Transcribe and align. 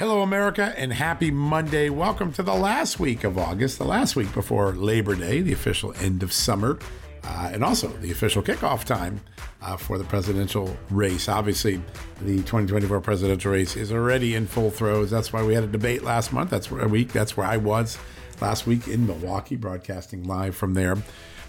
Hello, 0.00 0.22
America, 0.22 0.72
and 0.78 0.94
happy 0.94 1.30
Monday. 1.30 1.90
Welcome 1.90 2.32
to 2.32 2.42
the 2.42 2.54
last 2.54 2.98
week 2.98 3.22
of 3.22 3.36
August, 3.36 3.76
the 3.76 3.84
last 3.84 4.16
week 4.16 4.32
before 4.32 4.72
Labor 4.72 5.14
Day, 5.14 5.42
the 5.42 5.52
official 5.52 5.92
end 6.00 6.22
of 6.22 6.32
summer, 6.32 6.78
uh, 7.22 7.50
and 7.52 7.62
also 7.62 7.88
the 7.88 8.10
official 8.10 8.42
kickoff 8.42 8.84
time 8.84 9.20
uh, 9.60 9.76
for 9.76 9.98
the 9.98 10.04
presidential 10.04 10.74
race. 10.88 11.28
Obviously, 11.28 11.82
the 12.22 12.36
2024 12.36 12.98
presidential 13.02 13.52
race 13.52 13.76
is 13.76 13.92
already 13.92 14.36
in 14.36 14.46
full 14.46 14.70
throes. 14.70 15.10
That's 15.10 15.34
why 15.34 15.42
we 15.42 15.52
had 15.52 15.64
a 15.64 15.66
debate 15.66 16.02
last 16.02 16.32
month. 16.32 16.48
That's 16.48 16.70
where 16.70 16.82
a 16.82 16.88
week. 16.88 17.12
That's 17.12 17.36
where 17.36 17.46
I 17.46 17.58
was 17.58 17.98
last 18.40 18.66
week 18.66 18.88
in 18.88 19.06
Milwaukee, 19.06 19.56
broadcasting 19.56 20.24
live 20.24 20.56
from 20.56 20.72
there. 20.72 20.96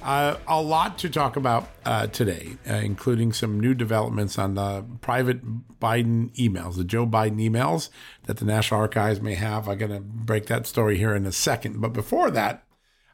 Uh, 0.01 0.37
a 0.47 0.59
lot 0.59 0.97
to 0.97 1.09
talk 1.09 1.35
about 1.35 1.69
uh, 1.85 2.07
today, 2.07 2.57
uh, 2.67 2.73
including 2.73 3.31
some 3.31 3.59
new 3.59 3.75
developments 3.75 4.39
on 4.39 4.55
the 4.55 4.83
private 5.01 5.79
Biden 5.79 6.35
emails, 6.35 6.75
the 6.75 6.83
Joe 6.83 7.05
Biden 7.05 7.37
emails 7.37 7.89
that 8.25 8.37
the 8.37 8.45
National 8.45 8.79
Archives 8.79 9.21
may 9.21 9.35
have. 9.35 9.67
I'm 9.69 9.77
going 9.77 9.91
to 9.91 9.99
break 9.99 10.47
that 10.47 10.65
story 10.65 10.97
here 10.97 11.15
in 11.15 11.27
a 11.27 11.31
second. 11.31 11.81
But 11.81 11.93
before 11.93 12.31
that, 12.31 12.63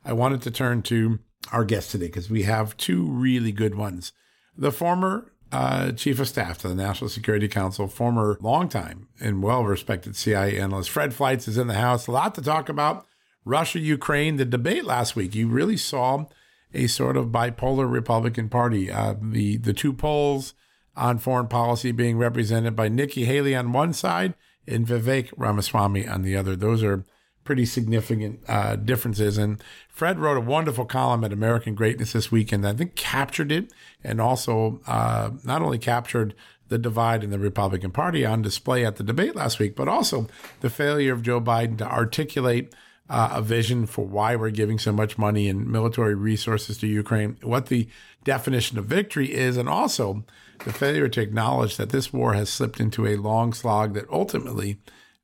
I 0.06 0.14
wanted 0.14 0.42
to 0.44 0.52
turn 0.52 0.82
to 0.84 1.20
our 1.52 1.66
guest 1.66 1.92
today 1.92 2.08
because 2.08 2.30
we 2.30 2.44
have 2.44 2.78
two 2.78 3.04
really 3.04 3.52
good 3.52 3.76
ones. 3.76 4.14
The 4.56 4.72
former 4.72 5.34
uh, 5.52 5.92
chief 5.92 6.22
of 6.22 6.30
staff 6.30 6.58
to 6.60 6.70
the 6.70 6.76
National 6.76 7.10
Security 7.10 7.50
Council, 7.50 7.88
former 7.88 8.38
longtime 8.42 9.10
and 9.20 9.44
well 9.44 9.66
respected 9.66 10.16
CIA 10.16 10.58
analyst, 10.58 10.90
Fred 10.90 11.14
Fleitz, 11.14 11.50
is 11.50 11.58
in 11.58 11.68
the 11.68 11.74
house. 11.74 12.08
A 12.08 12.12
lot 12.12 12.34
to 12.36 12.42
talk 12.42 12.70
about. 12.70 13.06
Russia, 13.44 13.80
Ukraine, 13.80 14.36
the 14.36 14.46
debate 14.46 14.84
last 14.84 15.16
week. 15.16 15.34
You 15.34 15.48
really 15.48 15.78
saw 15.78 16.26
a 16.74 16.88
sort 16.88 17.18
of 17.18 17.28
bipolar 17.28 17.90
Republican 17.90 18.50
Party. 18.50 18.92
Uh, 18.92 19.16
the 19.22 19.58
the 19.58 19.74
two 19.74 19.94
poles 19.94 20.54
on 20.96 21.18
foreign 21.18 21.48
policy 21.48 21.92
being 21.92 22.18
represented 22.18 22.76
by 22.76 22.90
Nikki 22.90 23.26
Haley 23.26 23.56
on 23.56 23.72
one 23.72 23.94
side 23.94 24.34
and 24.68 24.86
Vivek 24.86 25.32
Ramaswamy 25.38 26.08
on 26.08 26.24
the 26.24 26.36
other. 26.36 26.56
Those 26.56 26.84
are 26.84 27.06
pretty 27.44 27.66
significant 27.66 28.42
uh, 28.50 28.76
differences. 28.76 29.38
And 29.38 29.64
Fred 29.88 30.20
wrote 30.20 30.36
a 30.36 30.42
wonderful 30.42 30.84
column 30.84 31.24
at 31.24 31.32
American 31.32 31.76
Greatness 31.76 32.12
this 32.12 32.30
weekend. 32.30 32.64
That 32.66 32.76
I 32.76 32.78
think 32.78 32.96
captured 32.96 33.54
it 33.54 33.72
and 34.04 34.20
also 34.20 34.82
uh, 34.86 35.32
not 35.46 35.62
only 35.62 35.78
captured 35.78 36.36
the 36.68 36.78
divide 36.78 37.24
in 37.24 37.30
the 37.30 37.40
Republican 37.40 37.92
Party 37.92 38.26
on 38.26 38.42
display 38.42 38.86
at 38.86 38.98
the 38.98 39.04
debate 39.04 39.36
last 39.36 39.60
week, 39.60 39.78
but 39.78 39.88
also 39.88 40.28
the 40.60 40.70
failure 40.70 41.14
of 41.14 41.22
Joe 41.22 41.40
Biden 41.40 41.78
to 41.78 41.90
articulate 41.90 42.74
uh, 43.10 43.30
a 43.34 43.42
vision 43.42 43.86
for 43.86 44.06
why 44.06 44.36
we're 44.36 44.50
giving 44.50 44.80
so 44.80 44.92
much 44.92 45.18
money 45.18 45.48
and 45.48 45.68
military 45.68 46.16
resources 46.16 46.78
to 46.78 46.88
Ukraine, 46.88 47.38
what 47.42 47.68
the 47.68 47.88
definition 48.24 48.78
of 48.78 48.86
victory 48.86 49.34
is, 49.34 49.58
and 49.58 49.70
also 49.70 50.24
the 50.66 50.74
failure 50.74 51.08
to 51.08 51.22
acknowledge 51.22 51.78
that 51.78 51.90
this 51.90 52.12
war 52.12 52.34
has 52.34 52.50
slipped 52.50 52.80
into 52.80 53.06
a 53.08 53.16
long 53.16 53.54
slog 53.54 53.94
that 53.94 54.10
ultimately 54.10 54.78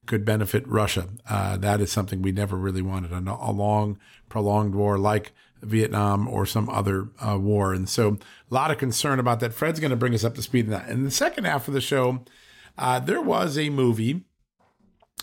could 0.05 0.25
benefit 0.25 0.67
Russia. 0.67 1.07
Uh, 1.29 1.57
that 1.57 1.81
is 1.81 1.91
something 1.91 2.21
we 2.21 2.31
never 2.31 2.57
really 2.57 2.81
wanted 2.81 3.11
a, 3.11 3.38
a 3.39 3.51
long, 3.51 3.97
prolonged 4.29 4.75
war 4.75 4.97
like 4.97 5.31
Vietnam 5.61 6.27
or 6.27 6.45
some 6.45 6.69
other 6.69 7.09
uh, 7.19 7.38
war. 7.38 7.73
And 7.73 7.88
so 7.88 8.17
a 8.50 8.53
lot 8.53 8.71
of 8.71 8.77
concern 8.77 9.19
about 9.19 9.39
that. 9.39 9.53
Fred's 9.53 9.79
going 9.79 9.91
to 9.91 9.97
bring 9.97 10.13
us 10.13 10.23
up 10.23 10.35
to 10.35 10.41
speed 10.41 10.65
on 10.65 10.71
that. 10.71 10.89
In 10.89 11.03
the 11.03 11.11
second 11.11 11.45
half 11.45 11.67
of 11.67 11.73
the 11.73 11.81
show, 11.81 12.23
uh, 12.77 13.00
there 13.00 13.21
was 13.21 13.57
a 13.57 13.69
movie 13.69 14.23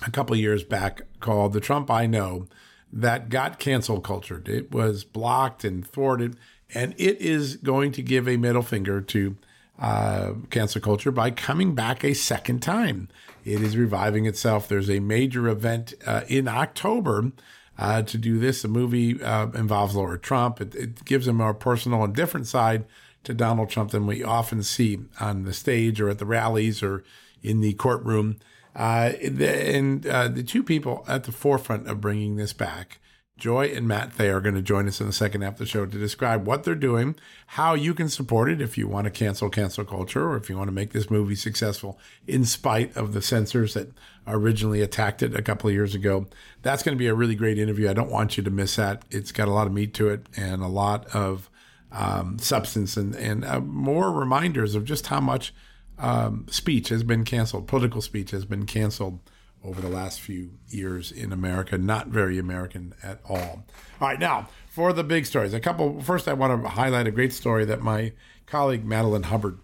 a 0.06 0.10
couple 0.10 0.36
years 0.36 0.64
back 0.64 1.02
called 1.20 1.52
The 1.52 1.60
Trump 1.60 1.90
I 1.90 2.06
Know 2.06 2.46
that 2.92 3.28
got 3.28 3.58
cancel 3.58 4.00
cultured. 4.00 4.48
It 4.48 4.72
was 4.72 5.04
blocked 5.04 5.64
and 5.64 5.86
thwarted, 5.86 6.36
and 6.74 6.94
it 6.98 7.20
is 7.20 7.56
going 7.56 7.92
to 7.92 8.02
give 8.02 8.28
a 8.28 8.36
middle 8.36 8.62
finger 8.62 9.00
to 9.00 9.36
uh, 9.78 10.32
cancel 10.50 10.80
culture 10.80 11.10
by 11.10 11.30
coming 11.30 11.74
back 11.74 12.04
a 12.04 12.14
second 12.14 12.60
time. 12.60 13.08
It 13.44 13.62
is 13.62 13.76
reviving 13.76 14.26
itself. 14.26 14.68
There's 14.68 14.90
a 14.90 15.00
major 15.00 15.48
event 15.48 15.94
uh, 16.06 16.22
in 16.28 16.48
October 16.48 17.32
uh, 17.78 18.02
to 18.02 18.18
do 18.18 18.38
this. 18.38 18.62
The 18.62 18.68
movie 18.68 19.22
uh, 19.22 19.48
involves 19.54 19.94
Laura 19.94 20.18
Trump. 20.18 20.60
It, 20.60 20.74
it 20.74 21.04
gives 21.04 21.26
a 21.26 21.32
more 21.32 21.54
personal 21.54 22.04
and 22.04 22.14
different 22.14 22.46
side 22.46 22.84
to 23.24 23.32
Donald 23.32 23.70
Trump 23.70 23.90
than 23.90 24.06
we 24.06 24.22
often 24.22 24.62
see 24.62 24.98
on 25.18 25.44
the 25.44 25.52
stage 25.52 26.00
or 26.00 26.10
at 26.10 26.18
the 26.18 26.26
rallies 26.26 26.82
or 26.82 27.04
in 27.42 27.60
the 27.60 27.72
courtroom. 27.74 28.36
Uh, 28.74 29.12
and 29.22 30.06
uh, 30.06 30.28
the 30.28 30.42
two 30.42 30.62
people 30.62 31.04
at 31.08 31.24
the 31.24 31.32
forefront 31.32 31.88
of 31.88 32.00
bringing 32.00 32.36
this 32.36 32.52
back, 32.52 33.00
Joy 33.36 33.72
and 33.74 33.88
Matt 33.88 34.12
Thayer, 34.12 34.36
are 34.36 34.40
going 34.40 34.54
to 34.54 34.62
join 34.62 34.86
us 34.86 35.00
in 35.00 35.06
the 35.06 35.12
second 35.12 35.40
half 35.40 35.54
of 35.54 35.58
the 35.58 35.66
show 35.66 35.86
to 35.86 35.98
describe 35.98 36.46
what 36.46 36.62
they're 36.62 36.74
doing, 36.74 37.16
how 37.48 37.74
you 37.74 37.94
can 37.94 38.08
support 38.08 38.50
it 38.50 38.60
if 38.60 38.76
you 38.76 38.86
want 38.86 39.06
to 39.06 39.10
cancel 39.10 39.48
cancel 39.48 39.84
culture, 39.84 40.28
or 40.28 40.36
if 40.36 40.48
you 40.48 40.56
want 40.56 40.68
to 40.68 40.72
make 40.72 40.92
this 40.92 41.10
movie 41.10 41.34
successful 41.34 41.98
in 42.26 42.44
spite 42.44 42.94
of 42.96 43.12
the 43.12 43.22
censors 43.22 43.74
that 43.74 43.92
originally 44.26 44.82
attacked 44.82 45.22
it 45.22 45.34
a 45.34 45.42
couple 45.42 45.68
of 45.68 45.74
years 45.74 45.94
ago. 45.94 46.26
That's 46.62 46.82
going 46.82 46.94
to 46.94 46.98
be 46.98 47.08
a 47.08 47.14
really 47.14 47.34
great 47.34 47.58
interview. 47.58 47.88
I 47.88 47.94
don't 47.94 48.10
want 48.10 48.36
you 48.36 48.42
to 48.44 48.50
miss 48.50 48.76
that. 48.76 49.02
It's 49.10 49.32
got 49.32 49.48
a 49.48 49.52
lot 49.52 49.66
of 49.66 49.72
meat 49.72 49.94
to 49.94 50.10
it 50.10 50.26
and 50.36 50.62
a 50.62 50.68
lot 50.68 51.06
of 51.14 51.50
um, 51.90 52.38
substance 52.38 52.96
and, 52.96 53.16
and 53.16 53.44
uh, 53.44 53.60
more 53.60 54.12
reminders 54.12 54.74
of 54.74 54.84
just 54.84 55.08
how 55.08 55.20
much– 55.20 55.52
um, 56.00 56.46
speech 56.50 56.88
has 56.88 57.02
been 57.02 57.24
canceled. 57.24 57.66
Political 57.68 58.02
speech 58.02 58.30
has 58.30 58.44
been 58.44 58.66
canceled 58.66 59.20
over 59.62 59.80
the 59.80 59.88
last 59.88 60.20
few 60.20 60.52
years 60.68 61.12
in 61.12 61.32
America. 61.32 61.76
Not 61.76 62.08
very 62.08 62.38
American 62.38 62.94
at 63.02 63.20
all. 63.28 63.64
All 64.00 64.08
right, 64.08 64.18
now 64.18 64.48
for 64.68 64.92
the 64.92 65.04
big 65.04 65.26
stories. 65.26 65.52
A 65.52 65.60
couple. 65.60 66.00
First, 66.00 66.28
I 66.28 66.32
want 66.32 66.62
to 66.62 66.68
highlight 66.70 67.06
a 67.06 67.10
great 67.10 67.32
story 67.32 67.64
that 67.66 67.82
my 67.82 68.12
colleague 68.46 68.84
Madeline 68.84 69.24
Hubbard 69.24 69.58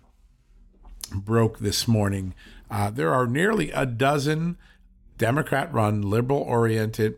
broke 1.12 1.58
this 1.58 1.88
morning. 1.88 2.34
Uh, 2.70 2.90
there 2.90 3.12
are 3.12 3.26
nearly 3.26 3.70
a 3.70 3.86
dozen 3.86 4.58
Democrat-run, 5.18 6.02
liberal-oriented 6.02 7.16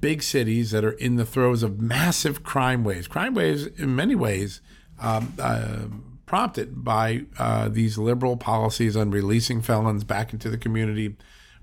big 0.00 0.22
cities 0.22 0.72
that 0.72 0.84
are 0.84 0.92
in 0.92 1.16
the 1.16 1.24
throes 1.24 1.62
of 1.62 1.80
massive 1.80 2.42
crime 2.42 2.84
waves. 2.84 3.06
Crime 3.06 3.34
waves, 3.34 3.66
in 3.66 3.94
many 3.96 4.14
ways. 4.14 4.60
Um, 5.00 5.32
uh, 5.38 5.84
prompted 6.26 6.84
by 6.84 7.24
uh, 7.38 7.68
these 7.68 7.98
liberal 7.98 8.36
policies 8.36 8.96
on 8.96 9.10
releasing 9.10 9.60
felons 9.60 10.04
back 10.04 10.32
into 10.32 10.48
the 10.48 10.58
community 10.58 11.16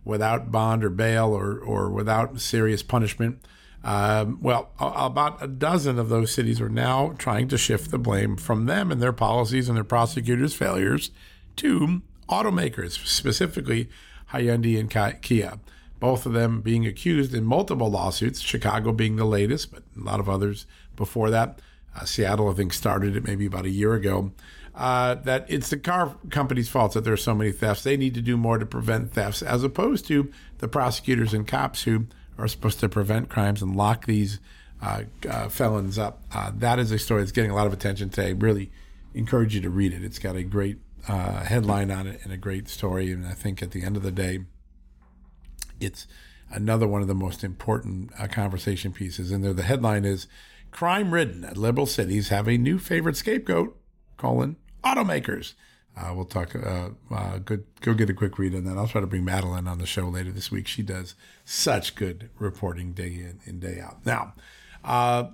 without 0.06 0.52
bond 0.52 0.84
or 0.84 0.90
bail 0.90 1.34
or, 1.34 1.58
or 1.58 1.90
without 1.90 2.40
serious 2.40 2.84
punishment. 2.84 3.40
Um, 3.84 4.40
well, 4.42 4.72
a- 4.80 5.06
about 5.06 5.42
a 5.42 5.48
dozen 5.48 5.98
of 6.00 6.10
those 6.10 6.32
cities 6.32 6.60
are 6.60 6.70
now 6.70 7.16
trying 7.18 7.48
to 7.50 7.58
shift 7.58 7.92
the 7.92 7.98
blame 7.98 8.36
from 8.36 8.66
them 8.66 8.92
and 8.92 9.02
their 9.02 9.14
policies 9.14 9.70
and 9.70 9.78
their 9.78 9.84
prosecutors' 9.84 10.54
failures 10.54 11.12
to 11.58 12.02
automakers, 12.28 13.06
specifically 13.08 13.90
Hyundai 14.32 14.80
and 14.80 15.22
Kia. 15.22 15.60
Both 16.00 16.26
of 16.26 16.34
them 16.34 16.62
being 16.62 16.86
accused 16.86 17.34
in 17.34 17.44
multiple 17.44 17.90
lawsuits, 17.90 18.40
Chicago 18.40 18.92
being 18.94 19.16
the 19.16 19.26
latest, 19.26 19.72
but 19.72 19.84
a 19.98 20.04
lot 20.04 20.20
of 20.20 20.30
others 20.30 20.66
before 20.96 21.30
that. 21.30 21.60
Uh, 21.96 22.06
Seattle, 22.06 22.50
I 22.50 22.54
think, 22.54 22.74
started 22.74 23.16
it 23.16 23.26
maybe 23.26 23.46
about 23.46 23.66
a 23.66 23.70
year 23.70 23.94
ago 23.94 24.32
uh, 24.80 25.16
that 25.16 25.46
it's 25.50 25.70
the 25.70 25.78
car 25.78 26.16
company's 26.30 26.70
fault 26.70 26.94
that 26.94 27.04
there 27.04 27.14
are 27.14 27.18
so 27.18 27.36
many 27.36 27.52
thefts. 27.52 27.84
They 27.84 27.98
need 27.98 28.14
to 28.14 28.22
do 28.22 28.38
more 28.38 28.58
to 28.58 28.66
prevent 28.66 29.12
thefts, 29.12 29.42
as 29.42 29.64
opposed 29.64 30.08
to 30.08 30.32
the 30.60 30.68
prosecutors 30.68 31.34
and 31.34 31.46
cops 31.46 31.84
who 31.84 32.08
are 32.38 32.48
supposed 32.48 32.80
to 32.80 32.90
prevent 32.90 33.30
crimes 33.30 33.62
and 33.62 33.76
lock 33.76 34.06
these 34.06 34.40
uh, 34.82 35.04
uh, 35.30 35.50
felons 35.50 36.00
up. 36.00 36.22
Uh, 36.34 36.52
that 36.56 36.80
is 36.80 36.92
a 36.92 36.98
story 36.98 37.22
that's 37.22 37.34
getting 37.34 37.52
a 37.52 37.56
lot 37.56 37.68
of 37.68 37.74
attention 37.74 38.10
today. 38.10 38.32
Really 38.32 38.72
encourage 39.14 39.54
you 39.54 39.62
to 39.62 39.70
read 39.70 39.94
it. 39.94 40.04
It's 40.04 40.20
got 40.20 40.38
a 40.38 40.44
great 40.44 40.78
uh, 41.10 41.44
headline 41.44 41.92
on 41.92 42.08
it 42.08 42.22
and 42.24 42.32
a 42.32 42.38
great 42.38 42.70
story. 42.70 43.12
And 43.12 43.26
I 43.26 43.34
think 43.34 43.62
at 43.62 43.72
the 43.72 43.84
end 43.84 43.98
of 43.98 44.04
the 44.04 44.12
day, 44.12 44.46
it's 45.82 46.08
another 46.50 46.88
one 46.88 47.02
of 47.02 47.10
the 47.10 47.16
most 47.16 47.44
important 47.44 48.12
conversation 48.32 48.94
pieces. 48.94 49.32
And 49.32 49.44
there, 49.44 49.54
the 49.54 49.64
headline 49.64 50.06
is 50.06 50.28
"Crime 50.72 51.14
Ridden 51.14 51.44
at 51.44 51.58
Liberal 51.58 51.86
Cities 51.86 52.30
Have 52.30 52.48
a 52.48 52.58
New 52.58 52.80
Favorite 52.80 53.18
Scapegoat: 53.18 53.78
colon 54.18 54.58
Automakers." 54.84 55.54
Uh, 55.98 56.14
we'll 56.16 56.26
talk. 56.26 56.56
Uh, 56.56 56.90
uh, 57.12 57.40
good. 57.40 57.66
Go 57.82 57.94
get 57.94 58.10
a 58.10 58.14
quick 58.14 58.38
read 58.38 58.56
on 58.56 58.64
that. 58.64 58.78
I'll 58.78 58.88
try 58.88 59.02
to 59.02 59.08
bring 59.08 59.26
Madeline 59.26 59.68
on 59.68 59.80
the 59.80 59.86
show 59.86 60.08
later 60.08 60.32
this 60.32 60.52
week. 60.52 60.68
She 60.68 60.82
does 60.82 61.16
such 61.44 61.96
good 61.96 62.30
reporting 62.40 62.94
day 62.94 63.14
in 63.14 63.40
and 63.46 63.60
day 63.60 63.80
out. 63.80 64.06
Now, 64.06 64.34
uh, 64.84 65.30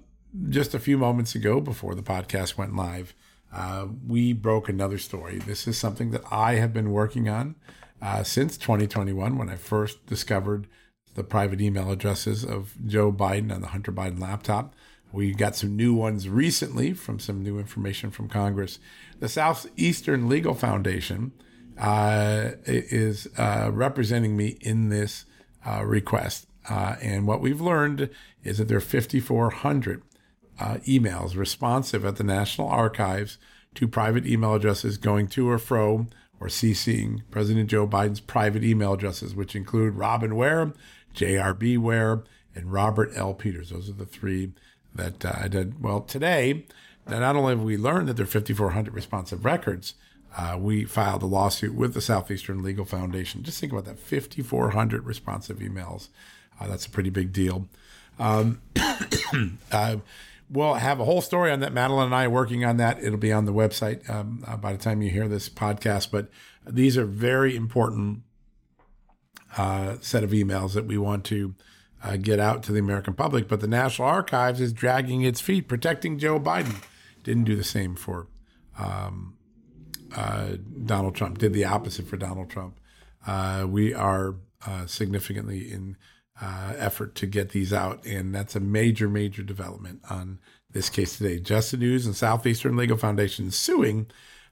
just 0.49 0.73
a 0.73 0.79
few 0.79 0.97
moments 0.97 1.35
ago, 1.35 1.61
before 1.61 1.93
the 1.93 2.01
podcast 2.01 2.57
went 2.57 2.75
live, 2.75 3.13
uh, 3.53 3.87
we 4.07 4.33
broke 4.33 4.67
another 4.67 4.97
story. 4.97 5.37
This 5.37 5.67
is 5.67 5.77
something 5.77 6.11
that 6.11 6.23
I 6.31 6.55
have 6.55 6.73
been 6.73 6.91
working 6.91 7.29
on 7.29 7.55
uh, 8.01 8.23
since 8.23 8.57
2021 8.57 9.37
when 9.37 9.49
I 9.49 9.55
first 9.55 10.05
discovered 10.07 10.67
the 11.13 11.23
private 11.23 11.61
email 11.61 11.91
addresses 11.91 12.43
of 12.43 12.73
Joe 12.85 13.11
Biden 13.11 13.53
on 13.53 13.61
the 13.61 13.67
Hunter 13.67 13.91
Biden 13.91 14.19
laptop. 14.19 14.75
We 15.15 15.33
got 15.33 15.55
some 15.55 15.77
new 15.77 15.93
ones 15.93 16.27
recently 16.27 16.91
from 16.91 17.19
some 17.19 17.41
new 17.41 17.57
information 17.57 18.11
from 18.11 18.27
Congress. 18.27 18.79
The 19.21 19.29
Southeastern 19.29 20.27
Legal 20.27 20.53
Foundation 20.53 21.31
uh, 21.77 22.51
is 22.65 23.29
uh, 23.37 23.69
representing 23.71 24.35
me 24.35 24.57
in 24.59 24.89
this 24.89 25.23
uh, 25.65 25.85
request. 25.85 26.47
Uh, 26.69 26.97
and 27.01 27.25
what 27.25 27.39
we've 27.39 27.61
learned 27.61 28.09
is 28.43 28.57
that 28.57 28.67
there 28.67 28.77
are 28.77 28.81
5,400 28.81 30.03
uh, 30.59 30.75
emails 30.85 31.37
responsive 31.37 32.03
at 32.03 32.17
the 32.17 32.23
National 32.25 32.67
Archives 32.67 33.37
to 33.75 33.87
private 33.87 34.27
email 34.27 34.55
addresses 34.55 34.97
going 34.97 35.27
to 35.27 35.49
or 35.49 35.57
fro 35.57 36.07
or 36.41 36.47
CCing 36.47 37.21
President 37.31 37.69
Joe 37.69 37.87
Biden's 37.87 38.19
private 38.19 38.65
email 38.65 38.93
addresses, 38.93 39.33
which 39.33 39.55
include 39.55 39.95
Robin 39.95 40.35
Ware, 40.35 40.73
J.R.B. 41.13 41.77
Ware, 41.77 42.25
and 42.53 42.73
Robert 42.73 43.11
L. 43.15 43.33
Peters. 43.33 43.69
Those 43.69 43.89
are 43.89 43.93
the 43.93 44.05
three 44.05 44.51
that 44.95 45.25
uh, 45.25 45.33
I 45.35 45.47
did. 45.47 45.81
Well, 45.81 46.01
today, 46.01 46.65
not 47.07 47.35
only 47.35 47.55
have 47.55 47.63
we 47.63 47.77
learned 47.77 48.07
that 48.07 48.13
there 48.13 48.23
are 48.23 48.27
5,400 48.27 48.93
responsive 48.93 49.45
records, 49.45 49.93
uh, 50.37 50.57
we 50.59 50.83
filed 50.83 51.23
a 51.23 51.27
lawsuit 51.27 51.73
with 51.73 51.93
the 51.93 52.01
Southeastern 52.01 52.61
Legal 52.61 52.85
Foundation. 52.85 53.43
Just 53.43 53.59
think 53.59 53.71
about 53.71 53.85
that 53.85 53.99
5,400 53.99 55.05
responsive 55.05 55.59
emails. 55.59 56.09
Uh, 56.59 56.67
that's 56.67 56.85
a 56.85 56.89
pretty 56.89 57.09
big 57.09 57.31
deal. 57.31 57.67
Um, 58.19 58.61
uh, 59.71 59.97
we'll 60.49 60.73
have 60.75 60.99
a 60.99 61.05
whole 61.05 61.21
story 61.21 61.51
on 61.51 61.61
that. 61.61 61.73
Madeline 61.73 62.07
and 62.07 62.15
I 62.15 62.25
are 62.25 62.29
working 62.29 62.65
on 62.65 62.77
that. 62.77 63.01
It'll 63.03 63.17
be 63.17 63.31
on 63.31 63.45
the 63.45 63.53
website 63.53 64.09
um, 64.09 64.43
uh, 64.47 64.57
by 64.57 64.73
the 64.73 64.77
time 64.77 65.01
you 65.01 65.09
hear 65.09 65.27
this 65.27 65.47
podcast. 65.47 66.11
But 66.11 66.29
these 66.67 66.97
are 66.97 67.05
very 67.05 67.55
important 67.55 68.23
uh, 69.57 69.97
set 70.01 70.23
of 70.23 70.31
emails 70.31 70.73
that 70.73 70.85
we 70.85 70.97
want 70.97 71.23
to 71.25 71.55
uh, 72.05 72.17
get 72.17 72.39
out 72.39 72.63
to 72.63 72.71
the 72.71 72.79
American 72.79 73.13
public. 73.13 73.47
But 73.47 73.61
the 73.61 73.67
National 73.67 74.07
Archives 74.07 74.61
is 74.61 74.73
dragging 74.73 75.23
its 75.23 75.41
feet, 75.41 75.67
protecting 75.67 76.19
Joe 76.19 76.39
Biden. 76.39 76.83
Didn't 77.23 77.45
do 77.45 77.55
the 77.55 77.63
same 77.63 77.95
for 77.95 78.27
um, 78.77 79.37
uh, 80.15 80.57
Donald 80.85 81.15
Trump. 81.15 81.39
Did 81.39 81.53
the 81.53 81.65
opposite 81.65 82.07
for 82.07 82.17
Donald 82.17 82.49
Trump. 82.49 82.79
Uh, 83.25 83.65
we 83.67 83.93
are 83.93 84.35
uh, 84.65 84.85
significantly 84.85 85.71
in 85.71 85.97
uh, 86.39 86.73
effort 86.77 87.15
to 87.15 87.25
get 87.25 87.49
these 87.49 87.73
out. 87.73 88.05
And 88.05 88.35
that's 88.35 88.55
a 88.55 88.59
major, 88.59 89.09
major 89.09 89.41
development 89.41 90.01
on 90.09 90.39
this 90.71 90.89
case 90.89 91.17
today. 91.17 91.39
Just 91.39 91.75
News 91.75 92.05
and 92.05 92.15
Southeastern 92.15 92.75
Legal 92.75 92.97
Foundation 92.97 93.49
suing, 93.49 94.07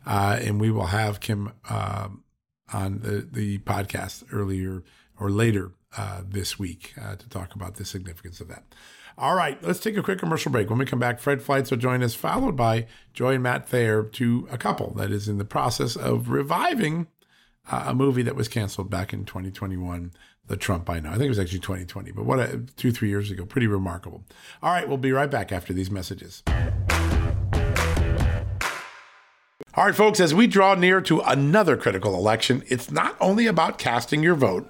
uh, 0.06 0.40
and 0.42 0.60
we 0.60 0.72
will 0.72 0.88
have 0.88 1.20
Kim 1.20 1.52
on 1.70 3.00
the, 3.02 3.28
the 3.30 3.60
podcast 3.60 4.24
earlier 4.32 4.84
or 5.20 5.30
later 5.30 5.74
uh, 5.98 6.22
this 6.28 6.58
week 6.58 6.94
uh, 7.02 7.16
to 7.16 7.30
talk 7.30 7.56
about 7.56 7.76
the 7.76 7.86
significance 7.86 8.40
of 8.40 8.48
that. 8.48 8.64
All 9.18 9.36
right, 9.36 9.62
let's 9.64 9.80
take 9.80 9.96
a 9.96 10.02
quick 10.02 10.20
commercial 10.20 10.52
break. 10.52 10.70
When 10.70 10.80
we 10.80 10.86
come 10.86 11.00
back, 11.00 11.20
Fred 11.20 11.40
Fleitz 11.42 11.70
will 11.70 11.78
join 11.78 12.02
us, 12.02 12.16
followed 12.16 12.56
by 12.56 12.88
Joy 13.14 13.36
and 13.36 13.44
Matt 13.44 13.70
Thayer, 13.70 14.04
to 14.04 14.48
a 14.52 14.58
couple 14.58 14.94
that 14.96 15.12
is 15.12 15.28
in 15.28 15.38
the 15.38 15.46
process 15.46 15.96
of 15.96 16.30
reviving 16.30 17.08
uh, 17.72 17.86
a 17.88 17.94
movie 17.94 18.24
that 18.24 18.36
was 18.36 18.48
canceled 18.48 18.90
back 18.90 19.14
in 19.14 19.24
2021 19.24 20.12
the 20.48 20.58
Trump 20.58 20.90
I 20.90 21.00
know. 21.00 21.10
I 21.10 21.14
think 21.14 21.26
it 21.26 21.30
was 21.30 21.40
actually 21.40 21.60
2020, 21.60 22.12
but 22.12 22.26
what 22.26 22.40
a, 22.40 22.64
two, 22.76 22.92
three 22.92 23.10
years 23.10 23.32
ago. 23.32 23.46
Pretty 23.46 23.68
remarkable. 23.68 24.24
All 24.62 24.72
right, 24.72 24.88
we'll 24.88 24.98
be 24.98 25.12
right 25.12 25.30
back 25.30 25.52
after 25.52 25.74
these 25.74 25.90
messages. 25.90 26.44
All 29.76 29.86
right, 29.86 29.96
folks, 29.96 30.20
as 30.20 30.36
we 30.36 30.46
draw 30.46 30.76
near 30.76 31.02
to 31.02 31.22
another 31.22 31.76
critical 31.76 32.14
election, 32.14 32.64
it's 32.68 32.92
not 32.92 33.16
only 33.20 33.48
about 33.48 33.80
casting 33.80 34.22
your 34.22 34.36
vote, 34.36 34.70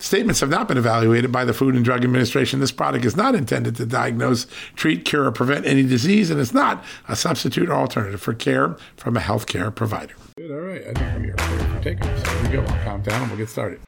Statements 0.00 0.40
have 0.40 0.48
not 0.48 0.66
been 0.66 0.78
evaluated 0.78 1.30
by 1.30 1.44
the 1.44 1.52
Food 1.52 1.74
and 1.74 1.84
Drug 1.84 2.02
Administration. 2.04 2.58
This 2.58 2.72
product 2.72 3.04
is 3.04 3.18
not 3.18 3.34
intended 3.34 3.76
to 3.76 3.84
diagnose, 3.84 4.46
treat, 4.74 5.04
cure, 5.04 5.26
or 5.26 5.30
prevent 5.30 5.66
any 5.66 5.82
disease, 5.82 6.30
and 6.30 6.40
is 6.40 6.54
not 6.54 6.82
a 7.06 7.14
substitute 7.14 7.68
or 7.68 7.74
alternative 7.74 8.20
for 8.20 8.32
care 8.32 8.76
from 8.96 9.14
a 9.18 9.20
healthcare 9.20 9.72
provider. 9.74 10.14
Good, 10.38 10.50
all 10.50 10.60
right. 10.60 10.80
I 10.80 10.94
think 10.94 11.38
we're 11.38 11.56
ready 11.56 11.70
for 11.70 11.82
taking 11.82 12.24
So 12.24 12.30
here 12.30 12.42
we 12.42 12.48
go. 12.48 12.62
I'll 12.62 12.84
count 12.84 13.04
down 13.04 13.20
and 13.20 13.30
we'll 13.30 13.38
get 13.38 13.50
started. 13.50 13.80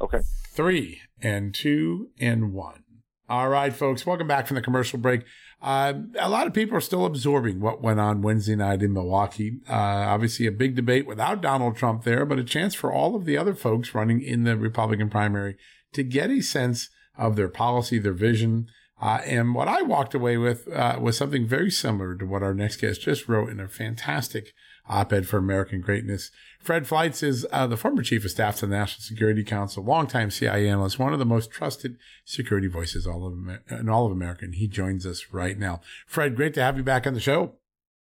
Okay. 0.00 0.20
Three 0.48 1.00
and 1.22 1.54
two 1.54 2.10
and 2.18 2.52
one. 2.52 2.82
All 3.28 3.48
right, 3.48 3.72
folks. 3.72 4.04
Welcome 4.04 4.26
back 4.26 4.48
from 4.48 4.56
the 4.56 4.60
commercial 4.60 4.98
break. 4.98 5.22
Uh, 5.62 5.94
a 6.18 6.28
lot 6.28 6.48
of 6.48 6.52
people 6.52 6.76
are 6.76 6.80
still 6.80 7.06
absorbing 7.06 7.60
what 7.60 7.80
went 7.80 8.00
on 8.00 8.20
Wednesday 8.20 8.56
night 8.56 8.82
in 8.82 8.92
Milwaukee. 8.92 9.60
Uh, 9.68 9.74
obviously, 9.74 10.46
a 10.46 10.52
big 10.52 10.74
debate 10.74 11.06
without 11.06 11.40
Donald 11.40 11.76
Trump 11.76 12.02
there, 12.02 12.26
but 12.26 12.38
a 12.38 12.44
chance 12.44 12.74
for 12.74 12.92
all 12.92 13.14
of 13.14 13.24
the 13.24 13.38
other 13.38 13.54
folks 13.54 13.94
running 13.94 14.20
in 14.20 14.42
the 14.42 14.56
Republican 14.56 15.08
primary 15.08 15.56
to 15.92 16.02
get 16.02 16.30
a 16.30 16.40
sense 16.42 16.90
of 17.16 17.36
their 17.36 17.48
policy, 17.48 17.98
their 17.98 18.12
vision. 18.12 18.66
Uh, 19.02 19.20
and 19.26 19.52
what 19.52 19.66
I 19.66 19.82
walked 19.82 20.14
away 20.14 20.36
with 20.36 20.68
uh, 20.72 20.96
was 21.00 21.18
something 21.18 21.44
very 21.44 21.72
similar 21.72 22.14
to 22.14 22.24
what 22.24 22.44
our 22.44 22.54
next 22.54 22.76
guest 22.76 23.00
just 23.00 23.28
wrote 23.28 23.50
in 23.50 23.58
a 23.58 23.66
fantastic 23.66 24.54
op-ed 24.88 25.26
for 25.26 25.38
American 25.38 25.80
Greatness. 25.80 26.30
Fred 26.60 26.86
Fleitz 26.86 27.20
is 27.20 27.44
uh, 27.50 27.66
the 27.66 27.76
former 27.76 28.04
chief 28.04 28.24
of 28.24 28.30
staff 28.30 28.56
to 28.58 28.66
the 28.66 28.76
National 28.76 29.02
Security 29.02 29.42
Council, 29.42 29.82
longtime 29.82 30.30
CIA 30.30 30.68
analyst, 30.68 31.00
one 31.00 31.12
of 31.12 31.18
the 31.18 31.26
most 31.26 31.50
trusted 31.50 31.96
security 32.24 32.68
voices 32.68 33.04
all 33.04 33.26
of 33.26 33.32
Amer- 33.32 33.62
in 33.70 33.88
all 33.88 34.06
of 34.06 34.12
America. 34.12 34.44
And 34.44 34.54
he 34.54 34.68
joins 34.68 35.04
us 35.04 35.26
right 35.32 35.58
now. 35.58 35.80
Fred, 36.06 36.36
great 36.36 36.54
to 36.54 36.62
have 36.62 36.76
you 36.76 36.84
back 36.84 37.04
on 37.04 37.14
the 37.14 37.20
show. 37.20 37.56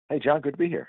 Hey, 0.10 0.20
John, 0.20 0.40
good 0.40 0.54
to 0.54 0.58
be 0.58 0.70
here. 0.70 0.88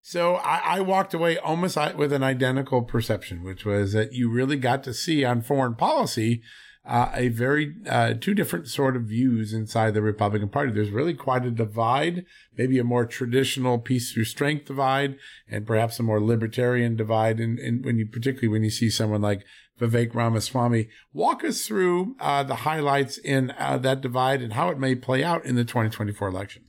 So 0.00 0.34
I, 0.34 0.62
I 0.64 0.80
walked 0.80 1.14
away 1.14 1.38
almost 1.38 1.78
with 1.94 2.12
an 2.12 2.24
identical 2.24 2.82
perception, 2.82 3.44
which 3.44 3.64
was 3.64 3.92
that 3.92 4.14
you 4.14 4.28
really 4.28 4.56
got 4.56 4.82
to 4.82 4.92
see 4.92 5.24
on 5.24 5.42
foreign 5.42 5.76
policy 5.76 6.42
uh, 6.84 7.10
a 7.14 7.28
very 7.28 7.74
uh, 7.88 8.14
two 8.20 8.34
different 8.34 8.66
sort 8.66 8.96
of 8.96 9.04
views 9.04 9.52
inside 9.52 9.94
the 9.94 10.02
Republican 10.02 10.48
Party. 10.48 10.72
There's 10.72 10.90
really 10.90 11.14
quite 11.14 11.46
a 11.46 11.50
divide, 11.50 12.24
maybe 12.56 12.78
a 12.78 12.84
more 12.84 13.06
traditional 13.06 13.78
peace 13.78 14.12
through 14.12 14.24
strength 14.24 14.66
divide, 14.66 15.16
and 15.48 15.66
perhaps 15.66 16.00
a 16.00 16.02
more 16.02 16.20
libertarian 16.20 16.96
divide. 16.96 17.38
And, 17.38 17.58
and 17.58 17.84
when 17.84 17.98
you 17.98 18.06
particularly 18.06 18.48
when 18.48 18.64
you 18.64 18.70
see 18.70 18.90
someone 18.90 19.22
like 19.22 19.44
Vivek 19.78 20.12
Ramaswamy, 20.12 20.88
walk 21.12 21.44
us 21.44 21.66
through 21.66 22.16
uh, 22.18 22.42
the 22.42 22.56
highlights 22.56 23.16
in 23.16 23.52
uh, 23.58 23.78
that 23.78 24.00
divide 24.00 24.42
and 24.42 24.54
how 24.54 24.68
it 24.70 24.78
may 24.78 24.96
play 24.96 25.22
out 25.22 25.44
in 25.44 25.54
the 25.54 25.64
2024 25.64 26.28
election. 26.28 26.64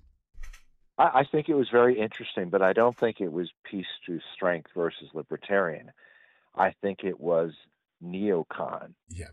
I, 0.96 1.24
think 1.30 1.50
it 1.50 1.56
was 1.56 1.70
very 1.72 2.00
interesting, 2.00 2.50
but 2.50 2.62
I 2.62 2.72
don't 2.72 2.98
think 3.00 3.20
it 3.20 3.32
was 3.32 3.50
peace 3.64 3.88
through 4.06 4.20
strength 4.36 4.70
versus 4.76 5.10
libertarian. 5.16 5.92
I 6.56 6.76
think 6.84 7.00
it 7.04 7.20
was 7.20 7.52
neocon. 8.02 8.94
Yeah 9.10 9.26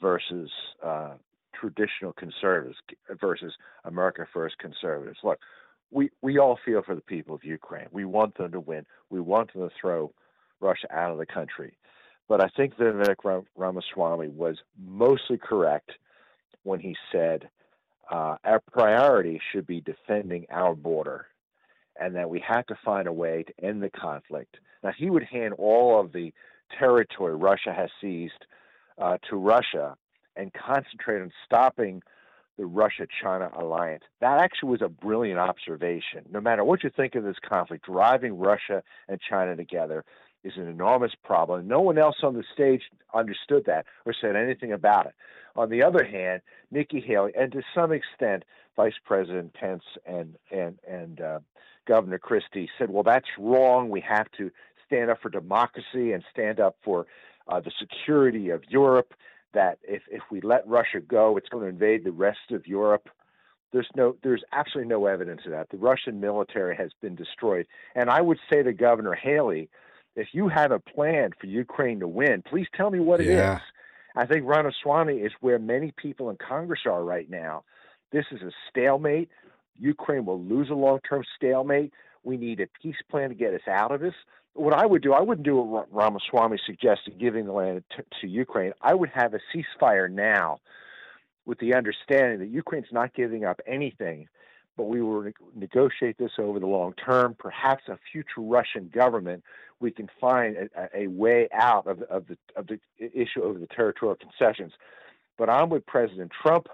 versus 0.00 0.50
uh, 0.82 1.14
traditional 1.58 2.12
conservatives 2.12 2.76
versus 3.20 3.52
America 3.84 4.26
First 4.32 4.58
conservatives. 4.58 5.18
Look, 5.22 5.38
we, 5.90 6.10
we 6.22 6.38
all 6.38 6.58
feel 6.64 6.82
for 6.82 6.94
the 6.94 7.00
people 7.00 7.34
of 7.34 7.44
Ukraine. 7.44 7.86
We 7.92 8.04
want 8.04 8.36
them 8.36 8.52
to 8.52 8.60
win. 8.60 8.84
We 9.10 9.20
want 9.20 9.52
them 9.52 9.68
to 9.68 9.74
throw 9.80 10.12
Russia 10.60 10.86
out 10.92 11.12
of 11.12 11.18
the 11.18 11.26
country. 11.26 11.76
But 12.28 12.42
I 12.42 12.48
think 12.56 12.76
that 12.78 12.84
Vivek 12.94 13.44
Ramaswamy 13.56 14.28
was 14.28 14.56
mostly 14.82 15.38
correct 15.38 15.92
when 16.62 16.80
he 16.80 16.96
said 17.12 17.48
uh, 18.10 18.36
our 18.44 18.60
priority 18.72 19.40
should 19.52 19.66
be 19.66 19.80
defending 19.80 20.46
our 20.50 20.74
border 20.74 21.26
and 22.00 22.16
that 22.16 22.28
we 22.28 22.42
have 22.46 22.66
to 22.66 22.74
find 22.84 23.06
a 23.06 23.12
way 23.12 23.44
to 23.44 23.64
end 23.64 23.82
the 23.82 23.90
conflict. 23.90 24.56
Now, 24.82 24.92
he 24.96 25.10
would 25.10 25.22
hand 25.22 25.54
all 25.58 26.00
of 26.00 26.12
the 26.12 26.32
territory 26.78 27.36
Russia 27.36 27.72
has 27.72 27.90
seized 28.00 28.46
uh, 28.98 29.18
to 29.28 29.36
Russia 29.36 29.96
and 30.36 30.52
concentrate 30.52 31.20
on 31.20 31.32
stopping 31.44 32.02
the 32.56 32.66
Russia 32.66 33.06
China 33.22 33.50
alliance. 33.58 34.04
That 34.20 34.38
actually 34.38 34.70
was 34.70 34.82
a 34.82 34.88
brilliant 34.88 35.38
observation. 35.38 36.24
No 36.30 36.40
matter 36.40 36.64
what 36.64 36.84
you 36.84 36.90
think 36.94 37.14
of 37.14 37.24
this 37.24 37.36
conflict, 37.46 37.84
driving 37.84 38.38
Russia 38.38 38.82
and 39.08 39.20
China 39.20 39.56
together 39.56 40.04
is 40.44 40.52
an 40.56 40.68
enormous 40.68 41.12
problem. 41.24 41.66
No 41.66 41.80
one 41.80 41.98
else 41.98 42.16
on 42.22 42.34
the 42.34 42.44
stage 42.52 42.82
understood 43.12 43.64
that 43.66 43.86
or 44.04 44.14
said 44.18 44.36
anything 44.36 44.72
about 44.72 45.06
it. 45.06 45.14
On 45.56 45.70
the 45.70 45.82
other 45.82 46.04
hand, 46.04 46.42
Nikki 46.70 47.00
Haley 47.00 47.32
and 47.36 47.50
to 47.52 47.62
some 47.74 47.92
extent 47.92 48.44
Vice 48.76 48.94
President 49.04 49.54
Pence 49.54 49.84
and 50.04 50.36
and 50.50 50.78
and 50.88 51.20
uh, 51.20 51.38
Governor 51.86 52.18
Christie 52.18 52.68
said, 52.78 52.90
"Well, 52.90 53.04
that's 53.04 53.28
wrong. 53.38 53.88
We 53.88 54.00
have 54.00 54.30
to 54.36 54.50
stand 54.86 55.10
up 55.10 55.20
for 55.22 55.28
democracy 55.28 56.12
and 56.12 56.22
stand 56.30 56.60
up 56.60 56.76
for 56.84 57.06
uh, 57.48 57.60
the 57.60 57.72
security 57.78 58.50
of 58.50 58.62
Europe. 58.68 59.14
That 59.52 59.78
if 59.84 60.02
if 60.10 60.22
we 60.30 60.40
let 60.40 60.66
Russia 60.66 61.00
go, 61.00 61.36
it's 61.36 61.48
going 61.48 61.62
to 61.62 61.68
invade 61.68 62.04
the 62.04 62.12
rest 62.12 62.50
of 62.50 62.66
Europe. 62.66 63.08
There's 63.72 63.88
no, 63.96 64.16
there's 64.22 64.42
absolutely 64.52 64.88
no 64.88 65.06
evidence 65.06 65.42
of 65.46 65.50
that. 65.50 65.68
The 65.68 65.78
Russian 65.78 66.20
military 66.20 66.76
has 66.76 66.90
been 67.00 67.16
destroyed, 67.16 67.66
and 67.96 68.08
I 68.08 68.20
would 68.20 68.38
say 68.50 68.62
to 68.62 68.72
Governor 68.72 69.14
Haley, 69.14 69.68
if 70.16 70.28
you 70.32 70.48
have 70.48 70.70
a 70.70 70.78
plan 70.78 71.30
for 71.40 71.46
Ukraine 71.46 72.00
to 72.00 72.08
win, 72.08 72.42
please 72.48 72.68
tell 72.76 72.90
me 72.90 73.00
what 73.00 73.20
it 73.20 73.26
yeah. 73.26 73.56
is. 73.56 73.62
I 74.16 74.26
think 74.26 74.46
Ramaswamy 74.46 75.16
is 75.16 75.32
where 75.40 75.58
many 75.58 75.92
people 75.96 76.30
in 76.30 76.36
Congress 76.36 76.80
are 76.86 77.02
right 77.02 77.28
now. 77.28 77.64
This 78.12 78.26
is 78.30 78.42
a 78.42 78.52
stalemate. 78.70 79.28
Ukraine 79.76 80.24
will 80.24 80.40
lose 80.40 80.70
a 80.70 80.74
long 80.74 81.00
term 81.08 81.24
stalemate. 81.36 81.92
We 82.24 82.36
need 82.36 82.60
a 82.60 82.66
peace 82.82 82.96
plan 83.10 83.28
to 83.28 83.34
get 83.34 83.54
us 83.54 83.68
out 83.68 83.92
of 83.92 84.00
this 84.00 84.14
what 84.54 84.72
I 84.72 84.86
would 84.86 85.02
do, 85.02 85.12
I 85.12 85.20
wouldn't 85.20 85.44
do 85.44 85.56
what 85.56 85.92
Ramaswamy 85.92 86.58
suggested, 86.64 87.18
giving 87.18 87.44
the 87.44 87.52
land 87.52 87.82
to, 87.96 88.04
to 88.20 88.28
Ukraine. 88.28 88.72
I 88.80 88.94
would 88.94 89.10
have 89.10 89.34
a 89.34 89.40
ceasefire 89.52 90.10
now, 90.10 90.60
with 91.44 91.58
the 91.58 91.74
understanding 91.74 92.38
that 92.38 92.48
Ukraine's 92.48 92.86
not 92.92 93.14
giving 93.14 93.44
up 93.44 93.60
anything, 93.66 94.28
but 94.76 94.84
we 94.84 95.02
will 95.02 95.30
negotiate 95.54 96.16
this 96.18 96.32
over 96.38 96.58
the 96.58 96.66
long 96.66 96.94
term. 96.94 97.36
Perhaps 97.38 97.84
a 97.88 97.98
future 98.10 98.40
Russian 98.40 98.90
government, 98.94 99.42
we 99.80 99.90
can 99.90 100.08
find 100.20 100.56
a, 100.56 100.88
a 100.96 101.06
way 101.08 101.48
out 101.52 101.86
of, 101.86 102.02
of 102.02 102.26
the 102.28 102.38
of 102.56 102.66
the 102.68 102.78
issue 102.98 103.42
of 103.42 103.60
the 103.60 103.66
territorial 103.66 104.16
concessions. 104.16 104.72
But 105.36 105.50
I'm 105.50 105.68
with 105.68 105.84
President 105.84 106.32
Trump. 106.42 106.68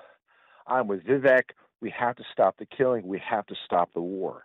I'm 0.67 0.87
with 0.87 1.03
Vivek. 1.05 1.51
We 1.81 1.91
have 1.99 2.15
to 2.17 2.25
stop 2.33 2.59
the 2.59 2.67
killing. 2.67 3.07
We 3.07 3.21
have 3.29 3.47
to 3.47 3.57
stop 3.65 3.93
the 3.93 4.03
war. 4.03 4.45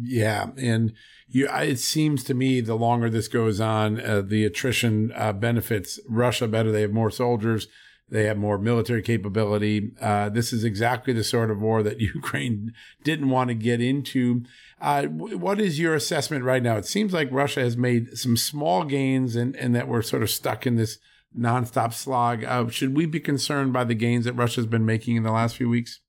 Yeah, 0.00 0.50
and 0.56 0.92
you, 1.28 1.48
it 1.48 1.78
seems 1.78 2.22
to 2.24 2.34
me 2.34 2.60
the 2.60 2.76
longer 2.76 3.10
this 3.10 3.28
goes 3.28 3.60
on, 3.60 4.00
uh, 4.00 4.22
the 4.22 4.44
attrition 4.44 5.12
uh, 5.14 5.32
benefits 5.32 5.98
Russia 6.08 6.46
better. 6.46 6.70
They 6.70 6.82
have 6.82 6.92
more 6.92 7.10
soldiers, 7.10 7.66
they 8.08 8.24
have 8.24 8.36
more 8.36 8.58
military 8.58 9.02
capability. 9.02 9.90
Uh, 10.00 10.28
this 10.28 10.52
is 10.52 10.64
exactly 10.64 11.12
the 11.12 11.24
sort 11.24 11.50
of 11.50 11.60
war 11.60 11.82
that 11.82 12.00
Ukraine 12.14 12.72
didn't 13.02 13.28
want 13.28 13.48
to 13.48 13.54
get 13.54 13.80
into. 13.80 14.44
Uh, 14.80 15.04
what 15.04 15.60
is 15.60 15.80
your 15.80 15.94
assessment 15.94 16.44
right 16.44 16.62
now? 16.62 16.76
It 16.76 16.86
seems 16.86 17.12
like 17.12 17.28
Russia 17.32 17.60
has 17.60 17.76
made 17.76 18.16
some 18.16 18.36
small 18.36 18.84
gains, 18.84 19.34
and 19.34 19.56
and 19.56 19.74
that 19.74 19.88
we're 19.88 20.02
sort 20.02 20.22
of 20.22 20.30
stuck 20.30 20.66
in 20.66 20.76
this 20.76 20.98
nonstop 21.36 21.92
slog. 21.92 22.44
Uh, 22.44 22.68
should 22.68 22.96
we 22.96 23.04
be 23.04 23.20
concerned 23.20 23.72
by 23.72 23.84
the 23.84 23.94
gains 23.94 24.24
that 24.24 24.34
Russia's 24.34 24.66
been 24.66 24.86
making 24.86 25.16
in 25.16 25.24
the 25.24 25.32
last 25.32 25.56
few 25.56 25.68
weeks? 25.68 26.00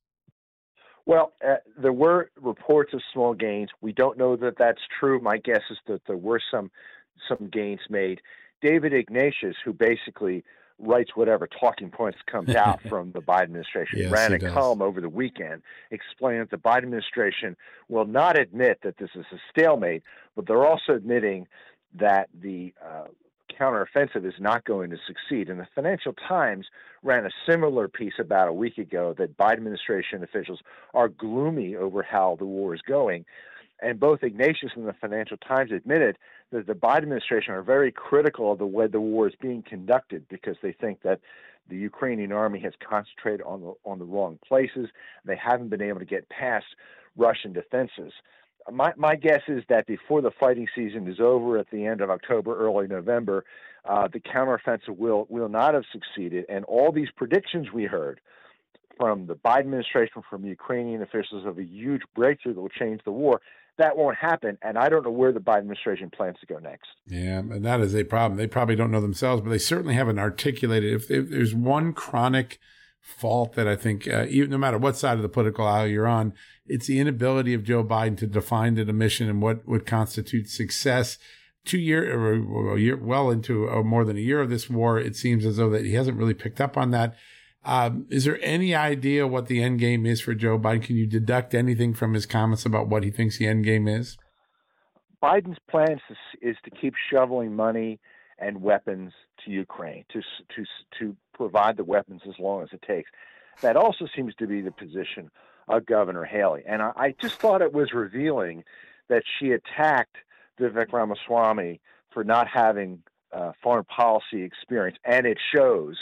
Well, 1.10 1.32
uh, 1.44 1.56
there 1.76 1.92
were 1.92 2.30
reports 2.40 2.94
of 2.94 3.02
small 3.12 3.34
gains. 3.34 3.70
We 3.80 3.92
don't 3.92 4.16
know 4.16 4.36
that 4.36 4.56
that's 4.56 4.82
true. 5.00 5.18
My 5.18 5.38
guess 5.38 5.62
is 5.68 5.78
that 5.88 6.02
there 6.06 6.16
were 6.16 6.40
some 6.52 6.70
some 7.28 7.48
gains 7.48 7.80
made. 7.90 8.20
David 8.62 8.94
Ignatius, 8.94 9.56
who 9.64 9.72
basically 9.72 10.44
writes 10.78 11.16
whatever 11.16 11.48
talking 11.48 11.90
points 11.90 12.18
comes 12.30 12.54
out 12.54 12.80
from 12.88 13.10
the 13.10 13.20
Biden 13.20 13.42
administration, 13.42 13.98
yes, 13.98 14.12
ran 14.12 14.34
a 14.34 14.38
column 14.38 14.80
over 14.80 15.00
the 15.00 15.08
weekend 15.08 15.62
explaining 15.90 16.42
that 16.42 16.52
the 16.52 16.58
Biden 16.58 16.84
administration 16.84 17.56
will 17.88 18.06
not 18.06 18.38
admit 18.38 18.78
that 18.84 18.98
this 18.98 19.10
is 19.16 19.24
a 19.32 19.38
stalemate, 19.50 20.04
but 20.36 20.46
they're 20.46 20.64
also 20.64 20.92
admitting 20.92 21.48
that 21.92 22.28
the 22.40 22.72
uh, 22.80 23.08
counteroffensive 23.58 24.26
is 24.26 24.34
not 24.38 24.64
going 24.64 24.90
to 24.90 24.96
succeed. 25.06 25.48
And 25.48 25.60
the 25.60 25.68
Financial 25.74 26.12
Times 26.12 26.66
ran 27.02 27.26
a 27.26 27.30
similar 27.48 27.88
piece 27.88 28.14
about 28.18 28.48
a 28.48 28.52
week 28.52 28.78
ago 28.78 29.14
that 29.18 29.36
Biden 29.36 29.58
administration 29.58 30.22
officials 30.22 30.60
are 30.94 31.08
gloomy 31.08 31.76
over 31.76 32.02
how 32.02 32.36
the 32.38 32.46
war 32.46 32.74
is 32.74 32.82
going. 32.82 33.24
And 33.82 33.98
both 33.98 34.22
Ignatius 34.22 34.72
and 34.76 34.86
the 34.86 34.92
Financial 34.92 35.36
Times 35.38 35.72
admitted 35.72 36.18
that 36.52 36.66
the 36.66 36.74
Biden 36.74 37.04
administration 37.04 37.54
are 37.54 37.62
very 37.62 37.90
critical 37.90 38.52
of 38.52 38.58
the 38.58 38.66
way 38.66 38.86
the 38.86 39.00
war 39.00 39.28
is 39.28 39.34
being 39.40 39.62
conducted 39.62 40.26
because 40.28 40.56
they 40.62 40.72
think 40.72 41.02
that 41.02 41.20
the 41.68 41.76
Ukrainian 41.76 42.32
army 42.32 42.60
has 42.60 42.72
concentrated 42.86 43.42
on 43.46 43.60
the 43.60 43.72
on 43.84 43.98
the 43.98 44.04
wrong 44.04 44.38
places. 44.46 44.88
They 45.24 45.36
haven't 45.36 45.68
been 45.68 45.82
able 45.82 46.00
to 46.00 46.04
get 46.04 46.28
past 46.28 46.66
Russian 47.16 47.52
defenses. 47.52 48.12
My 48.70 48.92
my 48.96 49.16
guess 49.16 49.42
is 49.48 49.62
that 49.68 49.86
before 49.86 50.20
the 50.20 50.30
fighting 50.38 50.66
season 50.74 51.08
is 51.08 51.20
over 51.20 51.58
at 51.58 51.70
the 51.70 51.86
end 51.86 52.00
of 52.00 52.10
October, 52.10 52.58
early 52.58 52.86
November, 52.86 53.44
uh, 53.84 54.08
the 54.12 54.20
counteroffensive 54.20 54.96
will 54.96 55.26
will 55.28 55.48
not 55.48 55.74
have 55.74 55.84
succeeded, 55.92 56.44
and 56.48 56.64
all 56.66 56.92
these 56.92 57.08
predictions 57.16 57.68
we 57.72 57.84
heard 57.84 58.20
from 59.00 59.26
the 59.26 59.34
Biden 59.34 59.60
administration, 59.60 60.22
from 60.28 60.44
Ukrainian 60.44 61.00
officials 61.00 61.46
of 61.46 61.58
a 61.58 61.64
huge 61.64 62.02
breakthrough 62.14 62.52
that 62.52 62.60
will 62.60 62.68
change 62.68 63.00
the 63.04 63.12
war, 63.12 63.40
that 63.78 63.96
won't 63.96 64.16
happen. 64.16 64.58
And 64.60 64.76
I 64.76 64.90
don't 64.90 65.04
know 65.04 65.10
where 65.10 65.32
the 65.32 65.40
Biden 65.40 65.60
administration 65.60 66.10
plans 66.10 66.36
to 66.40 66.46
go 66.46 66.58
next. 66.58 66.88
Yeah, 67.06 67.38
and 67.38 67.64
that 67.64 67.80
is 67.80 67.94
a 67.94 68.04
problem. 68.04 68.36
They 68.36 68.46
probably 68.46 68.76
don't 68.76 68.90
know 68.90 69.00
themselves, 69.00 69.40
but 69.40 69.48
they 69.48 69.58
certainly 69.58 69.94
haven't 69.94 70.18
articulated. 70.18 70.92
If, 70.92 71.10
if 71.10 71.30
there's 71.30 71.54
one 71.54 71.94
chronic 71.94 72.58
fault 73.00 73.54
that 73.54 73.66
I 73.66 73.76
think, 73.76 74.06
uh, 74.06 74.26
even 74.28 74.50
no 74.50 74.58
matter 74.58 74.78
what 74.78 74.96
side 74.96 75.16
of 75.16 75.22
the 75.22 75.28
political 75.28 75.66
aisle 75.66 75.86
you're 75.86 76.06
on, 76.06 76.32
it's 76.66 76.86
the 76.86 77.00
inability 77.00 77.54
of 77.54 77.64
Joe 77.64 77.82
Biden 77.82 78.16
to 78.18 78.26
define 78.26 78.74
the 78.74 78.92
mission 78.92 79.28
and 79.28 79.42
what 79.42 79.66
would 79.66 79.86
constitute 79.86 80.48
success. 80.48 81.18
Two 81.64 81.78
year 81.78 82.18
or 82.18 82.78
year, 82.78 82.96
well 82.96 83.30
into 83.30 83.68
uh, 83.68 83.82
more 83.82 84.04
than 84.04 84.16
a 84.16 84.20
year 84.20 84.40
of 84.40 84.48
this 84.48 84.70
war, 84.70 84.98
it 84.98 85.14
seems 85.16 85.44
as 85.44 85.56
though 85.56 85.70
that 85.70 85.84
he 85.84 85.94
hasn't 85.94 86.16
really 86.16 86.34
picked 86.34 86.60
up 86.60 86.76
on 86.76 86.90
that. 86.92 87.16
Um, 87.64 88.06
is 88.08 88.24
there 88.24 88.38
any 88.42 88.74
idea 88.74 89.26
what 89.26 89.46
the 89.46 89.62
end 89.62 89.78
game 89.80 90.06
is 90.06 90.20
for 90.22 90.34
Joe 90.34 90.58
Biden? 90.58 90.82
Can 90.82 90.96
you 90.96 91.06
deduct 91.06 91.54
anything 91.54 91.92
from 91.92 92.14
his 92.14 92.24
comments 92.24 92.64
about 92.64 92.88
what 92.88 93.04
he 93.04 93.10
thinks 93.10 93.36
the 93.36 93.46
end 93.46 93.64
game 93.64 93.86
is? 93.86 94.16
Biden's 95.22 95.58
plan 95.70 96.00
is, 96.08 96.16
is 96.40 96.56
to 96.64 96.70
keep 96.70 96.94
shoveling 97.12 97.54
money 97.54 98.00
and 98.38 98.62
weapons 98.62 99.12
to 99.44 99.50
Ukraine 99.50 100.04
to 100.12 100.20
to 100.56 100.64
to 100.98 101.16
provide 101.40 101.76
the 101.76 101.84
weapons 101.84 102.20
as 102.28 102.38
long 102.38 102.62
as 102.62 102.68
it 102.72 102.82
takes. 102.82 103.10
That 103.62 103.76
also 103.76 104.06
seems 104.14 104.34
to 104.36 104.46
be 104.46 104.60
the 104.60 104.70
position 104.70 105.30
of 105.68 105.86
Governor 105.86 106.24
Haley, 106.24 106.62
and 106.66 106.82
I, 106.82 106.92
I 106.96 107.14
just 107.20 107.36
thought 107.36 107.62
it 107.62 107.72
was 107.72 107.92
revealing 107.92 108.64
that 109.08 109.22
she 109.38 109.52
attacked 109.52 110.16
Vivek 110.58 110.92
Ramaswamy 110.92 111.80
for 112.12 112.24
not 112.24 112.46
having 112.48 113.02
uh, 113.32 113.52
foreign 113.62 113.84
policy 113.84 114.42
experience, 114.42 114.98
and 115.04 115.26
it 115.26 115.38
shows 115.54 115.96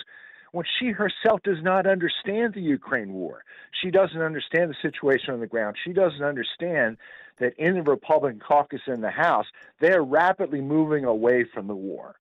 when 0.52 0.64
she 0.78 0.90
herself 0.90 1.40
does 1.44 1.62
not 1.62 1.86
understand 1.86 2.54
the 2.54 2.60
Ukraine 2.60 3.12
war. 3.12 3.44
She 3.82 3.90
doesn't 3.90 4.20
understand 4.20 4.70
the 4.70 4.76
situation 4.80 5.34
on 5.34 5.40
the 5.40 5.46
ground. 5.46 5.76
She 5.84 5.92
doesn't 5.92 6.22
understand 6.22 6.96
that 7.38 7.52
in 7.58 7.74
the 7.74 7.82
Republican 7.82 8.40
caucus 8.40 8.80
in 8.86 9.02
the 9.02 9.10
House, 9.10 9.46
they 9.80 9.92
are 9.92 10.04
rapidly 10.04 10.60
moving 10.60 11.04
away 11.04 11.44
from 11.44 11.66
the 11.66 11.76
war. 11.76 12.16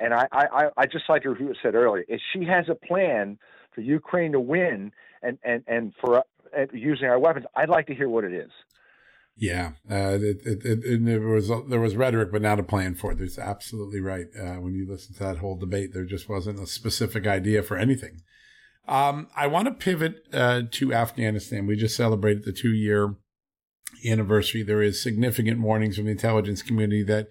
And 0.00 0.14
I, 0.14 0.26
I, 0.32 0.68
I 0.76 0.86
just 0.86 1.04
like 1.08 1.24
who 1.24 1.52
said 1.62 1.74
earlier, 1.74 2.04
if 2.08 2.20
she 2.32 2.44
has 2.46 2.66
a 2.68 2.74
plan 2.74 3.38
for 3.74 3.82
Ukraine 3.82 4.32
to 4.32 4.40
win 4.40 4.92
and, 5.22 5.38
and, 5.44 5.62
and 5.66 5.92
for 6.00 6.18
uh, 6.18 6.22
using 6.72 7.06
our 7.06 7.18
weapons, 7.18 7.46
I'd 7.54 7.68
like 7.68 7.86
to 7.88 7.94
hear 7.94 8.08
what 8.08 8.24
it 8.24 8.32
is. 8.32 8.50
Yeah, 9.36 9.72
uh, 9.90 10.18
it, 10.20 10.42
it, 10.44 10.84
it, 10.84 11.04
there 11.04 11.20
was 11.20 11.50
there 11.68 11.80
was 11.80 11.96
rhetoric, 11.96 12.30
but 12.30 12.42
not 12.42 12.58
a 12.58 12.62
plan 12.62 12.94
for 12.94 13.12
it. 13.12 13.18
There's 13.18 13.38
absolutely 13.38 14.00
right. 14.00 14.26
Uh, 14.38 14.56
when 14.56 14.74
you 14.74 14.86
listen 14.86 15.14
to 15.14 15.20
that 15.20 15.38
whole 15.38 15.56
debate, 15.56 15.94
there 15.94 16.04
just 16.04 16.28
wasn't 16.28 16.60
a 16.60 16.66
specific 16.66 17.26
idea 17.26 17.62
for 17.62 17.78
anything. 17.78 18.20
Um, 18.86 19.28
I 19.34 19.46
want 19.46 19.66
to 19.66 19.72
pivot 19.72 20.26
uh, 20.32 20.62
to 20.72 20.92
Afghanistan. 20.92 21.66
We 21.66 21.76
just 21.76 21.96
celebrated 21.96 22.44
the 22.44 22.52
two 22.52 22.72
year 22.72 23.14
anniversary. 24.06 24.62
There 24.62 24.82
is 24.82 25.02
significant 25.02 25.60
warnings 25.60 25.96
from 25.96 26.04
the 26.06 26.10
intelligence 26.10 26.60
community 26.60 27.02
that 27.04 27.28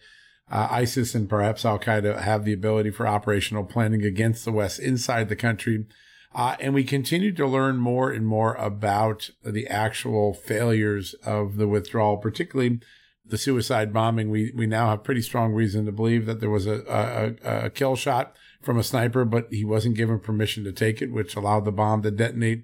uh, 0.52 0.68
ISIS 0.72 1.14
and 1.16 1.30
perhaps 1.30 1.66
Al 1.66 1.80
Qaeda 1.80 2.22
have 2.22 2.44
the 2.44 2.54
ability 2.54 2.92
for 2.92 3.08
operational 3.08 3.64
planning 3.64 4.04
against 4.04 4.46
the 4.46 4.52
West 4.52 4.80
inside 4.80 5.30
the 5.30 5.36
country. 5.36 5.86
Uh, 6.34 6.56
and 6.60 6.74
we 6.74 6.84
continue 6.84 7.34
to 7.34 7.48
learn 7.48 7.78
more 7.78 8.12
and 8.12 8.28
more 8.28 8.54
about 8.56 9.32
the 9.44 9.68
actual 9.68 10.34
failures 10.34 11.14
of 11.26 11.58
the 11.58 11.68
withdrawal, 11.68 12.18
particularly 12.18 12.80
the 13.26 13.38
suicide 13.38 13.94
bombing. 13.94 14.30
We 14.30 14.52
we 14.56 14.68
now 14.68 14.90
have 14.90 15.04
pretty 15.04 15.22
strong 15.22 15.54
reason 15.54 15.86
to 15.86 15.92
believe 15.92 16.26
that 16.26 16.40
there 16.40 16.50
was 16.50 16.68
a, 16.68 17.36
a, 17.44 17.66
a 17.66 17.70
kill 17.70 17.96
shot 17.96 18.36
from 18.62 18.78
a 18.78 18.84
sniper, 18.84 19.26
but 19.26 19.48
he 19.52 19.66
wasn't 19.66 19.98
given 19.98 20.20
permission 20.20 20.64
to 20.66 20.72
take 20.72 21.02
it, 21.02 21.12
which 21.12 21.36
allowed 21.36 21.66
the 21.66 21.72
bomb 21.72 22.04
to 22.04 22.12
detonate. 22.12 22.64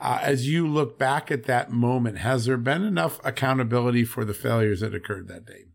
Uh, 0.00 0.18
as 0.22 0.48
you 0.48 0.66
look 0.66 0.98
back 0.98 1.30
at 1.30 1.44
that 1.44 1.70
moment, 1.70 2.18
has 2.18 2.46
there 2.46 2.56
been 2.56 2.82
enough 2.82 3.20
accountability 3.24 4.04
for 4.04 4.24
the 4.24 4.34
failures 4.34 4.80
that 4.80 4.94
occurred 4.94 5.28
that 5.28 5.46
day? 5.46 5.66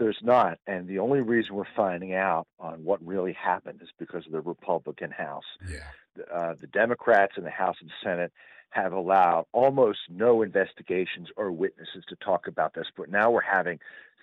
There's 0.00 0.18
not, 0.22 0.58
and 0.66 0.88
the 0.88 0.98
only 0.98 1.20
reason 1.20 1.54
we're 1.54 1.64
finding 1.76 2.14
out 2.14 2.46
on 2.58 2.82
what 2.82 3.06
really 3.06 3.34
happened 3.34 3.80
is 3.82 3.90
because 3.98 4.24
of 4.26 4.32
the 4.32 4.40
Republican 4.40 5.10
House. 5.10 5.44
Yeah. 5.70 6.24
Uh, 6.34 6.54
the 6.58 6.66
Democrats 6.66 7.34
in 7.36 7.44
the 7.44 7.50
House 7.50 7.76
and 7.80 7.90
Senate 8.02 8.32
have 8.70 8.94
allowed 8.94 9.44
almost 9.52 9.98
no 10.08 10.40
investigations 10.42 11.28
or 11.36 11.52
witnesses 11.52 12.02
to 12.08 12.16
talk 12.16 12.46
about 12.48 12.72
this, 12.74 12.86
but 12.96 13.10
now 13.10 13.30
we're 13.30 13.42
having 13.42 13.78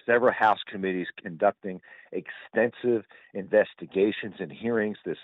several 0.05 0.33
House 0.33 0.59
committees 0.65 1.07
conducting 1.21 1.79
extensive 2.11 3.05
investigations 3.35 4.35
and 4.39 4.51
hearings. 4.51 4.97
This 5.05 5.19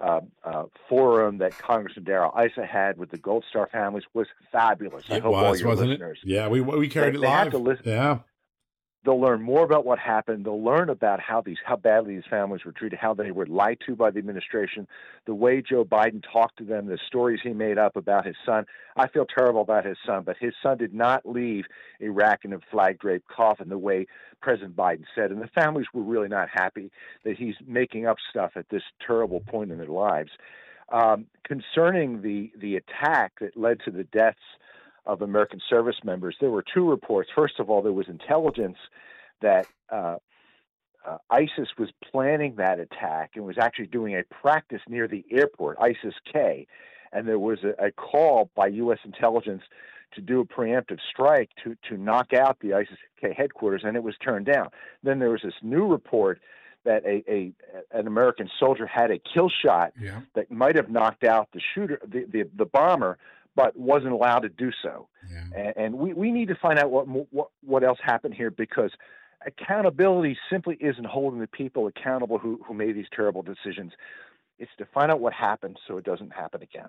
uh, 0.00 0.20
uh, 0.44 0.64
forum 0.88 1.38
that 1.38 1.58
Congressman 1.58 2.04
Darrell 2.04 2.32
Issa 2.38 2.64
had 2.64 2.96
with 2.96 3.10
the 3.10 3.18
Gold 3.18 3.44
Star 3.50 3.68
families 3.70 4.04
was 4.14 4.28
fabulous. 4.52 5.04
It 5.08 5.16
I 5.16 5.18
hope 5.18 5.32
was, 5.32 5.44
all 5.44 5.56
your 5.56 5.68
wasn't 5.68 5.90
listeners. 5.90 6.20
It? 6.22 6.30
Yeah, 6.30 6.48
we 6.48 6.60
we 6.60 6.88
carried 6.88 7.14
they, 7.14 7.18
it 7.18 7.20
they 7.20 7.26
live. 7.26 7.50
To 7.50 7.58
listen, 7.58 7.84
yeah, 7.84 8.18
They'll 9.04 9.20
learn 9.20 9.42
more 9.42 9.64
about 9.64 9.86
what 9.86 9.98
happened. 9.98 10.44
They'll 10.44 10.62
learn 10.62 10.90
about 10.90 11.20
how 11.20 11.40
these 11.40 11.58
how 11.64 11.76
badly 11.76 12.16
these 12.16 12.24
families 12.28 12.64
were 12.64 12.72
treated, 12.72 12.98
how 12.98 13.14
they 13.14 13.30
were 13.30 13.46
lied 13.46 13.78
to 13.86 13.94
by 13.94 14.10
the 14.10 14.18
administration, 14.18 14.88
the 15.24 15.34
way 15.34 15.62
Joe 15.62 15.84
Biden 15.84 16.22
talked 16.32 16.58
to 16.58 16.64
them, 16.64 16.86
the 16.86 16.98
stories 17.06 17.40
he 17.42 17.52
made 17.52 17.78
up 17.78 17.96
about 17.96 18.26
his 18.26 18.36
son. 18.44 18.66
I 18.96 19.06
feel 19.06 19.24
terrible 19.24 19.60
about 19.60 19.84
his 19.84 19.98
son, 20.04 20.24
but 20.24 20.36
his 20.38 20.52
son 20.62 20.78
did 20.78 20.92
not 20.92 21.24
leave 21.24 21.66
Iraq 22.00 22.44
in 22.44 22.52
a 22.52 22.58
flag 22.70 22.98
draped 22.98 23.28
coffin 23.28 23.68
the 23.68 23.78
way 23.78 24.06
President 24.40 24.74
Biden 24.74 25.04
said. 25.14 25.30
And 25.30 25.40
the 25.40 25.48
families 25.48 25.86
were 25.94 26.02
really 26.02 26.28
not 26.28 26.48
happy 26.52 26.90
that 27.24 27.36
he's 27.36 27.54
making 27.66 28.06
up 28.06 28.16
stuff 28.28 28.52
at 28.56 28.68
this 28.68 28.82
terrible 29.06 29.40
point 29.40 29.70
in 29.70 29.78
their 29.78 29.86
lives. 29.86 30.30
Um, 30.90 31.26
concerning 31.44 32.22
the 32.22 32.50
the 32.58 32.76
attack 32.76 33.34
that 33.40 33.56
led 33.56 33.80
to 33.84 33.90
the 33.90 34.04
deaths 34.04 34.38
of 35.06 35.22
American 35.22 35.60
service 35.68 35.96
members. 36.04 36.36
There 36.40 36.50
were 36.50 36.64
two 36.74 36.88
reports. 36.88 37.30
First 37.34 37.58
of 37.58 37.70
all, 37.70 37.82
there 37.82 37.92
was 37.92 38.08
intelligence 38.08 38.76
that 39.40 39.66
uh, 39.90 40.16
uh, 41.06 41.18
ISIS 41.30 41.68
was 41.78 41.90
planning 42.10 42.56
that 42.56 42.78
attack 42.78 43.32
and 43.34 43.44
was 43.44 43.56
actually 43.58 43.86
doing 43.86 44.14
a 44.14 44.22
practice 44.24 44.80
near 44.88 45.08
the 45.08 45.24
airport, 45.30 45.78
ISIS 45.80 46.14
K. 46.30 46.66
And 47.12 47.26
there 47.26 47.38
was 47.38 47.60
a, 47.64 47.86
a 47.86 47.90
call 47.92 48.50
by 48.54 48.66
U.S. 48.66 48.98
intelligence 49.04 49.62
to 50.14 50.20
do 50.20 50.40
a 50.40 50.44
preemptive 50.44 50.98
strike 51.10 51.50
to, 51.64 51.76
to 51.88 51.96
knock 51.96 52.32
out 52.32 52.58
the 52.60 52.74
ISIS 52.74 52.98
K 53.20 53.34
headquarters, 53.36 53.82
and 53.84 53.96
it 53.96 54.02
was 54.02 54.14
turned 54.22 54.46
down. 54.46 54.68
Then 55.02 55.18
there 55.18 55.30
was 55.30 55.42
this 55.42 55.54
new 55.62 55.86
report 55.86 56.40
that 56.84 57.04
a, 57.04 57.22
a 57.30 57.52
an 57.92 58.06
American 58.06 58.48
soldier 58.58 58.86
had 58.86 59.10
a 59.10 59.18
kill 59.18 59.50
shot 59.50 59.92
yeah. 60.00 60.20
that 60.34 60.50
might 60.50 60.76
have 60.76 60.88
knocked 60.88 61.24
out 61.24 61.48
the 61.52 61.60
shooter, 61.74 62.00
the, 62.06 62.24
the, 62.30 62.44
the 62.56 62.64
bomber, 62.64 63.18
but 63.58 63.76
wasn't 63.76 64.12
allowed 64.12 64.40
to 64.40 64.48
do 64.48 64.70
so. 64.82 65.08
Yeah. 65.28 65.60
And, 65.60 65.76
and, 65.76 65.94
we, 65.96 66.12
we 66.12 66.30
need 66.30 66.46
to 66.46 66.54
find 66.54 66.78
out 66.78 66.92
what, 66.92 67.08
what 67.08 67.48
what 67.62 67.82
else 67.82 67.98
happened 68.00 68.34
here 68.34 68.52
because 68.52 68.92
accountability 69.44 70.38
simply 70.48 70.76
isn't 70.80 71.06
holding 71.06 71.40
the 71.40 71.48
people 71.48 71.88
accountable 71.88 72.38
who, 72.38 72.60
who 72.66 72.72
made 72.72 72.94
these 72.94 73.08
terrible 73.14 73.42
decisions. 73.42 73.92
It's 74.60 74.70
to 74.78 74.86
find 74.94 75.10
out 75.10 75.20
what 75.20 75.32
happened 75.32 75.76
so 75.88 75.98
it 75.98 76.04
doesn't 76.04 76.30
happen 76.30 76.62
again. 76.62 76.88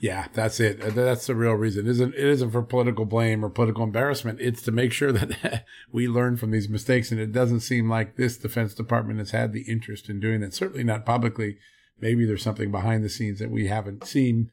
Yeah, 0.00 0.28
that's 0.32 0.60
it. 0.60 0.94
That's 0.94 1.26
the 1.26 1.34
real 1.34 1.54
reason. 1.54 1.86
It 1.86 1.90
isn't 1.90 2.14
it 2.14 2.24
isn't 2.24 2.52
for 2.52 2.62
political 2.62 3.04
blame 3.04 3.44
or 3.44 3.50
political 3.50 3.84
embarrassment. 3.84 4.40
It's 4.40 4.62
to 4.62 4.72
make 4.72 4.92
sure 4.92 5.12
that 5.12 5.64
we 5.92 6.08
learn 6.08 6.38
from 6.38 6.52
these 6.52 6.70
mistakes. 6.70 7.12
And 7.12 7.20
it 7.20 7.32
doesn't 7.32 7.60
seem 7.60 7.90
like 7.90 8.16
this 8.16 8.38
Defense 8.38 8.72
Department 8.72 9.18
has 9.18 9.32
had 9.32 9.52
the 9.52 9.62
interest 9.62 10.08
in 10.08 10.20
doing 10.20 10.40
that. 10.40 10.54
Certainly 10.54 10.84
not 10.84 11.04
publicly. 11.04 11.58
Maybe 12.00 12.24
there's 12.24 12.42
something 12.42 12.70
behind 12.70 13.04
the 13.04 13.10
scenes 13.10 13.40
that 13.40 13.50
we 13.50 13.66
haven't 13.66 14.06
seen. 14.06 14.52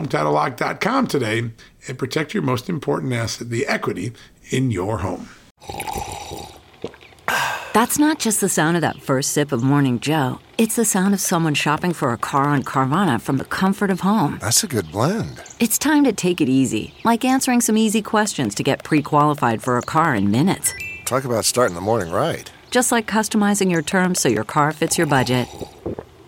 HomeTitleLock.com 0.00 1.06
today 1.08 1.50
and 1.86 1.98
protect 1.98 2.32
your 2.32 2.42
most 2.42 2.68
important 2.68 3.12
asset, 3.12 3.50
the 3.50 3.66
equity 3.66 4.12
in 4.50 4.70
your 4.70 4.98
home. 4.98 5.28
That's 7.72 7.98
not 7.98 8.18
just 8.18 8.40
the 8.40 8.48
sound 8.48 8.76
of 8.76 8.80
that 8.80 9.00
first 9.00 9.32
sip 9.32 9.52
of 9.52 9.62
Morning 9.62 10.00
Joe. 10.00 10.40
It's 10.58 10.76
the 10.76 10.84
sound 10.84 11.14
of 11.14 11.20
someone 11.20 11.54
shopping 11.54 11.92
for 11.92 12.12
a 12.12 12.18
car 12.18 12.44
on 12.44 12.64
Carvana 12.64 13.20
from 13.20 13.36
the 13.36 13.44
comfort 13.44 13.90
of 13.90 14.00
home. 14.00 14.38
That's 14.40 14.64
a 14.64 14.66
good 14.66 14.90
blend. 14.90 15.40
It's 15.60 15.78
time 15.78 16.04
to 16.04 16.12
take 16.12 16.40
it 16.40 16.48
easy, 16.48 16.94
like 17.04 17.24
answering 17.24 17.60
some 17.60 17.76
easy 17.76 18.02
questions 18.02 18.54
to 18.56 18.62
get 18.62 18.82
pre 18.82 19.02
qualified 19.02 19.62
for 19.62 19.78
a 19.78 19.82
car 19.82 20.14
in 20.14 20.30
minutes. 20.30 20.74
Talk 21.04 21.24
about 21.24 21.44
starting 21.44 21.74
the 21.74 21.80
morning 21.80 22.12
right. 22.12 22.50
Just 22.70 22.90
like 22.90 23.06
customizing 23.06 23.70
your 23.70 23.82
terms 23.82 24.20
so 24.20 24.28
your 24.28 24.44
car 24.44 24.72
fits 24.72 24.98
your 24.98 25.06
budget. 25.06 25.46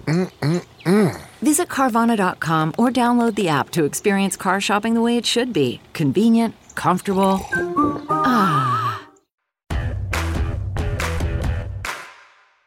Mm-mm-mm. 0.07 1.21
Visit 1.43 1.69
Carvana.com 1.69 2.75
or 2.79 2.91
download 2.91 3.35
the 3.35 3.49
app 3.49 3.71
to 3.71 3.85
experience 3.85 4.37
car 4.37 4.61
shopping 4.61 4.95
the 4.95 5.01
way 5.01 5.17
it 5.17 5.27
should 5.27 5.53
be 5.53 5.81
convenient, 5.93 6.55
comfortable. 6.77 7.41
Ah. 8.09 8.83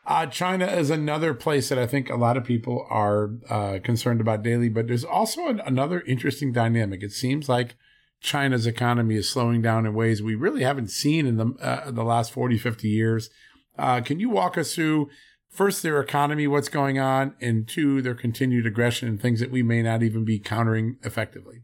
Uh, 0.06 0.26
China 0.28 0.68
is 0.68 0.90
another 0.92 1.34
place 1.34 1.70
that 1.70 1.80
I 1.80 1.88
think 1.88 2.10
a 2.10 2.16
lot 2.16 2.38
of 2.38 2.44
people 2.44 2.86
are 2.90 3.32
uh, 3.50 3.80
concerned 3.84 4.22
about 4.22 4.44
daily, 4.44 4.70
but 4.70 4.88
there's 4.88 5.04
also 5.04 5.48
an, 5.48 5.62
another 5.66 6.02
interesting 6.02 6.52
dynamic. 6.52 7.02
It 7.02 7.12
seems 7.12 7.50
like 7.50 7.76
China's 8.22 8.68
economy 8.68 9.16
is 9.16 9.30
slowing 9.30 9.62
down 9.62 9.86
in 9.86 9.94
ways 9.94 10.22
we 10.22 10.36
really 10.36 10.64
haven't 10.64 10.92
seen 10.92 11.26
in 11.26 11.38
the, 11.38 11.54
uh, 11.60 11.92
the 11.92 12.04
last 12.04 12.32
40, 12.32 12.58
50 12.58 12.88
years. 12.88 13.30
Uh, 13.78 14.02
can 14.02 14.20
you 14.20 14.30
walk 14.30 14.58
us 14.58 14.76
through 14.76 15.10
first 15.56 15.82
their 15.84 16.00
economy, 16.00 16.48
what's 16.48 16.70
going 16.70 17.00
on, 17.00 17.36
and 17.40 17.68
two, 17.68 18.02
their 18.02 18.16
continued 18.16 18.66
aggression 18.66 19.08
and 19.08 19.22
things 19.22 19.40
that 19.40 19.52
we 19.52 19.64
may 19.64 19.82
not 19.82 20.04
even 20.04 20.26
be 20.26 20.40
countering 20.40 20.98
effectively? 21.04 21.62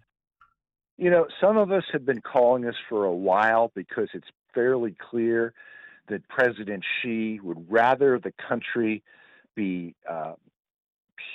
You 0.97 1.09
know, 1.09 1.27
some 1.41 1.57
of 1.57 1.71
us 1.71 1.83
have 1.93 2.05
been 2.05 2.21
calling 2.21 2.63
this 2.63 2.75
for 2.87 3.05
a 3.05 3.13
while 3.13 3.71
because 3.75 4.09
it's 4.13 4.27
fairly 4.53 4.95
clear 5.09 5.53
that 6.09 6.27
President 6.29 6.83
Xi 7.01 7.39
would 7.41 7.65
rather 7.69 8.19
the 8.19 8.33
country 8.47 9.03
be 9.55 9.95
uh, 10.09 10.33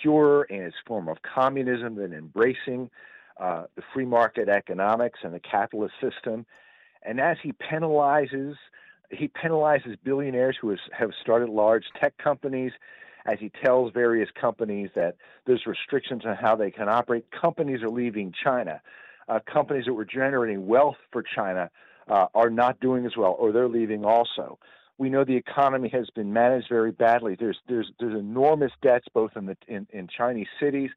pure 0.02 0.44
in 0.44 0.62
its 0.62 0.76
form 0.86 1.08
of 1.08 1.18
communism 1.22 1.96
than 1.96 2.12
embracing 2.12 2.90
uh, 3.40 3.64
the 3.74 3.82
free 3.92 4.06
market 4.06 4.48
economics 4.48 5.20
and 5.22 5.34
the 5.34 5.40
capitalist 5.40 5.94
system. 6.00 6.46
And 7.02 7.20
as 7.20 7.36
he 7.42 7.52
penalizes, 7.52 8.54
he 9.10 9.28
penalizes 9.28 9.96
billionaires 10.04 10.56
who 10.60 10.70
has, 10.70 10.78
have 10.96 11.10
started 11.22 11.48
large 11.48 11.84
tech 12.00 12.16
companies. 12.18 12.72
As 13.28 13.40
he 13.40 13.50
tells 13.64 13.92
various 13.92 14.28
companies 14.40 14.88
that 14.94 15.16
there's 15.46 15.66
restrictions 15.66 16.22
on 16.24 16.36
how 16.36 16.54
they 16.54 16.70
can 16.70 16.88
operate, 16.88 17.26
companies 17.32 17.82
are 17.82 17.90
leaving 17.90 18.32
China. 18.44 18.80
Uh, 19.28 19.40
companies 19.52 19.86
that 19.86 19.94
were 19.94 20.04
generating 20.04 20.68
wealth 20.68 20.94
for 21.10 21.24
China 21.34 21.68
uh, 22.08 22.26
are 22.36 22.50
not 22.50 22.78
doing 22.78 23.04
as 23.04 23.16
well, 23.16 23.34
or 23.36 23.50
they're 23.50 23.68
leaving 23.68 24.04
also. 24.04 24.60
We 24.98 25.10
know 25.10 25.24
the 25.24 25.36
economy 25.36 25.88
has 25.88 26.08
been 26.14 26.32
managed 26.32 26.68
very 26.68 26.92
badly. 26.92 27.36
There's 27.38 27.58
there's 27.68 27.90
there's 27.98 28.18
enormous 28.18 28.70
debts 28.80 29.06
both 29.12 29.32
in 29.36 29.46
the 29.46 29.56
in, 29.66 29.88
in 29.92 30.06
Chinese 30.06 30.46
cities 30.60 30.90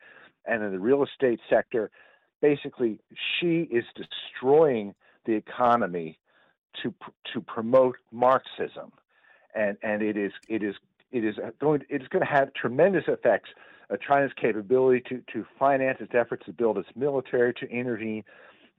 and 0.45 0.63
in 0.63 0.71
the 0.71 0.79
real 0.79 1.03
estate 1.03 1.39
sector. 1.49 1.89
Basically, 2.41 2.99
Xi 3.39 3.67
is 3.71 3.85
destroying 3.95 4.93
the 5.25 5.33
economy 5.33 6.19
to 6.83 6.93
to 7.33 7.41
promote 7.41 7.97
Marxism, 8.11 8.91
and 9.55 9.77
and 9.83 10.01
it 10.01 10.17
is 10.17 10.31
it 10.47 10.63
is 10.63 10.75
it 11.11 11.23
is 11.23 11.35
going 11.59 11.83
it 11.89 12.01
is 12.01 12.07
going 12.07 12.25
to 12.25 12.31
have 12.31 12.53
tremendous 12.53 13.05
effects. 13.07 13.49
Uh, 13.91 13.97
China's 13.97 14.31
capability 14.39 15.01
to 15.09 15.23
to 15.33 15.45
finance 15.57 15.97
its 15.99 16.13
efforts 16.13 16.45
to 16.45 16.53
build 16.53 16.77
its 16.77 16.89
military, 16.95 17.53
to 17.55 17.69
intervene 17.69 18.23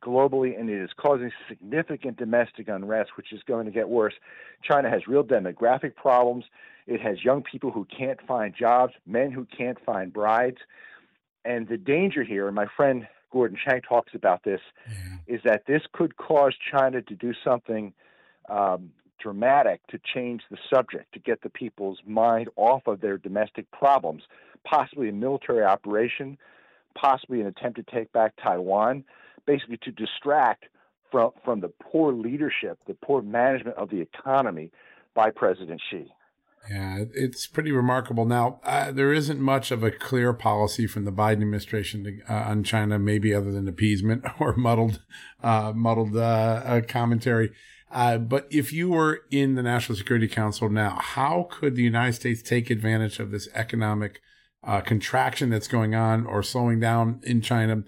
globally, 0.02 0.58
and 0.58 0.70
it 0.70 0.82
is 0.82 0.90
causing 0.96 1.30
significant 1.48 2.16
domestic 2.16 2.68
unrest, 2.68 3.10
which 3.16 3.32
is 3.32 3.42
going 3.46 3.66
to 3.66 3.72
get 3.72 3.88
worse. 3.88 4.14
China 4.62 4.88
has 4.88 5.06
real 5.06 5.24
demographic 5.24 5.94
problems. 5.94 6.44
It 6.86 7.00
has 7.00 7.22
young 7.22 7.42
people 7.42 7.70
who 7.70 7.86
can't 7.96 8.18
find 8.26 8.54
jobs, 8.54 8.94
men 9.06 9.30
who 9.30 9.46
can't 9.56 9.78
find 9.84 10.12
brides. 10.12 10.58
And 11.44 11.68
the 11.68 11.76
danger 11.76 12.22
here, 12.22 12.46
and 12.46 12.54
my 12.54 12.66
friend 12.76 13.06
Gordon 13.30 13.56
Chang 13.62 13.80
talks 13.82 14.14
about 14.14 14.44
this, 14.44 14.60
yeah. 14.88 15.34
is 15.34 15.40
that 15.44 15.64
this 15.66 15.82
could 15.92 16.16
cause 16.16 16.54
China 16.70 17.02
to 17.02 17.14
do 17.14 17.32
something 17.44 17.92
um, 18.48 18.90
dramatic 19.18 19.86
to 19.88 19.98
change 20.14 20.42
the 20.50 20.58
subject, 20.72 21.12
to 21.12 21.18
get 21.18 21.42
the 21.42 21.50
people's 21.50 21.98
mind 22.06 22.48
off 22.56 22.86
of 22.86 23.00
their 23.00 23.18
domestic 23.18 23.70
problems, 23.70 24.22
possibly 24.64 25.08
a 25.08 25.12
military 25.12 25.62
operation, 25.62 26.36
possibly 26.94 27.40
an 27.40 27.46
attempt 27.46 27.76
to 27.76 27.94
take 27.94 28.12
back 28.12 28.32
Taiwan 28.42 29.04
basically 29.46 29.78
to 29.78 29.90
distract 29.90 30.64
from, 31.10 31.30
from 31.44 31.60
the 31.60 31.72
poor 31.80 32.12
leadership, 32.12 32.78
the 32.86 32.94
poor 32.94 33.22
management 33.22 33.76
of 33.76 33.90
the 33.90 34.00
economy 34.00 34.70
by 35.14 35.30
President 35.30 35.80
Xi. 35.90 36.12
Yeah, 36.68 37.04
it's 37.14 37.46
pretty 37.46 37.72
remarkable. 37.72 38.26
Now, 38.26 38.60
uh, 38.64 38.92
there 38.92 39.12
isn't 39.12 39.40
much 39.40 39.70
of 39.70 39.82
a 39.82 39.90
clear 39.90 40.32
policy 40.32 40.86
from 40.86 41.04
the 41.04 41.12
Biden 41.12 41.42
administration 41.42 42.04
to, 42.04 42.32
uh, 42.32 42.50
on 42.50 42.64
China, 42.64 42.98
maybe 42.98 43.34
other 43.34 43.50
than 43.50 43.66
appeasement 43.66 44.24
or 44.40 44.54
muddled, 44.56 45.00
uh, 45.42 45.72
muddled 45.74 46.16
uh, 46.16 46.20
uh, 46.20 46.80
commentary. 46.86 47.50
Uh, 47.90 48.18
but 48.18 48.46
if 48.50 48.72
you 48.72 48.90
were 48.90 49.22
in 49.30 49.54
the 49.54 49.62
National 49.62 49.96
Security 49.96 50.28
Council 50.28 50.68
now, 50.68 50.98
how 51.00 51.48
could 51.50 51.74
the 51.74 51.82
United 51.82 52.12
States 52.12 52.42
take 52.42 52.70
advantage 52.70 53.18
of 53.18 53.30
this 53.30 53.48
economic 53.54 54.20
contraction 54.84 55.48
that's 55.48 55.66
going 55.66 55.94
on 55.94 56.26
or 56.26 56.42
slowing 56.42 56.78
down 56.78 57.18
in 57.24 57.40
China 57.40 57.82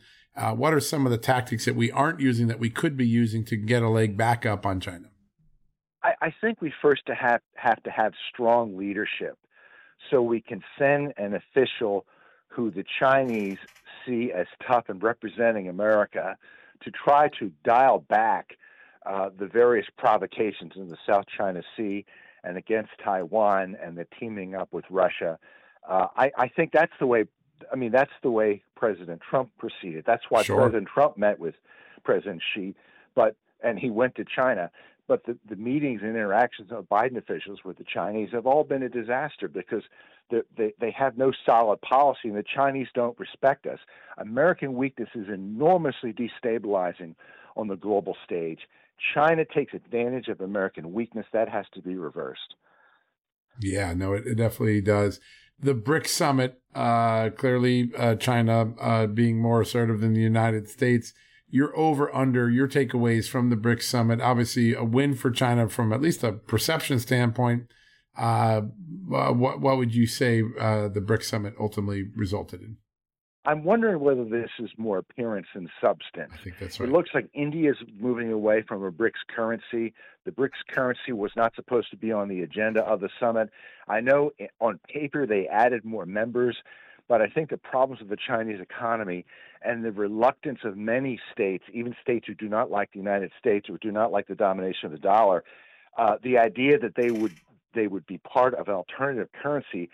what 0.57 0.73
are 0.73 0.81
some 0.81 1.05
of 1.05 1.13
the 1.13 1.19
tactics 1.19 1.67
that 1.67 1.77
we 1.77 1.93
aren't 1.93 2.19
using 2.19 2.49
that 2.49 2.59
we 2.59 2.71
could 2.71 2.97
be 2.97 3.07
using 3.07 3.45
to 3.45 3.57
get 3.57 3.83
a 3.83 3.89
leg 3.89 4.17
back 4.17 4.45
up 4.45 4.67
on 4.67 4.81
China? 4.81 5.12
I, 6.23 6.35
think 6.41 6.61
we 6.61 6.73
first 6.83 7.07
to 7.07 7.15
have, 7.15 7.41
have 7.55 7.83
to 7.83 7.91
have 7.91 8.13
strong 8.33 8.77
leadership 8.77 9.39
so 10.11 10.23
we 10.23 10.41
can 10.41 10.63
send 10.79 11.13
an 11.17 11.35
official 11.35 12.07
who 12.49 12.71
the 12.71 12.85
Chinese 12.99 13.59
see 14.05 14.33
as 14.33 14.47
tough 14.67 14.85
and 14.89 15.03
representing 15.03 15.69
America 15.69 16.37
to 16.83 16.91
try 16.91 17.29
to 17.39 17.51
dial 17.65 18.01
back 18.09 18.57
uh, 19.07 19.31
the 19.37 19.47
various 19.47 19.87
provocations 19.97 20.73
in 20.77 20.89
the 20.89 20.99
South 21.07 21.25
China 21.37 21.63
Sea 21.77 22.05
and 22.45 22.57
against 22.57 22.91
Taiwan 23.03 23.77
and 23.83 23.97
the 23.97 24.07
teaming 24.19 24.55
up 24.55 24.73
with 24.73 24.85
Russia. 24.91 25.39
Uh, 25.89 26.07
I, 26.17 26.31
I, 26.37 26.49
think 26.49 26.73
that's 26.73 26.93
the 27.01 27.07
way 27.07 27.25
I 27.73 27.77
mean, 27.77 27.93
that's 27.93 28.13
the 28.23 28.31
way 28.31 28.63
President 28.77 29.21
Trump 29.21 29.51
proceeded. 29.59 30.05
That's 30.07 30.25
why 30.29 30.43
sure. 30.43 30.57
President 30.57 30.89
Trump 30.93 31.17
met 31.17 31.39
with 31.39 31.55
President 32.05 32.43
Xi, 32.55 32.75
but 33.15 33.37
and 33.63 33.79
he 33.79 33.91
went 33.91 34.15
to 34.17 34.25
China. 34.25 34.71
But 35.09 35.27
the, 35.27 35.37
the 35.49 35.57
meetings 35.57 36.01
and 36.03 36.11
interactions 36.11 36.71
of 36.71 36.89
Biden 36.89 37.17
officials 37.17 37.61
with 37.65 37.77
the 37.77 37.85
Chinese 37.85 38.31
have 38.33 38.47
all 38.47 38.65
been 38.65 38.83
a 38.83 38.89
disaster 38.89 39.49
because 39.49 39.83
they, 40.31 40.73
they 40.81 40.91
have 40.93 41.19
no 41.19 41.33
solid 41.45 41.81
policy 41.83 42.29
and 42.29 42.37
the 42.37 42.45
Chinese 42.45 42.87
don't 42.95 43.19
respect 43.19 43.67
us. 43.67 43.79
American 44.19 44.75
weakness 44.75 45.09
is 45.15 45.29
enormously 45.29 46.15
destabilizing 46.15 47.15
on 47.57 47.69
the 47.69 47.77
global 47.77 48.17
stage. 48.25 48.61
China 49.15 49.45
takes 49.45 49.75
advantage 49.75 50.29
of 50.29 50.41
American 50.41 50.93
weakness. 50.93 51.27
That 51.33 51.49
has 51.49 51.67
to 51.75 51.83
be 51.83 51.97
reversed. 51.97 52.55
Yeah, 53.61 53.93
no, 53.93 54.15
it, 54.15 54.27
it 54.27 54.37
definitely 54.37 54.81
does 54.81 55.21
the 55.63 55.75
BRICS 55.75 56.09
summit, 56.09 56.61
uh, 56.75 57.31
clearly 57.31 57.93
uh, 57.97 58.17
China 58.17 58.75
uh, 58.81 59.07
being 59.07 59.41
more 59.41 59.61
assertive 59.61 60.01
than 60.01 60.13
the 60.13 60.21
United 60.21 60.69
States. 60.69 61.15
Your 61.55 61.77
over 61.77 62.13
under 62.15 62.51
your 62.51 62.67
takeaways 62.67 63.29
from 63.29 63.51
the 63.51 63.57
BRICS 63.57 63.83
summit. 63.83 64.23
Obviously, 64.23 64.75
a 64.75 64.83
win 64.83 65.15
for 65.15 65.31
China 65.31 65.69
from 65.69 65.93
at 65.93 66.01
least 66.01 66.25
a 66.25 66.33
perception 66.33 66.99
standpoint. 66.99 67.67
Uh, 68.17 68.63
what 69.07 69.61
what 69.61 69.77
would 69.77 69.95
you 69.95 70.07
say 70.07 70.43
uh, 70.59 70.89
the 70.89 71.01
BRICS 71.01 71.25
summit 71.25 71.55
ultimately 71.61 72.05
resulted 72.17 72.63
in? 72.63 72.79
I'm 73.45 73.65
wondering 73.65 74.01
whether 74.01 74.25
this 74.25 74.51
is 74.61 74.71
more 74.79 74.99
appearance 74.99 75.49
than 75.55 75.69
substance. 75.81 76.31
I 76.33 76.37
think 76.43 76.59
that's 76.61 76.79
right. 76.79 76.89
It 76.89 76.93
looks 76.93 77.11
like 77.13 77.29
India 77.35 77.73
is 77.73 77.77
moving 77.99 78.31
away 78.31 78.63
from 78.67 78.85
a 78.85 78.93
BRICS 78.93 79.27
currency. 79.35 79.93
The 80.25 80.31
BRICS 80.31 80.63
currency 80.71 81.13
was 81.13 81.33
not 81.37 81.55
supposed 81.57 81.91
to 81.91 81.97
be 81.97 82.13
on 82.13 82.29
the 82.29 82.43
agenda 82.43 82.83
of 82.83 83.01
the 83.01 83.09
summit. 83.19 83.51
I 83.89 84.01
know 84.01 84.31
on 84.61 84.79
paper 84.89 85.27
they 85.27 85.49
added 85.49 85.85
more 85.85 86.07
members, 86.07 86.57
But 87.09 87.21
I 87.21 87.27
think 87.27 87.51
the 87.51 87.59
problems 87.59 88.01
of 88.01 88.09
the 88.09 88.17
Chinese 88.17 88.61
economy 88.61 89.25
and 89.63 89.85
the 89.85 89.93
reluctance 89.93 90.61
of 90.65 90.77
many 90.77 91.21
states, 91.33 91.65
even 91.73 91.95
states 92.01 92.27
who 92.27 92.35
do 92.35 92.49
not 92.49 92.71
like 92.71 92.93
the 92.93 92.99
United 92.99 93.33
States 93.39 93.69
or 93.69 93.79
do 93.79 93.91
not 93.91 94.13
like 94.13 94.29
the 94.29 94.35
domination 94.35 94.87
of 94.87 94.93
the 94.93 94.99
dollar, 94.99 95.45
uh, 95.99 96.17
the 96.23 96.39
idea 96.39 96.79
that 96.79 96.95
they 96.95 97.11
would 97.11 97.35
they 97.75 97.87
would 97.87 98.07
be 98.07 98.19
part 98.19 98.55
of 98.55 98.69
an 98.69 98.75
alternative 98.75 99.29
currency 99.43 99.89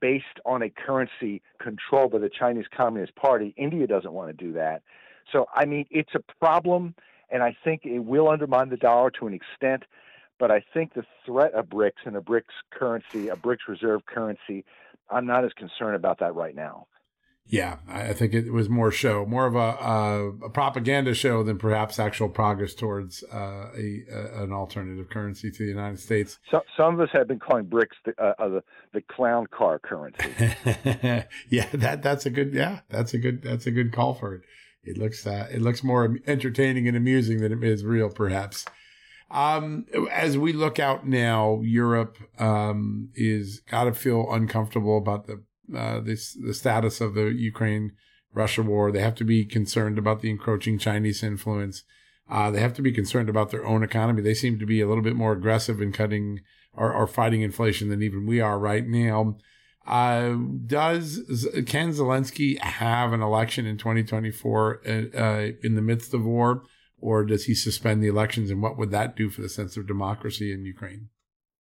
based 0.00 0.40
on 0.44 0.62
a 0.62 0.68
currency 0.68 1.40
controlled 1.58 2.12
by 2.12 2.18
the 2.18 2.28
Chinese 2.28 2.66
Communist 2.76 3.14
Party. 3.14 3.54
India 3.56 3.86
doesn't 3.86 4.12
want 4.12 4.36
to 4.36 4.44
do 4.44 4.52
that. 4.52 4.82
So 5.30 5.46
I 5.54 5.64
mean, 5.64 5.86
it's 5.90 6.14
a 6.14 6.20
problem, 6.40 6.94
and 7.30 7.42
I 7.42 7.56
think 7.64 7.84
it 7.84 8.00
will 8.00 8.28
undermine 8.28 8.68
the 8.68 8.76
dollar 8.76 9.10
to 9.12 9.26
an 9.26 9.34
extent. 9.34 9.84
But 10.38 10.50
I 10.50 10.64
think 10.74 10.94
the 10.94 11.04
threat 11.24 11.52
of 11.52 11.66
BRICS 11.66 12.04
and 12.04 12.16
a 12.16 12.20
BRICS 12.20 12.54
currency, 12.70 13.28
a 13.28 13.36
BRICS 13.36 13.68
reserve 13.68 14.06
currency, 14.06 14.64
I'm 15.12 15.26
not 15.26 15.44
as 15.44 15.52
concerned 15.52 15.96
about 15.96 16.20
that 16.20 16.34
right 16.34 16.54
now. 16.54 16.86
Yeah, 17.46 17.78
I 17.88 18.12
think 18.12 18.34
it 18.34 18.52
was 18.52 18.68
more 18.68 18.92
show, 18.92 19.26
more 19.26 19.46
of 19.46 19.56
a, 19.56 20.44
a 20.46 20.50
propaganda 20.50 21.12
show 21.12 21.42
than 21.42 21.58
perhaps 21.58 21.98
actual 21.98 22.28
progress 22.28 22.72
towards 22.72 23.24
uh, 23.24 23.68
a, 23.76 24.04
a, 24.10 24.44
an 24.44 24.52
alternative 24.52 25.10
currency 25.10 25.50
to 25.50 25.58
the 25.58 25.68
United 25.68 25.98
States. 25.98 26.38
So, 26.50 26.60
some 26.76 26.94
of 26.94 27.00
us 27.00 27.08
have 27.12 27.26
been 27.26 27.40
calling 27.40 27.66
BRICS 27.66 27.88
the, 28.06 28.14
uh, 28.22 28.34
uh, 28.38 28.48
the, 28.48 28.62
the 28.94 29.02
clown 29.02 29.48
car 29.48 29.80
currency. 29.80 30.32
yeah, 31.48 31.66
that 31.72 32.00
that's 32.02 32.26
a 32.26 32.30
good 32.30 32.54
yeah, 32.54 32.80
that's 32.88 33.12
a 33.12 33.18
good 33.18 33.42
that's 33.42 33.66
a 33.66 33.72
good 33.72 33.92
call 33.92 34.14
for 34.14 34.36
it. 34.36 34.42
It 34.84 34.96
looks 34.96 35.26
uh, 35.26 35.48
it 35.50 35.60
looks 35.60 35.82
more 35.82 36.16
entertaining 36.26 36.86
and 36.86 36.96
amusing 36.96 37.40
than 37.40 37.52
it 37.52 37.64
is 37.64 37.84
real, 37.84 38.08
perhaps. 38.08 38.64
Um, 39.32 39.86
as 40.10 40.36
we 40.36 40.52
look 40.52 40.78
out 40.78 41.06
now, 41.06 41.60
Europe 41.62 42.18
um, 42.38 43.08
is 43.14 43.60
got 43.60 43.84
to 43.84 43.94
feel 43.94 44.30
uncomfortable 44.30 44.98
about 44.98 45.26
the 45.26 45.42
uh, 45.74 46.00
this 46.00 46.34
the 46.34 46.52
status 46.52 47.00
of 47.00 47.14
the 47.14 47.32
Ukraine 47.32 47.92
Russia 48.34 48.62
war. 48.62 48.92
They 48.92 49.00
have 49.00 49.14
to 49.16 49.24
be 49.24 49.44
concerned 49.44 49.98
about 49.98 50.20
the 50.20 50.30
encroaching 50.30 50.78
Chinese 50.78 51.22
influence. 51.22 51.84
Uh, 52.30 52.50
they 52.50 52.60
have 52.60 52.74
to 52.74 52.82
be 52.82 52.92
concerned 52.92 53.28
about 53.28 53.50
their 53.50 53.64
own 53.64 53.82
economy. 53.82 54.22
They 54.22 54.34
seem 54.34 54.58
to 54.58 54.66
be 54.66 54.80
a 54.80 54.88
little 54.88 55.02
bit 55.02 55.16
more 55.16 55.32
aggressive 55.32 55.80
in 55.80 55.92
cutting 55.92 56.40
or, 56.74 56.92
or 56.92 57.06
fighting 57.06 57.42
inflation 57.42 57.88
than 57.88 58.02
even 58.02 58.26
we 58.26 58.40
are 58.40 58.58
right 58.58 58.86
now. 58.86 59.36
Uh, 59.86 60.36
does 60.66 61.20
can 61.66 61.90
Zelensky 61.90 62.58
have 62.60 63.12
an 63.12 63.20
election 63.20 63.66
in 63.66 63.78
2024 63.78 64.80
uh, 64.86 65.18
uh, 65.18 65.48
in 65.62 65.74
the 65.74 65.82
midst 65.82 66.14
of 66.14 66.24
war? 66.24 66.62
Or 67.02 67.24
does 67.24 67.44
he 67.44 67.54
suspend 67.54 68.02
the 68.02 68.08
elections? 68.08 68.50
And 68.50 68.62
what 68.62 68.78
would 68.78 68.92
that 68.92 69.16
do 69.16 69.28
for 69.28 69.42
the 69.42 69.48
sense 69.48 69.76
of 69.76 69.86
democracy 69.86 70.52
in 70.52 70.64
Ukraine? 70.64 71.08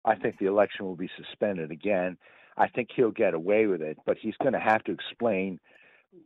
I 0.05 0.15
think 0.15 0.39
the 0.39 0.47
election 0.47 0.85
will 0.85 0.97
be 0.97 1.11
suspended 1.17 1.71
again. 1.71 2.19
I 2.57 2.69
think 2.69 2.91
he'll 2.95 3.11
get 3.11 3.35
away 3.35 3.67
with 3.67 3.81
it, 3.81 3.99
but 4.05 4.19
he's 4.21 4.37
going 4.37 4.53
to 4.53 4.61
have 4.61 4.85
to 4.85 4.93
explain 4.93 5.59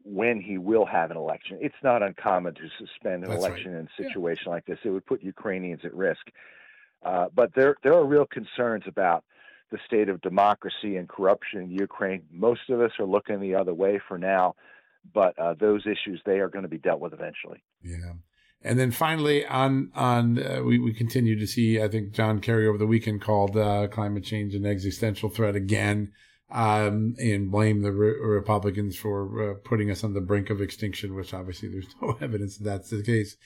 when 0.02 0.40
he 0.40 0.58
will 0.58 0.84
have 0.84 1.12
an 1.12 1.16
election. 1.16 1.58
It's 1.60 1.82
not 1.82 2.02
uncommon 2.02 2.54
to 2.54 2.68
suspend 2.78 3.22
an 3.22 3.30
That's 3.30 3.44
election 3.44 3.72
right. 3.72 3.80
in 3.80 3.86
a 3.86 4.02
situation 4.02 4.44
yeah. 4.46 4.54
like 4.54 4.66
this. 4.66 4.78
It 4.84 4.90
would 4.90 5.06
put 5.06 5.22
Ukrainians 5.22 5.82
at 5.84 5.94
risk. 5.94 6.26
Uh, 7.04 7.26
but 7.32 7.54
there, 7.54 7.76
there 7.84 7.94
are 7.94 8.04
real 8.04 8.26
concerns 8.26 8.84
about 8.86 9.24
the 9.70 9.78
state 9.86 10.08
of 10.08 10.20
democracy 10.20 10.96
and 10.96 11.08
corruption 11.08 11.60
in 11.60 11.70
Ukraine. 11.70 12.22
Most 12.32 12.68
of 12.70 12.80
us 12.80 12.92
are 12.98 13.06
looking 13.06 13.40
the 13.40 13.54
other 13.54 13.74
way 13.74 14.00
for 14.08 14.18
now, 14.18 14.54
but 15.14 15.38
uh, 15.38 15.54
those 15.54 15.86
issues 15.86 16.20
they 16.24 16.38
are 16.40 16.48
going 16.48 16.64
to 16.64 16.68
be 16.68 16.78
dealt 16.78 17.00
with 17.00 17.12
eventually. 17.12 17.62
Yeah. 17.82 18.14
And 18.66 18.80
then 18.80 18.90
finally, 18.90 19.46
on 19.46 19.92
on 19.94 20.42
uh, 20.42 20.60
we 20.64 20.80
we 20.80 20.92
continue 20.92 21.38
to 21.38 21.46
see. 21.46 21.80
I 21.80 21.86
think 21.86 22.10
John 22.10 22.40
Kerry 22.40 22.66
over 22.66 22.76
the 22.76 22.86
weekend 22.86 23.20
called 23.20 23.56
uh, 23.56 23.86
climate 23.86 24.24
change 24.24 24.56
an 24.56 24.66
existential 24.66 25.28
threat 25.28 25.54
again, 25.54 26.10
um, 26.50 27.14
and 27.18 27.48
blame 27.48 27.82
the 27.82 27.92
re- 27.92 28.18
Republicans 28.20 28.96
for 28.96 29.50
uh, 29.50 29.54
putting 29.62 29.88
us 29.88 30.02
on 30.02 30.14
the 30.14 30.20
brink 30.20 30.50
of 30.50 30.60
extinction. 30.60 31.14
Which 31.14 31.32
obviously 31.32 31.68
there's 31.68 31.86
no 32.02 32.18
evidence 32.20 32.56
that 32.56 32.64
that's 32.64 32.90
the 32.90 33.04
case. 33.04 33.36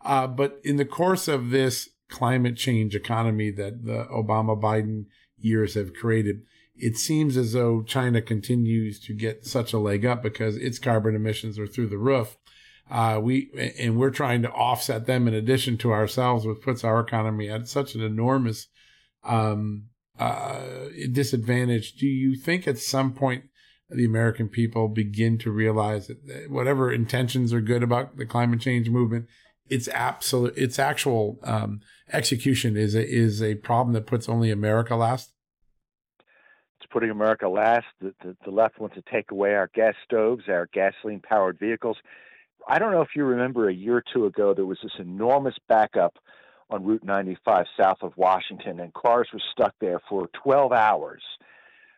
Uh, 0.00 0.26
but 0.26 0.58
in 0.64 0.76
the 0.76 0.86
course 0.86 1.28
of 1.28 1.50
this 1.50 1.90
climate 2.08 2.56
change 2.56 2.94
economy 2.94 3.50
that 3.50 3.84
the 3.84 4.06
Obama 4.06 4.58
Biden 4.58 5.04
years 5.38 5.74
have 5.74 5.92
created, 5.92 6.40
it 6.74 6.96
seems 6.96 7.36
as 7.36 7.52
though 7.52 7.82
China 7.82 8.22
continues 8.22 8.98
to 9.00 9.12
get 9.12 9.44
such 9.44 9.74
a 9.74 9.78
leg 9.78 10.06
up 10.06 10.22
because 10.22 10.56
its 10.56 10.78
carbon 10.78 11.14
emissions 11.14 11.58
are 11.58 11.66
through 11.66 11.88
the 11.88 11.98
roof 11.98 12.38
uh, 12.90 13.20
we 13.22 13.50
and 13.78 13.96
we're 13.96 14.10
trying 14.10 14.42
to 14.42 14.50
offset 14.50 15.06
them 15.06 15.28
in 15.28 15.34
addition 15.34 15.78
to 15.78 15.92
ourselves, 15.92 16.44
which 16.44 16.60
puts 16.60 16.82
our 16.82 16.98
economy 16.98 17.48
at 17.48 17.68
such 17.68 17.94
an 17.94 18.02
enormous 18.02 18.66
um, 19.22 19.84
uh, 20.18 20.60
disadvantage. 21.12 21.94
Do 21.94 22.06
you 22.06 22.36
think 22.36 22.66
at 22.66 22.78
some 22.78 23.12
point 23.12 23.44
the 23.88 24.04
American 24.04 24.48
people 24.48 24.88
begin 24.88 25.38
to 25.38 25.52
realize 25.52 26.08
that 26.08 26.46
whatever 26.48 26.92
intentions 26.92 27.52
are 27.52 27.60
good 27.60 27.82
about 27.82 28.16
the 28.16 28.26
climate 28.26 28.60
change 28.60 28.90
movement, 28.90 29.26
its 29.68 29.88
absolute, 29.88 30.56
its 30.56 30.78
actual 30.78 31.38
um, 31.44 31.80
execution 32.12 32.76
is 32.76 32.96
a, 32.96 33.06
is 33.06 33.40
a 33.40 33.54
problem 33.56 33.94
that 33.94 34.06
puts 34.06 34.28
only 34.28 34.50
America 34.50 34.96
last? 34.96 35.32
It's 36.80 36.90
putting 36.90 37.10
America 37.10 37.48
last. 37.48 37.86
The, 38.00 38.14
the, 38.22 38.36
the 38.44 38.50
left 38.50 38.80
wants 38.80 38.96
to 38.96 39.02
take 39.12 39.30
away 39.30 39.54
our 39.54 39.70
gas 39.74 39.94
stoves, 40.04 40.44
our 40.48 40.68
gasoline 40.72 41.20
powered 41.20 41.58
vehicles 41.58 41.96
I 42.70 42.78
don't 42.78 42.92
know 42.92 43.02
if 43.02 43.16
you 43.16 43.24
remember 43.24 43.68
a 43.68 43.74
year 43.74 43.96
or 43.96 44.04
two 44.14 44.26
ago, 44.26 44.54
there 44.54 44.64
was 44.64 44.78
this 44.80 44.92
enormous 45.00 45.56
backup 45.68 46.14
on 46.70 46.84
Route 46.84 47.02
95 47.02 47.66
south 47.76 47.98
of 48.02 48.16
Washington, 48.16 48.78
and 48.78 48.94
cars 48.94 49.26
were 49.32 49.40
stuck 49.50 49.74
there 49.80 49.98
for 50.08 50.28
12 50.44 50.70
hours. 50.72 51.20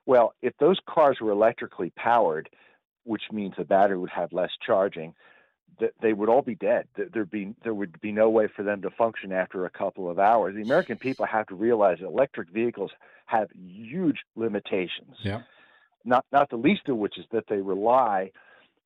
Well, 0.06 0.32
if 0.40 0.56
those 0.58 0.78
cars 0.88 1.18
were 1.20 1.30
electrically 1.30 1.92
powered, 1.94 2.48
which 3.04 3.24
means 3.30 3.52
the 3.58 3.64
battery 3.64 3.98
would 3.98 4.08
have 4.08 4.32
less 4.32 4.48
charging, 4.64 5.12
that 5.78 5.92
they 6.00 6.14
would 6.14 6.30
all 6.30 6.40
be 6.40 6.54
dead. 6.54 6.86
There'd 6.96 7.30
be 7.30 7.54
there 7.62 7.74
would 7.74 8.00
be 8.00 8.12
no 8.12 8.30
way 8.30 8.48
for 8.48 8.62
them 8.62 8.80
to 8.82 8.90
function 8.90 9.30
after 9.30 9.66
a 9.66 9.70
couple 9.70 10.08
of 10.08 10.18
hours. 10.18 10.54
The 10.54 10.62
American 10.62 10.96
people 10.96 11.26
have 11.26 11.46
to 11.48 11.54
realize 11.54 11.98
that 12.00 12.06
electric 12.06 12.48
vehicles 12.48 12.92
have 13.26 13.48
huge 13.52 14.20
limitations. 14.36 15.16
Yeah. 15.22 15.42
Not 16.04 16.24
not 16.32 16.48
the 16.48 16.56
least 16.56 16.88
of 16.88 16.96
which 16.96 17.18
is 17.18 17.26
that 17.32 17.44
they 17.48 17.60
rely 17.60 18.30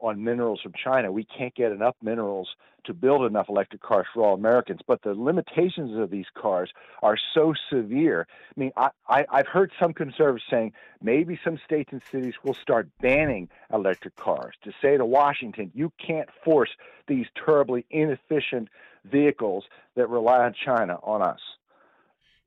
on 0.01 0.23
minerals 0.23 0.61
from 0.61 0.73
China. 0.73 1.11
We 1.11 1.25
can't 1.25 1.55
get 1.55 1.73
enough 1.73 1.97
minerals 2.03 2.49
to 2.85 2.95
build 2.95 3.27
enough 3.27 3.49
electric 3.49 3.83
cars 3.83 4.07
for 4.13 4.25
all 4.25 4.35
Americans. 4.35 4.81
But 4.87 5.03
the 5.03 5.15
limitations 5.15 5.99
of 5.99 6.11
these 6.11 6.27
cars 6.35 6.71
are 7.03 7.17
so 7.35 7.55
severe. 7.71 8.27
I 8.31 8.61
mean, 8.61 8.73
I, 8.77 8.91
I, 9.09 9.27
I've 9.31 9.49
heard 9.49 9.73
some 9.81 9.93
conservatives 9.93 10.45
saying 10.51 10.73
maybe 11.03 11.39
some 11.45 11.59
states 11.65 11.91
and 11.93 12.03
cities 12.11 12.35
will 12.45 12.55
start 12.55 12.89
banning 13.01 13.49
electric 13.73 14.17
cars 14.17 14.55
to 14.65 14.73
say 14.81 14.97
to 14.97 15.05
Washington, 15.05 15.71
you 15.75 15.93
can't 16.05 16.29
force 16.45 16.71
these 17.09 17.27
terribly 17.45 17.85
inefficient 17.91 18.69
vehicles 19.05 19.65
that 19.95 20.09
rely 20.09 20.45
on 20.45 20.55
China 20.65 20.99
on 21.03 21.23
us 21.23 21.41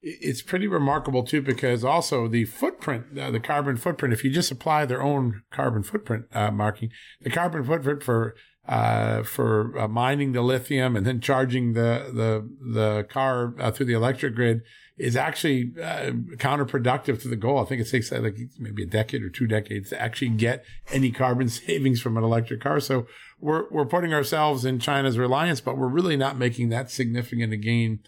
it's 0.01 0.41
pretty 0.41 0.67
remarkable 0.67 1.23
too 1.23 1.41
because 1.41 1.83
also 1.83 2.27
the 2.27 2.45
footprint 2.45 3.17
uh, 3.17 3.29
the 3.31 3.39
carbon 3.39 3.75
footprint 3.75 4.13
if 4.13 4.23
you 4.23 4.31
just 4.31 4.51
apply 4.51 4.85
their 4.85 5.01
own 5.01 5.41
carbon 5.51 5.83
footprint 5.83 6.25
uh, 6.33 6.51
marking 6.51 6.89
the 7.21 7.29
carbon 7.29 7.63
footprint 7.63 8.01
for 8.01 8.35
uh, 8.67 9.23
for 9.23 9.77
uh, 9.79 9.87
mining 9.87 10.31
the 10.31 10.41
lithium 10.41 10.95
and 10.95 11.05
then 11.05 11.19
charging 11.19 11.73
the 11.73 12.11
the 12.13 12.47
the 12.73 13.03
car 13.09 13.55
uh, 13.59 13.71
through 13.71 13.87
the 13.87 13.93
electric 13.93 14.35
grid 14.35 14.61
is 14.97 15.15
actually 15.15 15.71
uh, 15.81 16.11
counterproductive 16.35 17.21
to 17.21 17.29
the 17.29 17.37
goal. 17.37 17.57
I 17.59 17.63
think 17.63 17.81
it 17.81 17.89
takes 17.89 18.11
like 18.11 18.37
maybe 18.59 18.83
a 18.83 18.85
decade 18.85 19.23
or 19.23 19.29
two 19.29 19.47
decades 19.47 19.89
to 19.89 19.99
actually 19.99 20.29
get 20.29 20.65
any 20.91 21.09
carbon 21.09 21.49
savings 21.49 22.01
from 22.01 22.17
an 22.17 22.23
electric 22.23 22.61
car. 22.61 22.79
So 22.79 23.07
we're 23.39 23.67
we're 23.71 23.85
putting 23.85 24.13
ourselves 24.13 24.65
in 24.65 24.79
China's 24.79 25.17
reliance, 25.17 25.61
but 25.61 25.77
we're 25.77 25.87
really 25.87 26.17
not 26.17 26.37
making 26.37 26.69
that 26.69 26.91
significant 26.91 27.53
a 27.53 27.57
gain 27.57 28.01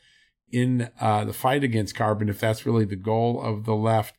in 0.51 0.89
uh, 0.99 1.25
the 1.25 1.33
fight 1.33 1.63
against 1.63 1.95
carbon, 1.95 2.29
if 2.29 2.39
that's 2.39 2.65
really 2.65 2.85
the 2.85 2.95
goal 2.95 3.41
of 3.41 3.65
the 3.65 3.75
left. 3.75 4.15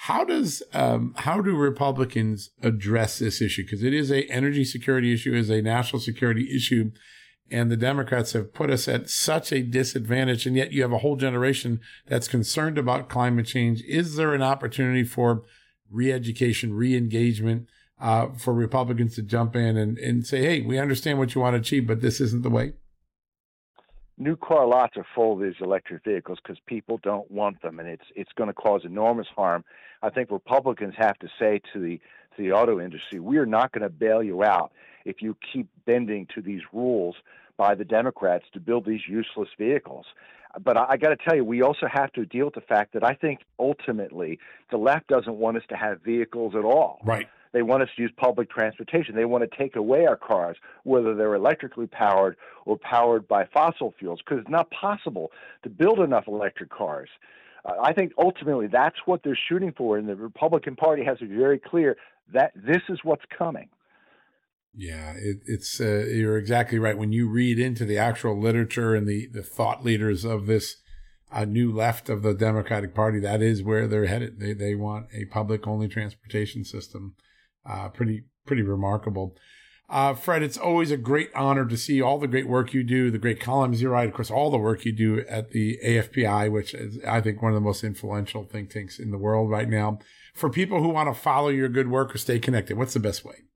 How 0.00 0.24
does 0.24 0.62
um, 0.74 1.14
how 1.16 1.40
do 1.40 1.56
Republicans 1.56 2.50
address 2.62 3.18
this 3.18 3.40
issue? 3.40 3.62
Because 3.64 3.82
it 3.82 3.94
is 3.94 4.10
a 4.10 4.24
energy 4.30 4.64
security 4.64 5.14
issue, 5.14 5.34
is 5.34 5.48
a 5.48 5.62
national 5.62 6.00
security 6.00 6.54
issue, 6.54 6.90
and 7.50 7.70
the 7.70 7.78
Democrats 7.78 8.32
have 8.32 8.52
put 8.52 8.70
us 8.70 8.88
at 8.88 9.08
such 9.08 9.52
a 9.52 9.62
disadvantage. 9.62 10.46
And 10.46 10.54
yet, 10.54 10.72
you 10.72 10.82
have 10.82 10.92
a 10.92 10.98
whole 10.98 11.16
generation 11.16 11.80
that's 12.06 12.28
concerned 12.28 12.76
about 12.76 13.08
climate 13.08 13.46
change. 13.46 13.82
Is 13.84 14.16
there 14.16 14.34
an 14.34 14.42
opportunity 14.42 15.04
for 15.04 15.44
re-education, 15.90 16.74
re-engagement 16.74 17.68
uh, 17.98 18.28
for 18.36 18.52
Republicans 18.52 19.14
to 19.14 19.22
jump 19.22 19.56
in 19.56 19.78
and, 19.78 19.96
and 19.96 20.26
say, 20.26 20.42
"Hey, 20.42 20.60
we 20.60 20.78
understand 20.78 21.18
what 21.18 21.34
you 21.34 21.40
want 21.40 21.54
to 21.54 21.60
achieve, 21.60 21.86
but 21.86 22.02
this 22.02 22.20
isn't 22.20 22.42
the 22.42 22.50
way." 22.50 22.74
New 24.18 24.36
car 24.36 24.66
lots 24.66 24.96
are 24.96 25.06
full 25.14 25.34
of 25.34 25.40
these 25.40 25.60
electric 25.60 26.04
vehicles 26.04 26.38
because 26.42 26.58
people 26.66 26.98
don't 27.02 27.30
want 27.30 27.60
them, 27.62 27.78
and 27.78 27.88
it's 27.88 28.04
it's 28.14 28.32
going 28.36 28.48
to 28.48 28.54
cause 28.54 28.82
enormous 28.84 29.28
harm. 29.34 29.64
I 30.02 30.10
think 30.10 30.30
Republicans 30.30 30.94
have 30.96 31.18
to 31.18 31.28
say 31.38 31.60
to 31.72 31.80
the 31.80 32.00
to 32.36 32.42
the 32.42 32.52
auto 32.52 32.80
industry, 32.80 33.20
we 33.20 33.38
are 33.38 33.46
not 33.46 33.72
going 33.72 33.82
to 33.82 33.90
bail 33.90 34.22
you 34.22 34.44
out 34.44 34.72
if 35.04 35.22
you 35.22 35.36
keep 35.52 35.68
bending 35.86 36.26
to 36.34 36.42
these 36.42 36.60
rules 36.72 37.16
by 37.56 37.74
the 37.74 37.84
Democrats 37.84 38.44
to 38.52 38.60
build 38.60 38.84
these 38.84 39.00
useless 39.08 39.48
vehicles. 39.58 40.04
But 40.62 40.76
I, 40.76 40.86
I 40.90 40.96
got 40.96 41.10
to 41.10 41.16
tell 41.16 41.36
you, 41.36 41.44
we 41.44 41.62
also 41.62 41.86
have 41.90 42.12
to 42.12 42.26
deal 42.26 42.46
with 42.46 42.54
the 42.54 42.60
fact 42.60 42.92
that 42.94 43.04
I 43.04 43.14
think 43.14 43.40
ultimately 43.58 44.38
the 44.70 44.76
left 44.76 45.06
doesn't 45.06 45.36
want 45.36 45.56
us 45.56 45.62
to 45.68 45.76
have 45.76 46.02
vehicles 46.02 46.54
at 46.54 46.64
all. 46.64 47.00
Right. 47.04 47.28
They 47.56 47.62
want 47.62 47.82
us 47.82 47.88
to 47.96 48.02
use 48.02 48.12
public 48.18 48.50
transportation. 48.50 49.16
They 49.16 49.24
want 49.24 49.50
to 49.50 49.56
take 49.56 49.76
away 49.76 50.04
our 50.04 50.14
cars, 50.14 50.58
whether 50.84 51.14
they're 51.14 51.34
electrically 51.34 51.86
powered 51.86 52.36
or 52.66 52.76
powered 52.76 53.26
by 53.26 53.46
fossil 53.46 53.94
fuels, 53.98 54.20
because 54.22 54.42
it's 54.42 54.50
not 54.50 54.70
possible 54.70 55.32
to 55.62 55.70
build 55.70 56.00
enough 56.00 56.24
electric 56.28 56.68
cars. 56.68 57.08
Uh, 57.64 57.72
I 57.82 57.94
think 57.94 58.12
ultimately 58.18 58.66
that's 58.66 58.98
what 59.06 59.22
they're 59.24 59.38
shooting 59.48 59.72
for, 59.74 59.96
and 59.96 60.06
the 60.06 60.16
Republican 60.16 60.76
Party 60.76 61.02
has 61.02 61.16
it 61.22 61.30
very 61.30 61.58
clear 61.58 61.96
that 62.30 62.52
this 62.54 62.82
is 62.90 62.98
what's 63.04 63.24
coming. 63.38 63.70
Yeah, 64.74 65.14
it, 65.16 65.38
it's 65.46 65.80
uh, 65.80 66.04
you're 66.10 66.36
exactly 66.36 66.78
right. 66.78 66.98
When 66.98 67.12
you 67.12 67.26
read 67.26 67.58
into 67.58 67.86
the 67.86 67.96
actual 67.96 68.38
literature 68.38 68.94
and 68.94 69.08
the 69.08 69.28
the 69.28 69.42
thought 69.42 69.82
leaders 69.82 70.26
of 70.26 70.44
this 70.44 70.76
uh, 71.32 71.46
new 71.46 71.72
left 71.72 72.10
of 72.10 72.20
the 72.20 72.34
Democratic 72.34 72.94
Party, 72.94 73.18
that 73.20 73.40
is 73.40 73.62
where 73.62 73.88
they're 73.88 74.04
headed. 74.04 74.40
They 74.40 74.52
they 74.52 74.74
want 74.74 75.06
a 75.14 75.24
public 75.24 75.66
only 75.66 75.88
transportation 75.88 76.62
system. 76.62 77.14
Uh, 77.68 77.88
pretty 77.88 78.24
pretty 78.46 78.62
remarkable. 78.62 79.36
Uh, 79.88 80.14
Fred, 80.14 80.42
it's 80.42 80.58
always 80.58 80.90
a 80.90 80.96
great 80.96 81.30
honor 81.34 81.64
to 81.64 81.76
see 81.76 82.02
all 82.02 82.18
the 82.18 82.26
great 82.26 82.48
work 82.48 82.74
you 82.74 82.82
do, 82.82 83.08
the 83.08 83.18
great 83.18 83.38
columns 83.38 83.80
you 83.80 83.88
write, 83.88 84.08
of 84.08 84.14
course, 84.14 84.32
all 84.32 84.50
the 84.50 84.58
work 84.58 84.84
you 84.84 84.90
do 84.90 85.24
at 85.28 85.50
the 85.50 85.78
AFPI, 85.84 86.50
which 86.50 86.74
is, 86.74 86.98
I 87.06 87.20
think, 87.20 87.40
one 87.40 87.52
of 87.52 87.54
the 87.54 87.60
most 87.60 87.84
influential 87.84 88.42
think 88.44 88.70
tanks 88.70 88.98
in 88.98 89.12
the 89.12 89.18
world 89.18 89.48
right 89.48 89.68
now. 89.68 90.00
For 90.34 90.50
people 90.50 90.82
who 90.82 90.88
want 90.88 91.08
to 91.14 91.20
follow 91.20 91.50
your 91.50 91.68
good 91.68 91.88
work 91.88 92.12
or 92.12 92.18
stay 92.18 92.40
connected, 92.40 92.76
what's 92.76 92.94
the 92.94 93.00
best 93.00 93.24
way? 93.24 93.46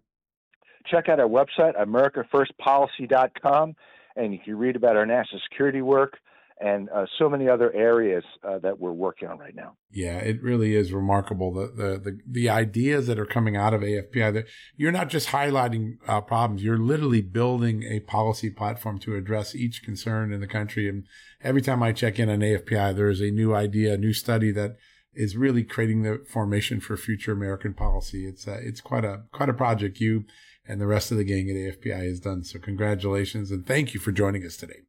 check 0.90 1.08
out 1.08 1.20
our 1.20 1.28
website, 1.28 1.76
AmericaFirstPolicy.com, 1.80 3.76
and 4.16 4.32
you 4.32 4.38
can 4.38 4.56
read 4.56 4.76
about 4.76 4.96
our 4.96 5.06
national 5.06 5.40
security 5.48 5.82
work 5.82 6.18
and 6.60 6.90
uh, 6.90 7.06
so 7.18 7.28
many 7.28 7.48
other 7.48 7.72
areas 7.74 8.22
uh, 8.46 8.58
that 8.58 8.78
we're 8.78 8.92
working 8.92 9.28
on 9.28 9.38
right 9.38 9.54
now. 9.54 9.76
Yeah, 9.90 10.18
it 10.18 10.42
really 10.42 10.76
is 10.76 10.92
remarkable 10.92 11.52
the 11.52 11.66
the 11.68 11.98
the, 11.98 12.18
the 12.28 12.48
ideas 12.50 13.06
that 13.06 13.18
are 13.18 13.26
coming 13.26 13.56
out 13.56 13.72
of 13.72 13.80
AFPI. 13.80 14.34
That 14.34 14.46
you're 14.76 14.92
not 14.92 15.08
just 15.08 15.28
highlighting 15.28 15.94
uh, 16.06 16.20
problems; 16.20 16.62
you're 16.62 16.78
literally 16.78 17.22
building 17.22 17.82
a 17.84 18.00
policy 18.00 18.50
platform 18.50 18.98
to 19.00 19.16
address 19.16 19.54
each 19.54 19.82
concern 19.82 20.32
in 20.32 20.40
the 20.40 20.46
country. 20.46 20.88
And 20.88 21.04
every 21.42 21.62
time 21.62 21.82
I 21.82 21.92
check 21.92 22.18
in 22.18 22.28
on 22.28 22.40
AFPI, 22.40 22.94
there 22.94 23.08
is 23.08 23.20
a 23.20 23.30
new 23.30 23.54
idea, 23.54 23.94
a 23.94 23.98
new 23.98 24.12
study 24.12 24.52
that 24.52 24.76
is 25.14 25.36
really 25.36 25.64
creating 25.64 26.02
the 26.02 26.24
formation 26.28 26.78
for 26.78 26.96
future 26.96 27.32
American 27.32 27.74
policy. 27.74 28.26
It's 28.26 28.46
uh, 28.46 28.60
it's 28.62 28.82
quite 28.82 29.04
a 29.04 29.22
quite 29.32 29.48
a 29.48 29.54
project. 29.54 29.98
You 29.98 30.24
and 30.68 30.80
the 30.80 30.86
rest 30.86 31.10
of 31.10 31.16
the 31.16 31.24
gang 31.24 31.48
at 31.48 31.56
AFPI 31.56 32.06
has 32.06 32.20
done. 32.20 32.44
So 32.44 32.58
congratulations 32.58 33.50
and 33.50 33.66
thank 33.66 33.94
you 33.94 33.98
for 33.98 34.12
joining 34.12 34.44
us 34.44 34.56
today. 34.56 34.82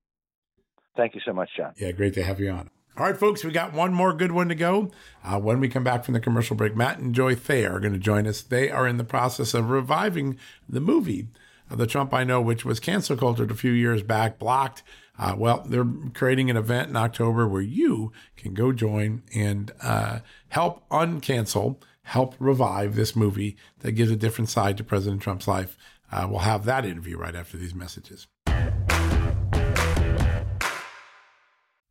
Thank 1.01 1.15
you 1.15 1.21
so 1.25 1.33
much, 1.33 1.49
John. 1.57 1.73
Yeah, 1.77 1.93
great 1.93 2.13
to 2.13 2.23
have 2.23 2.39
you 2.39 2.51
on. 2.51 2.69
All 2.95 3.07
right, 3.07 3.17
folks, 3.17 3.43
we 3.43 3.51
got 3.51 3.73
one 3.73 3.91
more 3.91 4.13
good 4.13 4.33
one 4.33 4.49
to 4.49 4.55
go. 4.55 4.91
Uh, 5.23 5.39
when 5.39 5.59
we 5.59 5.67
come 5.67 5.83
back 5.83 6.05
from 6.05 6.13
the 6.13 6.19
commercial 6.19 6.55
break, 6.55 6.75
Matt 6.75 6.99
and 6.99 7.15
Joy 7.15 7.33
Thayer 7.33 7.73
are 7.73 7.79
going 7.79 7.93
to 7.93 7.97
join 7.97 8.27
us. 8.27 8.43
They 8.43 8.69
are 8.69 8.87
in 8.87 8.97
the 8.97 9.03
process 9.03 9.55
of 9.55 9.71
reviving 9.71 10.37
the 10.69 10.79
movie, 10.79 11.29
uh, 11.71 11.75
The 11.75 11.87
Trump 11.87 12.13
I 12.13 12.23
Know, 12.23 12.39
which 12.39 12.65
was 12.65 12.79
cancel 12.79 13.17
cultured 13.17 13.49
a 13.49 13.55
few 13.55 13.71
years 13.71 14.03
back, 14.03 14.37
blocked. 14.37 14.83
Uh, 15.17 15.33
well, 15.35 15.65
they're 15.67 15.87
creating 16.13 16.51
an 16.51 16.57
event 16.57 16.89
in 16.89 16.95
October 16.95 17.47
where 17.47 17.63
you 17.63 18.11
can 18.37 18.53
go 18.53 18.71
join 18.71 19.23
and 19.33 19.71
uh, 19.81 20.19
help 20.49 20.87
uncancel 20.89 21.77
help 22.03 22.35
revive 22.37 22.93
this 22.93 23.15
movie 23.15 23.57
that 23.79 23.93
gives 23.93 24.11
a 24.11 24.15
different 24.15 24.49
side 24.49 24.77
to 24.77 24.83
President 24.83 25.23
Trump's 25.23 25.47
life. 25.47 25.75
Uh, 26.11 26.27
we'll 26.29 26.39
have 26.39 26.65
that 26.65 26.85
interview 26.85 27.17
right 27.17 27.35
after 27.35 27.57
these 27.57 27.73
messages. 27.73 28.27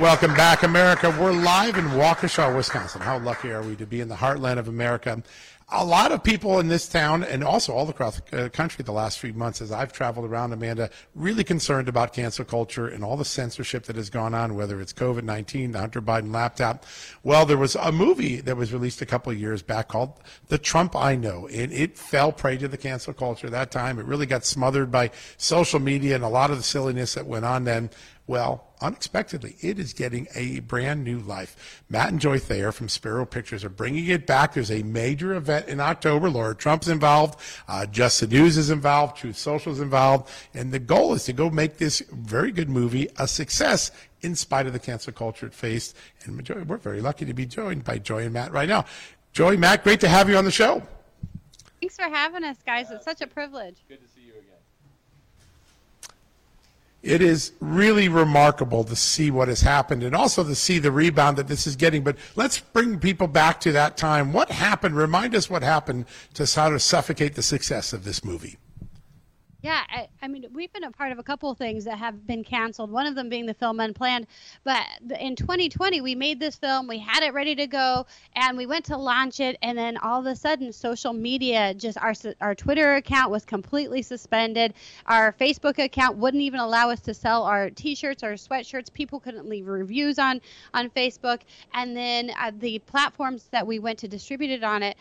Welcome 0.00 0.32
back, 0.32 0.62
America. 0.62 1.14
We're 1.20 1.30
live 1.30 1.76
in 1.76 1.84
Waukesha, 1.84 2.56
Wisconsin. 2.56 3.02
How 3.02 3.18
lucky 3.18 3.50
are 3.50 3.62
we 3.62 3.76
to 3.76 3.84
be 3.84 4.00
in 4.00 4.08
the 4.08 4.14
heartland 4.14 4.56
of 4.56 4.66
America? 4.66 5.22
a 5.72 5.84
lot 5.84 6.10
of 6.10 6.22
people 6.24 6.58
in 6.58 6.68
this 6.68 6.88
town 6.88 7.22
and 7.22 7.44
also 7.44 7.72
all 7.72 7.88
across 7.88 8.20
the 8.20 8.46
uh, 8.46 8.48
country 8.48 8.82
the 8.82 8.92
last 8.92 9.20
few 9.20 9.32
months 9.32 9.60
as 9.60 9.70
I've 9.70 9.92
traveled 9.92 10.26
around, 10.28 10.52
Amanda, 10.52 10.90
really 11.14 11.44
concerned 11.44 11.88
about 11.88 12.12
cancel 12.12 12.44
culture 12.44 12.88
and 12.88 13.04
all 13.04 13.16
the 13.16 13.24
censorship 13.24 13.84
that 13.84 13.96
has 13.96 14.10
gone 14.10 14.34
on, 14.34 14.56
whether 14.56 14.80
it's 14.80 14.92
COVID 14.92 15.22
19, 15.22 15.72
the 15.72 15.78
Hunter 15.78 16.02
Biden 16.02 16.32
laptop. 16.32 16.84
Well, 17.22 17.46
there 17.46 17.56
was 17.56 17.76
a 17.76 17.92
movie 17.92 18.40
that 18.40 18.56
was 18.56 18.72
released 18.72 19.00
a 19.00 19.06
couple 19.06 19.30
of 19.30 19.38
years 19.38 19.62
back 19.62 19.88
called 19.88 20.20
The 20.48 20.58
Trump 20.58 20.96
I 20.96 21.14
Know, 21.14 21.46
and 21.46 21.72
it 21.72 21.96
fell 21.96 22.32
prey 22.32 22.56
to 22.58 22.68
the 22.68 22.78
cancel 22.78 23.12
culture 23.12 23.48
that 23.48 23.70
time. 23.70 23.98
It 23.98 24.06
really 24.06 24.26
got 24.26 24.44
smothered 24.44 24.90
by 24.90 25.10
social 25.36 25.78
media 25.78 26.16
and 26.16 26.24
a 26.24 26.28
lot 26.28 26.50
of 26.50 26.56
the 26.56 26.64
silliness 26.64 27.14
that 27.14 27.26
went 27.26 27.44
on 27.44 27.64
then. 27.64 27.90
Well, 28.30 28.62
unexpectedly, 28.80 29.56
it 29.60 29.80
is 29.80 29.92
getting 29.92 30.28
a 30.36 30.60
brand 30.60 31.02
new 31.02 31.18
life. 31.18 31.82
Matt 31.88 32.10
and 32.10 32.20
Joy 32.20 32.38
Thayer 32.38 32.70
from 32.70 32.88
Sparrow 32.88 33.26
Pictures 33.26 33.64
are 33.64 33.68
bringing 33.68 34.06
it 34.06 34.24
back. 34.24 34.54
There's 34.54 34.70
a 34.70 34.84
major 34.84 35.34
event 35.34 35.66
in 35.66 35.80
October. 35.80 36.30
Laura 36.30 36.54
Trump's 36.54 36.86
involved. 36.86 37.40
Uh, 37.66 37.86
Just 37.86 38.20
the 38.20 38.28
News 38.28 38.56
is 38.56 38.70
involved. 38.70 39.16
Truth 39.16 39.36
Social 39.36 39.72
is 39.72 39.80
involved. 39.80 40.30
And 40.54 40.70
the 40.70 40.78
goal 40.78 41.12
is 41.12 41.24
to 41.24 41.32
go 41.32 41.50
make 41.50 41.78
this 41.78 42.04
very 42.12 42.52
good 42.52 42.70
movie 42.70 43.08
a 43.18 43.26
success 43.26 43.90
in 44.20 44.36
spite 44.36 44.68
of 44.68 44.74
the 44.74 44.78
cancel 44.78 45.12
culture 45.12 45.46
it 45.46 45.52
faced. 45.52 45.96
And 46.22 46.48
we're 46.68 46.76
very 46.76 47.00
lucky 47.00 47.24
to 47.24 47.34
be 47.34 47.46
joined 47.46 47.82
by 47.82 47.98
Joy 47.98 48.22
and 48.22 48.32
Matt 48.32 48.52
right 48.52 48.68
now. 48.68 48.84
Joy, 49.32 49.56
Matt, 49.56 49.82
great 49.82 49.98
to 50.02 50.08
have 50.08 50.28
you 50.28 50.36
on 50.36 50.44
the 50.44 50.52
show. 50.52 50.84
Thanks 51.80 51.96
for 51.96 52.02
having 52.02 52.44
us, 52.44 52.58
guys. 52.64 52.92
It's 52.92 53.04
such 53.04 53.22
a 53.22 53.26
privilege. 53.26 53.78
Good 53.88 54.00
to 54.00 54.06
see 54.06 54.19
you 54.19 54.19
again 54.19 54.19
it 57.02 57.22
is 57.22 57.52
really 57.60 58.08
remarkable 58.08 58.84
to 58.84 58.94
see 58.94 59.30
what 59.30 59.48
has 59.48 59.62
happened 59.62 60.02
and 60.02 60.14
also 60.14 60.44
to 60.44 60.54
see 60.54 60.78
the 60.78 60.92
rebound 60.92 61.38
that 61.38 61.48
this 61.48 61.66
is 61.66 61.76
getting. 61.76 62.04
But 62.04 62.16
let's 62.36 62.60
bring 62.60 62.98
people 62.98 63.26
back 63.26 63.60
to 63.60 63.72
that 63.72 63.96
time. 63.96 64.32
What 64.32 64.50
happened? 64.50 64.96
Remind 64.96 65.34
us 65.34 65.48
what 65.48 65.62
happened 65.62 66.04
to 66.34 66.46
sort 66.46 66.74
of 66.74 66.82
suffocate 66.82 67.34
the 67.34 67.42
success 67.42 67.92
of 67.92 68.04
this 68.04 68.22
movie. 68.22 68.58
Yeah, 69.62 69.84
I, 69.90 70.08
I, 70.22 70.28
mean, 70.28 70.46
we've 70.54 70.72
been 70.72 70.84
a 70.84 70.90
part 70.90 71.12
of 71.12 71.18
a 71.18 71.22
couple 71.22 71.50
of 71.50 71.58
things 71.58 71.84
that 71.84 71.98
have 71.98 72.26
been 72.26 72.42
canceled. 72.42 72.90
One 72.90 73.06
of 73.06 73.14
them 73.14 73.28
being 73.28 73.44
the 73.44 73.52
film 73.52 73.78
Unplanned. 73.78 74.26
But 74.64 74.86
in 75.18 75.36
2020, 75.36 76.00
we 76.00 76.14
made 76.14 76.40
this 76.40 76.56
film, 76.56 76.88
we 76.88 76.98
had 76.98 77.22
it 77.22 77.34
ready 77.34 77.54
to 77.56 77.66
go, 77.66 78.06
and 78.34 78.56
we 78.56 78.64
went 78.64 78.86
to 78.86 78.96
launch 78.96 79.38
it, 79.38 79.58
and 79.60 79.76
then 79.76 79.98
all 79.98 80.20
of 80.20 80.26
a 80.26 80.34
sudden, 80.34 80.72
social 80.72 81.12
media 81.12 81.74
just 81.74 81.98
our 81.98 82.14
our 82.40 82.54
Twitter 82.54 82.94
account 82.94 83.30
was 83.30 83.44
completely 83.44 84.00
suspended. 84.00 84.72
Our 85.04 85.34
Facebook 85.34 85.78
account 85.78 86.16
wouldn't 86.16 86.42
even 86.42 86.60
allow 86.60 86.88
us 86.88 87.00
to 87.00 87.12
sell 87.12 87.42
our 87.42 87.68
T-shirts 87.68 88.22
or 88.22 88.32
sweatshirts. 88.34 88.90
People 88.90 89.20
couldn't 89.20 89.46
leave 89.46 89.66
reviews 89.66 90.18
on 90.18 90.40
on 90.72 90.88
Facebook, 90.90 91.40
and 91.74 91.94
then 91.94 92.30
uh, 92.38 92.50
the 92.58 92.78
platforms 92.80 93.48
that 93.50 93.66
we 93.66 93.78
went 93.78 93.98
to 93.98 94.08
distribute 94.08 94.50
it 94.50 94.64
on 94.64 94.82
it 94.82 94.96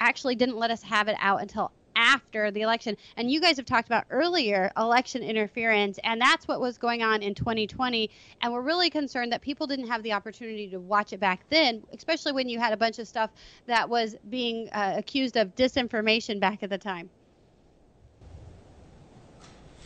actually 0.00 0.34
didn't 0.34 0.56
let 0.56 0.70
us 0.70 0.82
have 0.82 1.08
it 1.08 1.16
out 1.20 1.42
until 1.42 1.70
after 2.00 2.50
the 2.50 2.62
election. 2.62 2.96
And 3.16 3.30
you 3.30 3.40
guys 3.40 3.56
have 3.58 3.66
talked 3.66 3.86
about 3.86 4.04
earlier 4.10 4.72
election 4.76 5.22
interference, 5.22 5.98
and 6.02 6.20
that's 6.20 6.48
what 6.48 6.60
was 6.60 6.78
going 6.78 7.02
on 7.02 7.22
in 7.22 7.34
2020. 7.34 8.10
And 8.40 8.52
we're 8.52 8.62
really 8.62 8.88
concerned 8.88 9.32
that 9.32 9.42
people 9.42 9.66
didn't 9.66 9.86
have 9.86 10.02
the 10.02 10.12
opportunity 10.12 10.68
to 10.70 10.80
watch 10.80 11.12
it 11.12 11.20
back 11.20 11.44
then, 11.50 11.82
especially 11.92 12.32
when 12.32 12.48
you 12.48 12.58
had 12.58 12.72
a 12.72 12.76
bunch 12.76 12.98
of 12.98 13.06
stuff 13.06 13.30
that 13.66 13.88
was 13.88 14.16
being 14.30 14.70
uh, 14.72 14.94
accused 14.96 15.36
of 15.36 15.54
disinformation 15.54 16.40
back 16.40 16.62
at 16.62 16.70
the 16.70 16.78
time. 16.78 17.10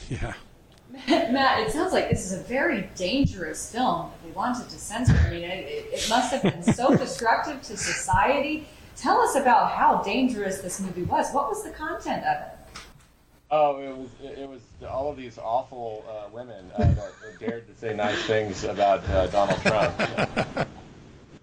Yeah. 0.08 0.34
Matt, 1.08 1.66
it 1.66 1.72
sounds 1.72 1.92
like 1.92 2.08
this 2.08 2.24
is 2.24 2.38
a 2.38 2.42
very 2.44 2.88
dangerous 2.94 3.72
film 3.72 4.10
that 4.10 4.22
they 4.22 4.30
wanted 4.30 4.68
to 4.68 4.78
censor. 4.78 5.14
I 5.14 5.30
mean, 5.30 5.42
it, 5.42 5.88
it 5.92 6.06
must 6.08 6.32
have 6.32 6.42
been 6.42 6.62
so 6.62 6.96
destructive 6.96 7.60
to 7.62 7.76
society. 7.76 8.68
Tell 8.96 9.20
us 9.20 9.34
about 9.34 9.72
how 9.72 10.02
dangerous 10.02 10.60
this 10.60 10.80
movie 10.80 11.02
was. 11.02 11.32
What 11.32 11.48
was 11.48 11.62
the 11.64 11.70
content 11.70 12.24
of 12.24 12.42
it? 12.42 12.80
Oh, 13.50 13.80
it 13.80 13.96
was 13.96 14.08
it 14.22 14.48
was 14.48 14.60
all 14.88 15.10
of 15.10 15.16
these 15.16 15.38
awful 15.38 16.04
uh, 16.08 16.28
women 16.32 16.70
uh, 16.74 16.78
that 16.78 17.12
dared 17.38 17.68
to 17.68 17.74
say 17.78 17.94
nice 17.94 18.22
things 18.24 18.64
about 18.64 19.08
uh, 19.10 19.26
Donald 19.28 19.60
Trump. 19.60 20.68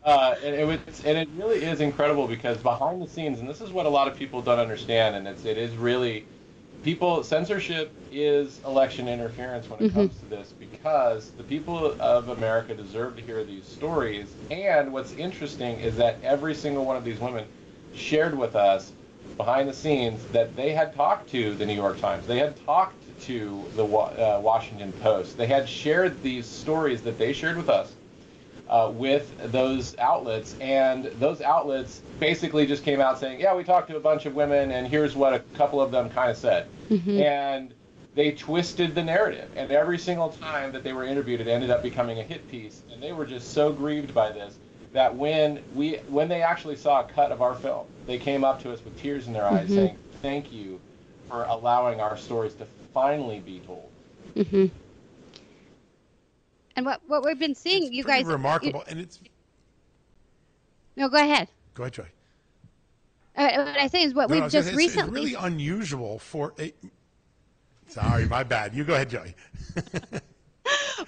Uh, 0.04 0.34
and 0.44 0.56
it 0.56 0.66
was, 0.66 0.80
and 1.06 1.16
it 1.16 1.30
really 1.38 1.64
is 1.64 1.80
incredible 1.80 2.28
because 2.28 2.58
behind 2.58 3.00
the 3.00 3.08
scenes, 3.08 3.40
and 3.40 3.48
this 3.48 3.62
is 3.62 3.70
what 3.70 3.86
a 3.86 3.90
lot 3.90 4.08
of 4.08 4.18
people 4.18 4.42
don't 4.42 4.58
understand, 4.58 5.16
and 5.16 5.28
it's 5.28 5.46
it 5.46 5.60
is 5.60 5.76
really 5.76 6.26
people 6.84 7.24
censorship 7.24 7.92
is 8.12 8.60
election 8.66 9.08
interference 9.08 9.70
when 9.70 9.80
it 9.80 9.88
mm-hmm. 9.90 10.00
comes 10.00 10.20
to 10.20 10.26
this 10.26 10.54
because 10.60 11.32
the 11.32 11.44
people 11.44 11.96
of 12.02 12.30
America 12.30 12.74
deserve 12.74 13.16
to 13.16 13.22
hear 13.22 13.44
these 13.44 13.66
stories. 13.66 14.34
And 14.50 14.92
what's 14.92 15.14
interesting 15.14 15.80
is 15.80 15.96
that 15.98 16.18
every 16.24 16.56
single 16.56 16.86
one 16.86 16.98
of 16.98 17.04
these 17.04 17.20
women 17.20 17.46
shared 17.94 18.38
with 18.38 18.56
us 18.56 18.92
behind 19.38 19.70
the 19.70 19.74
scenes 19.74 20.24
that 20.28 20.56
they 20.56 20.74
had 20.74 20.96
talked 20.96 21.30
to 21.30 21.56
the 21.56 21.66
New 21.66 21.76
York 21.76 22.00
Times, 22.00 22.26
they 22.28 22.40
had 22.40 22.64
talked 22.66 22.96
to 23.22 23.64
the 23.76 23.86
uh, 23.86 24.40
Washington 24.42 24.92
Post, 24.94 25.38
they 25.38 25.46
had 25.46 25.70
shared 25.70 26.22
these 26.24 26.46
stories 26.46 27.02
that 27.04 27.20
they 27.20 27.34
shared 27.34 27.56
with 27.56 27.70
us 27.70 27.94
uh, 28.72 28.90
with 28.90 29.52
those 29.52 29.98
outlets, 29.98 30.56
and 30.62 31.06
those 31.20 31.42
outlets 31.42 32.02
basically 32.20 32.66
just 32.66 32.84
came 32.84 33.02
out 33.02 33.20
saying, 33.20 33.40
"Yeah, 33.40 33.54
we 33.54 33.64
talked 33.64 33.90
to 33.90 33.98
a 33.98 34.00
bunch 34.00 34.26
of 34.26 34.34
women, 34.34 34.72
and 34.72 34.88
here's 34.88 35.14
what 35.14 35.34
a 35.34 35.40
couple 35.56 35.82
of 35.82 35.92
them 35.92 36.10
kind 36.10 36.32
of 36.32 36.38
said," 36.38 36.68
mm-hmm. 36.90 37.22
and 37.22 37.74
they 38.16 38.32
twisted 38.32 38.96
the 38.96 39.04
narrative. 39.04 39.50
And 39.56 39.70
every 39.72 39.98
single 39.98 40.30
time 40.30 40.72
that 40.72 40.84
they 40.84 40.94
were 40.94 41.04
interviewed, 41.04 41.42
it 41.42 41.48
ended 41.48 41.70
up 41.70 41.84
becoming 41.84 42.20
a 42.20 42.24
hit 42.24 42.50
piece, 42.50 42.82
and 42.92 43.04
they 43.04 43.12
were 43.12 43.26
just 43.26 43.54
so 43.54 43.74
grieved 43.74 44.14
by 44.14 44.32
this 44.32 44.56
that 44.94 45.14
when 45.14 45.62
we 45.76 45.98
when 46.08 46.30
they 46.30 46.42
actually 46.42 46.78
saw 46.78 47.02
a 47.02 47.04
cut 47.04 47.32
of 47.32 47.42
our 47.42 47.56
film, 47.56 47.86
they 48.08 48.18
came 48.18 48.46
up 48.46 48.62
to 48.64 48.72
us 48.72 48.84
with 48.84 48.98
tears 48.98 49.28
in 49.28 49.34
their 49.34 49.46
eyes, 49.46 49.66
mm-hmm. 49.66 49.76
saying, 49.76 49.98
"Thank 50.22 50.52
you 50.54 50.80
for 51.28 51.44
allowing 51.44 52.00
our 52.00 52.16
stories 52.16 52.54
to 52.56 52.66
finally 52.94 53.42
be 53.42 53.60
told." 53.60 53.90
Mm-hmm. 54.36 54.68
And 56.76 56.86
what 56.86 57.02
what 57.08 57.24
we've 57.26 57.40
been 57.40 57.56
seeing, 57.56 57.84
it's 57.84 57.92
you 57.92 58.04
guys, 58.04 58.26
remarkable, 58.26 58.84
you, 58.86 58.92
and 58.92 59.00
it's. 59.00 59.20
No, 60.96 61.10
go 61.10 61.18
ahead. 61.18 61.48
Go 61.74 61.84
ahead, 61.84 61.94
Joy. 61.94 62.08
Uh, 63.36 63.64
what 63.64 63.78
I 63.78 63.88
say 63.88 64.04
is 64.04 64.14
what 64.14 64.30
no, 64.30 64.36
we've 64.36 64.44
no, 64.44 64.50
just 64.50 64.70
it's, 64.70 64.78
recently. 64.78 65.22
It's 65.24 65.32
really 65.32 65.46
unusual 65.46 66.20
for 66.20 66.54
a. 66.60 66.74
Sorry, 67.88 68.26
my 68.26 68.44
bad. 68.44 68.74
You 68.74 68.84
go 68.84 68.94
ahead, 68.94 69.10
Joy. 69.10 69.34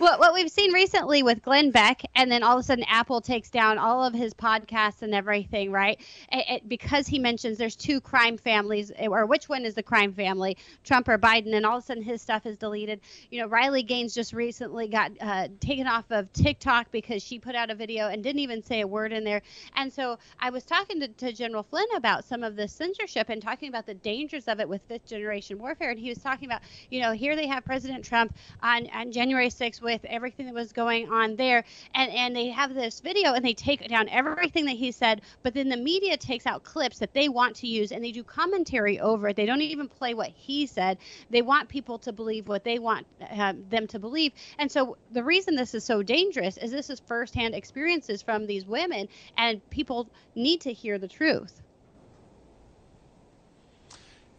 well, 0.03 0.19
what 0.19 0.33
we've 0.33 0.51
seen 0.51 0.73
recently 0.73 1.23
with 1.23 1.41
Glenn 1.41 1.71
Beck, 1.71 2.01
and 2.13 2.29
then 2.29 2.43
all 2.43 2.57
of 2.57 2.59
a 2.59 2.63
sudden 2.63 2.83
Apple 2.89 3.21
takes 3.21 3.49
down 3.49 3.77
all 3.77 4.03
of 4.03 4.13
his 4.13 4.33
podcasts 4.33 5.01
and 5.01 5.15
everything, 5.15 5.71
right? 5.71 5.97
It, 6.29 6.45
it, 6.49 6.67
because 6.67 7.07
he 7.07 7.19
mentions 7.19 7.57
there's 7.57 7.77
two 7.77 8.01
crime 8.01 8.37
families, 8.37 8.91
or 8.99 9.25
which 9.25 9.47
one 9.47 9.63
is 9.63 9.75
the 9.75 9.83
crime 9.83 10.11
family, 10.11 10.57
Trump 10.83 11.07
or 11.07 11.17
Biden, 11.17 11.55
and 11.55 11.65
all 11.65 11.77
of 11.77 11.83
a 11.83 11.85
sudden 11.85 12.03
his 12.03 12.21
stuff 12.21 12.45
is 12.45 12.57
deleted. 12.57 12.99
You 13.31 13.39
know, 13.39 13.47
Riley 13.47 13.81
Gaines 13.81 14.13
just 14.13 14.33
recently 14.33 14.89
got 14.89 15.13
uh, 15.21 15.47
taken 15.61 15.87
off 15.87 16.11
of 16.11 16.31
TikTok 16.33 16.91
because 16.91 17.23
she 17.23 17.39
put 17.39 17.55
out 17.55 17.69
a 17.69 17.75
video 17.75 18.09
and 18.09 18.21
didn't 18.21 18.41
even 18.41 18.61
say 18.61 18.81
a 18.81 18.87
word 18.87 19.13
in 19.13 19.23
there. 19.23 19.41
And 19.77 19.91
so 19.91 20.19
I 20.37 20.49
was 20.49 20.65
talking 20.65 20.99
to, 20.99 21.07
to 21.07 21.31
General 21.31 21.63
Flynn 21.63 21.87
about 21.95 22.25
some 22.25 22.43
of 22.43 22.57
the 22.57 22.67
censorship 22.67 23.29
and 23.29 23.41
talking 23.41 23.69
about 23.69 23.85
the 23.85 23.93
dangers 23.93 24.49
of 24.49 24.59
it 24.59 24.67
with 24.67 24.81
fifth 24.81 25.05
generation 25.05 25.59
warfare. 25.59 25.91
And 25.91 25.99
he 25.99 26.09
was 26.09 26.17
talking 26.17 26.49
about, 26.49 26.61
you 26.91 26.99
know, 26.99 27.13
here 27.13 27.37
they 27.37 27.47
have 27.47 27.63
President 27.63 28.03
Trump 28.03 28.35
on, 28.61 28.89
on 28.93 29.09
January 29.09 29.47
6th 29.47 29.81
with 29.81 29.92
everything 30.05 30.45
that 30.45 30.53
was 30.53 30.71
going 30.71 31.11
on 31.11 31.35
there. 31.35 31.63
And, 31.95 32.11
and 32.11 32.35
they 32.35 32.47
have 32.49 32.73
this 32.73 32.99
video 32.99 33.33
and 33.33 33.43
they 33.43 33.53
take 33.53 33.87
down 33.87 34.09
everything 34.09 34.65
that 34.65 34.75
he 34.75 34.91
said, 34.91 35.21
but 35.41 35.53
then 35.53 35.69
the 35.69 35.77
media 35.77 36.17
takes 36.17 36.45
out 36.45 36.63
clips 36.63 36.99
that 36.99 37.13
they 37.13 37.29
want 37.29 37.55
to 37.57 37.67
use 37.67 37.91
and 37.91 38.03
they 38.03 38.11
do 38.11 38.23
commentary 38.23 38.99
over 38.99 39.29
it. 39.29 39.35
They 39.35 39.45
don't 39.45 39.61
even 39.61 39.87
play 39.87 40.13
what 40.13 40.29
he 40.29 40.65
said. 40.65 40.97
They 41.29 41.41
want 41.41 41.69
people 41.69 41.97
to 41.99 42.11
believe 42.13 42.47
what 42.47 42.63
they 42.63 42.79
want 42.79 43.07
uh, 43.31 43.53
them 43.69 43.87
to 43.87 43.99
believe. 43.99 44.33
And 44.59 44.71
so 44.71 44.97
the 45.11 45.23
reason 45.23 45.55
this 45.55 45.73
is 45.73 45.83
so 45.83 46.03
dangerous 46.03 46.57
is 46.57 46.71
this 46.71 46.89
is 46.89 46.99
firsthand 46.99 47.55
experiences 47.55 48.21
from 48.21 48.45
these 48.45 48.65
women, 48.65 49.07
and 49.37 49.67
people 49.69 50.09
need 50.35 50.61
to 50.61 50.73
hear 50.73 50.97
the 50.97 51.07
truth. 51.07 51.62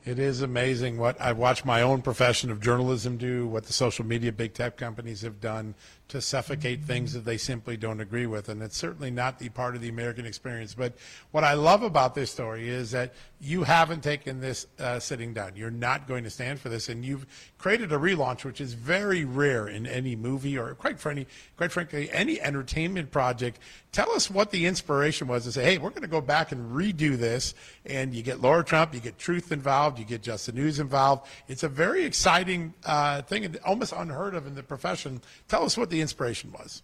It 0.05 0.19
is 0.19 0.43
amazing 0.43 0.99
what 0.99 1.19
I've 1.19 1.39
watched 1.39 1.65
my 1.65 1.81
own 1.81 2.03
profession 2.03 2.51
of 2.51 2.61
journalism 2.61 3.17
do, 3.17 3.47
what 3.47 3.65
the 3.65 3.73
social 3.73 4.05
media 4.05 4.33
big 4.33 4.53
tech 4.53 4.77
companies 4.77 5.23
have 5.23 5.41
done 5.41 5.75
to 6.09 6.21
suffocate 6.21 6.83
things 6.83 7.15
that 7.15 7.25
they 7.25 7.37
simply 7.39 7.77
don't 7.77 8.01
agree 8.01 8.27
with. 8.27 8.49
And 8.49 8.63
it's 8.63 8.77
certainly 8.77 9.11
not 9.11 9.39
the 9.39 9.49
part 9.49 9.75
of 9.75 9.81
the 9.81 9.89
American 9.89 10.27
experience. 10.27 10.75
But 10.75 10.95
what 11.31 11.45
I 11.45 11.55
love 11.55 11.83
about 11.83 12.15
this 12.15 12.31
story 12.31 12.69
is 12.69 12.91
that 12.91 13.15
you 13.41 13.65
haven't 13.65 14.03
taken 14.03 14.41
this 14.41 14.67
uh, 14.79 14.99
sitting 14.99 15.35
down. 15.35 15.53
You're 15.57 15.71
not 15.71 16.07
going 16.07 16.25
to 16.25 16.31
stand 16.31 16.61
for 16.61 16.69
this. 16.69 16.89
And 16.89 17.05
you've 17.05 17.27
created 17.59 17.93
a 17.93 17.99
relaunch, 17.99 18.45
which 18.45 18.61
is 18.61 18.75
very 18.75 19.25
rare 19.25 19.67
in 19.67 19.87
any 19.87 20.15
movie 20.15 20.59
or 20.59 20.75
quite 20.75 21.01
frankly, 21.01 21.27
quite 21.57 21.73
frankly, 21.73 22.11
any 22.11 22.41
entertainment 22.41 23.11
project. 23.11 23.59
Tell 23.93 24.11
us 24.13 24.31
what 24.31 24.51
the 24.51 24.67
inspiration 24.67 25.27
was 25.27 25.45
to 25.45 25.53
say, 25.53 25.65
hey, 25.65 25.79
we're 25.79 25.91
going 25.91 26.03
to 26.03 26.09
go 26.09 26.21
back 26.21 26.53
and 26.53 26.75
redo 26.75 27.17
this. 27.17 27.55
And 27.87 28.15
you 28.15 28.23
get 28.23 28.41
Laura 28.41 28.65
Trump, 28.65 28.95
you 28.95 29.01
get 29.01 29.19
Truth 29.19 29.53
involved, 29.53 29.99
you 29.99 30.05
get 30.05 30.23
Just 30.23 30.47
the 30.47 30.53
News 30.53 30.81
involved. 30.81 31.27
It's 31.49 31.63
a 31.63 31.69
very 31.69 32.05
exciting 32.05 32.75
uh, 32.85 33.23
thing 33.23 33.45
and 33.45 33.57
almost 33.65 33.93
unheard 33.93 34.35
of 34.35 34.47
in 34.47 34.55
the 34.55 34.63
profession. 34.63 35.21
Tell 35.49 35.65
us 35.65 35.77
what 35.77 35.91
the 35.91 35.94
inspiration 36.01 36.53
was. 36.53 36.83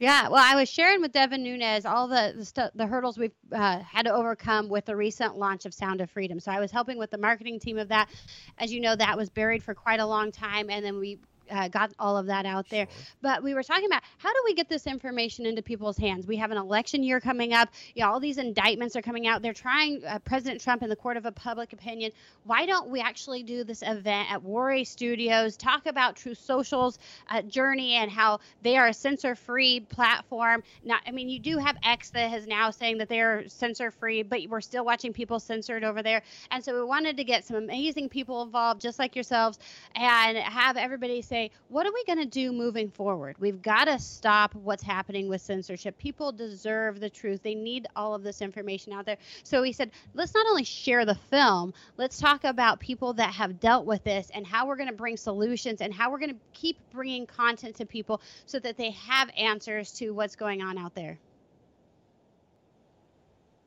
Yeah, 0.00 0.28
well, 0.28 0.42
I 0.42 0.58
was 0.58 0.70
sharing 0.70 1.02
with 1.02 1.12
Devin 1.12 1.42
Nunes 1.42 1.84
all 1.84 2.08
the 2.08 2.32
the, 2.34 2.44
st- 2.46 2.74
the 2.74 2.86
hurdles 2.86 3.18
we've 3.18 3.34
uh, 3.52 3.80
had 3.80 4.06
to 4.06 4.14
overcome 4.14 4.70
with 4.70 4.86
the 4.86 4.96
recent 4.96 5.36
launch 5.36 5.66
of 5.66 5.74
Sound 5.74 6.00
of 6.00 6.10
Freedom. 6.10 6.40
So 6.40 6.50
I 6.50 6.58
was 6.58 6.70
helping 6.70 6.96
with 6.96 7.10
the 7.10 7.18
marketing 7.18 7.60
team 7.60 7.76
of 7.76 7.88
that. 7.88 8.08
As 8.56 8.72
you 8.72 8.80
know, 8.80 8.96
that 8.96 9.18
was 9.18 9.28
buried 9.28 9.62
for 9.62 9.74
quite 9.74 10.00
a 10.00 10.06
long 10.06 10.32
time, 10.32 10.70
and 10.70 10.82
then 10.82 10.98
we 10.98 11.18
uh, 11.50 11.68
got 11.68 11.92
all 11.98 12.16
of 12.16 12.26
that 12.26 12.46
out 12.46 12.68
there. 12.68 12.86
But 13.22 13.42
we 13.42 13.54
were 13.54 13.62
talking 13.62 13.86
about 13.86 14.02
how 14.18 14.32
do 14.32 14.42
we 14.44 14.54
get 14.54 14.68
this 14.68 14.86
information 14.86 15.46
into 15.46 15.62
people's 15.62 15.96
hands? 15.96 16.26
We 16.26 16.36
have 16.36 16.50
an 16.50 16.58
election 16.58 17.02
year 17.02 17.20
coming 17.20 17.52
up. 17.52 17.70
You 17.94 18.02
know, 18.02 18.12
all 18.12 18.20
these 18.20 18.38
indictments 18.38 18.96
are 18.96 19.02
coming 19.02 19.26
out. 19.26 19.42
They're 19.42 19.52
trying 19.52 20.04
uh, 20.04 20.18
President 20.20 20.60
Trump 20.60 20.82
in 20.82 20.88
the 20.88 20.96
court 20.96 21.16
of 21.16 21.26
a 21.26 21.32
public 21.32 21.72
opinion. 21.72 22.12
Why 22.44 22.66
don't 22.66 22.88
we 22.90 23.00
actually 23.00 23.42
do 23.42 23.64
this 23.64 23.82
event 23.82 24.30
at 24.32 24.42
Warray 24.42 24.86
Studios? 24.86 25.56
Talk 25.56 25.86
about 25.86 26.16
Truth 26.16 26.38
Social's 26.38 26.98
uh, 27.28 27.42
journey 27.42 27.94
and 27.94 28.10
how 28.10 28.40
they 28.62 28.76
are 28.76 28.88
a 28.88 28.94
censor-free 28.94 29.80
platform. 29.80 30.62
Not, 30.84 31.02
I 31.06 31.10
mean, 31.10 31.28
you 31.28 31.38
do 31.38 31.58
have 31.58 31.76
X 31.82 32.10
that 32.10 32.34
is 32.34 32.46
now 32.46 32.70
saying 32.70 32.98
that 32.98 33.08
they're 33.08 33.48
censor-free, 33.48 34.24
but 34.24 34.40
we're 34.48 34.60
still 34.60 34.84
watching 34.84 35.12
people 35.12 35.40
censored 35.40 35.84
over 35.84 36.02
there. 36.02 36.22
And 36.50 36.64
so 36.64 36.74
we 36.74 36.84
wanted 36.84 37.16
to 37.16 37.24
get 37.24 37.44
some 37.44 37.56
amazing 37.56 38.08
people 38.08 38.42
involved, 38.42 38.80
just 38.80 38.98
like 38.98 39.14
yourselves, 39.16 39.58
and 39.94 40.36
have 40.36 40.76
everybody 40.76 41.22
say 41.22 41.39
say, 41.40 41.50
what 41.68 41.86
are 41.86 41.92
we 41.92 42.04
going 42.04 42.18
to 42.18 42.26
do 42.26 42.52
moving 42.52 42.90
forward? 42.90 43.36
We've 43.38 43.62
got 43.62 43.84
to 43.84 43.98
stop 43.98 44.54
what's 44.54 44.82
happening 44.82 45.28
with 45.28 45.40
censorship. 45.40 45.96
People 45.98 46.32
deserve 46.32 47.00
the 47.00 47.10
truth. 47.10 47.42
They 47.42 47.54
need 47.54 47.86
all 47.96 48.14
of 48.14 48.22
this 48.22 48.42
information 48.42 48.92
out 48.92 49.06
there. 49.06 49.16
So 49.42 49.62
we 49.62 49.72
said, 49.72 49.90
let's 50.14 50.34
not 50.34 50.46
only 50.46 50.64
share 50.64 51.04
the 51.04 51.14
film, 51.14 51.72
let's 51.96 52.18
talk 52.18 52.44
about 52.44 52.80
people 52.80 53.12
that 53.14 53.32
have 53.32 53.60
dealt 53.60 53.86
with 53.86 54.04
this 54.04 54.30
and 54.34 54.46
how 54.46 54.66
we're 54.66 54.76
going 54.76 54.88
to 54.88 54.94
bring 54.94 55.16
solutions 55.16 55.80
and 55.80 55.92
how 55.92 56.10
we're 56.10 56.18
going 56.18 56.34
to 56.34 56.40
keep 56.52 56.78
bringing 56.92 57.26
content 57.26 57.76
to 57.76 57.86
people 57.86 58.20
so 58.46 58.58
that 58.58 58.76
they 58.76 58.90
have 58.90 59.30
answers 59.36 59.92
to 59.92 60.10
what's 60.10 60.36
going 60.36 60.62
on 60.62 60.76
out 60.78 60.94
there. 60.94 61.18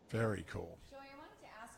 Very 0.09 0.45
cool 0.47 0.77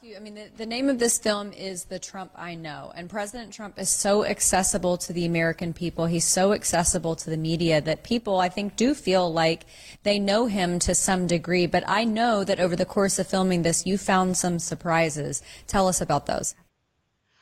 you. 0.05 0.15
I 0.15 0.19
mean, 0.19 0.35
the, 0.35 0.49
the 0.55 0.65
name 0.65 0.89
of 0.89 0.99
this 0.99 1.17
film 1.17 1.51
is 1.51 1.85
The 1.85 1.97
Trump 1.97 2.31
I 2.35 2.55
Know. 2.55 2.91
And 2.95 3.09
President 3.09 3.51
Trump 3.51 3.79
is 3.79 3.89
so 3.89 4.23
accessible 4.23 4.97
to 4.97 5.13
the 5.13 5.25
American 5.25 5.73
people. 5.73 6.05
He's 6.05 6.25
so 6.25 6.53
accessible 6.53 7.15
to 7.15 7.29
the 7.29 7.37
media 7.37 7.81
that 7.81 8.03
people, 8.03 8.39
I 8.39 8.49
think, 8.49 8.75
do 8.75 8.93
feel 8.93 9.31
like 9.31 9.65
they 10.03 10.19
know 10.19 10.45
him 10.45 10.79
to 10.79 10.93
some 10.93 11.25
degree. 11.27 11.65
But 11.65 11.83
I 11.87 12.03
know 12.03 12.43
that 12.43 12.59
over 12.59 12.75
the 12.75 12.85
course 12.85 13.17
of 13.17 13.27
filming 13.27 13.63
this, 13.63 13.85
you 13.85 13.97
found 13.97 14.37
some 14.37 14.59
surprises. 14.59 15.41
Tell 15.65 15.87
us 15.87 16.01
about 16.01 16.27
those. 16.27 16.55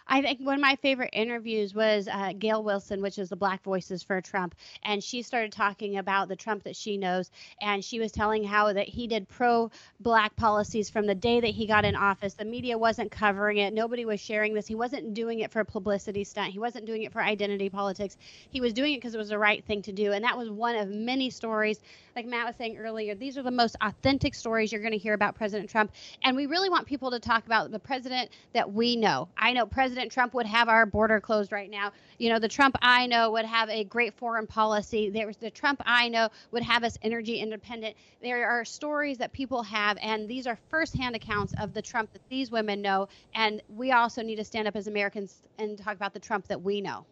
I 0.07 0.21
think 0.21 0.41
one 0.41 0.55
of 0.55 0.61
my 0.61 0.75
favorite 0.77 1.11
interviews 1.13 1.73
was 1.73 2.07
uh, 2.07 2.33
Gail 2.37 2.63
Wilson, 2.63 3.01
which 3.01 3.17
is 3.17 3.29
the 3.29 3.35
Black 3.35 3.63
Voices 3.63 4.03
for 4.03 4.21
Trump, 4.21 4.55
and 4.83 5.03
she 5.03 5.21
started 5.21 5.51
talking 5.51 5.97
about 5.97 6.27
the 6.27 6.35
Trump 6.35 6.63
that 6.63 6.75
she 6.75 6.97
knows, 6.97 7.31
and 7.61 7.83
she 7.83 7.99
was 7.99 8.11
telling 8.11 8.43
how 8.43 8.73
that 8.73 8.87
he 8.87 9.07
did 9.07 9.27
pro-black 9.29 10.35
policies 10.35 10.89
from 10.89 11.05
the 11.05 11.15
day 11.15 11.39
that 11.39 11.47
he 11.51 11.65
got 11.65 11.85
in 11.85 11.95
office. 11.95 12.33
The 12.33 12.45
media 12.45 12.77
wasn't 12.77 13.11
covering 13.11 13.57
it, 13.57 13.73
nobody 13.73 14.05
was 14.05 14.19
sharing 14.19 14.53
this. 14.53 14.67
He 14.67 14.75
wasn't 14.75 15.13
doing 15.13 15.39
it 15.39 15.51
for 15.51 15.61
a 15.61 15.65
publicity 15.65 16.23
stunt. 16.23 16.51
He 16.51 16.59
wasn't 16.59 16.85
doing 16.85 17.03
it 17.03 17.13
for 17.13 17.21
identity 17.21 17.69
politics. 17.69 18.17
He 18.49 18.61
was 18.61 18.73
doing 18.73 18.93
it 18.93 18.97
because 18.97 19.15
it 19.15 19.19
was 19.19 19.29
the 19.29 19.39
right 19.39 19.63
thing 19.63 19.81
to 19.83 19.91
do, 19.91 20.11
and 20.11 20.23
that 20.23 20.37
was 20.37 20.49
one 20.49 20.75
of 20.75 20.89
many 20.89 21.29
stories. 21.29 21.79
Like 22.15 22.27
Matt 22.27 22.45
was 22.45 22.55
saying 22.57 22.77
earlier, 22.77 23.15
these 23.15 23.39
are 23.39 23.41
the 23.41 23.49
most 23.49 23.75
authentic 23.81 24.35
stories 24.35 24.71
you're 24.71 24.81
going 24.81 24.93
to 24.93 24.99
hear 24.99 25.15
about 25.15 25.33
President 25.33 25.67
Trump, 25.67 25.91
and 26.23 26.35
we 26.35 26.45
really 26.45 26.69
want 26.69 26.85
people 26.85 27.09
to 27.09 27.19
talk 27.19 27.47
about 27.47 27.71
the 27.71 27.79
president 27.79 28.29
that 28.53 28.71
we 28.71 28.95
know. 28.95 29.29
I 29.35 29.51
know 29.53 29.65
President 29.65 30.11
Trump 30.11 30.35
would 30.35 30.45
have 30.45 30.69
our 30.69 30.85
border 30.85 31.19
closed 31.19 31.51
right 31.51 31.71
now. 31.71 31.91
You 32.19 32.29
know, 32.29 32.37
the 32.37 32.47
Trump 32.47 32.75
I 32.83 33.07
know 33.07 33.31
would 33.31 33.45
have 33.45 33.67
a 33.69 33.83
great 33.83 34.13
foreign 34.13 34.45
policy. 34.45 35.09
There's 35.09 35.37
the 35.37 35.49
Trump 35.49 35.81
I 35.87 36.07
know 36.07 36.29
would 36.51 36.61
have 36.61 36.83
us 36.83 36.99
energy 37.01 37.39
independent. 37.39 37.95
There 38.21 38.47
are 38.47 38.63
stories 38.63 39.17
that 39.17 39.33
people 39.33 39.63
have, 39.63 39.97
and 39.99 40.29
these 40.29 40.45
are 40.45 40.59
firsthand 40.69 41.15
accounts 41.15 41.55
of 41.59 41.73
the 41.73 41.81
Trump 41.81 42.13
that 42.13 42.21
these 42.29 42.51
women 42.51 42.83
know. 42.83 43.07
And 43.33 43.59
we 43.67 43.91
also 43.91 44.21
need 44.21 44.35
to 44.35 44.45
stand 44.45 44.67
up 44.67 44.75
as 44.75 44.85
Americans 44.85 45.35
and 45.57 45.79
talk 45.79 45.95
about 45.95 46.13
the 46.13 46.19
Trump 46.19 46.47
that 46.49 46.61
we 46.61 46.79
know. 46.79 47.07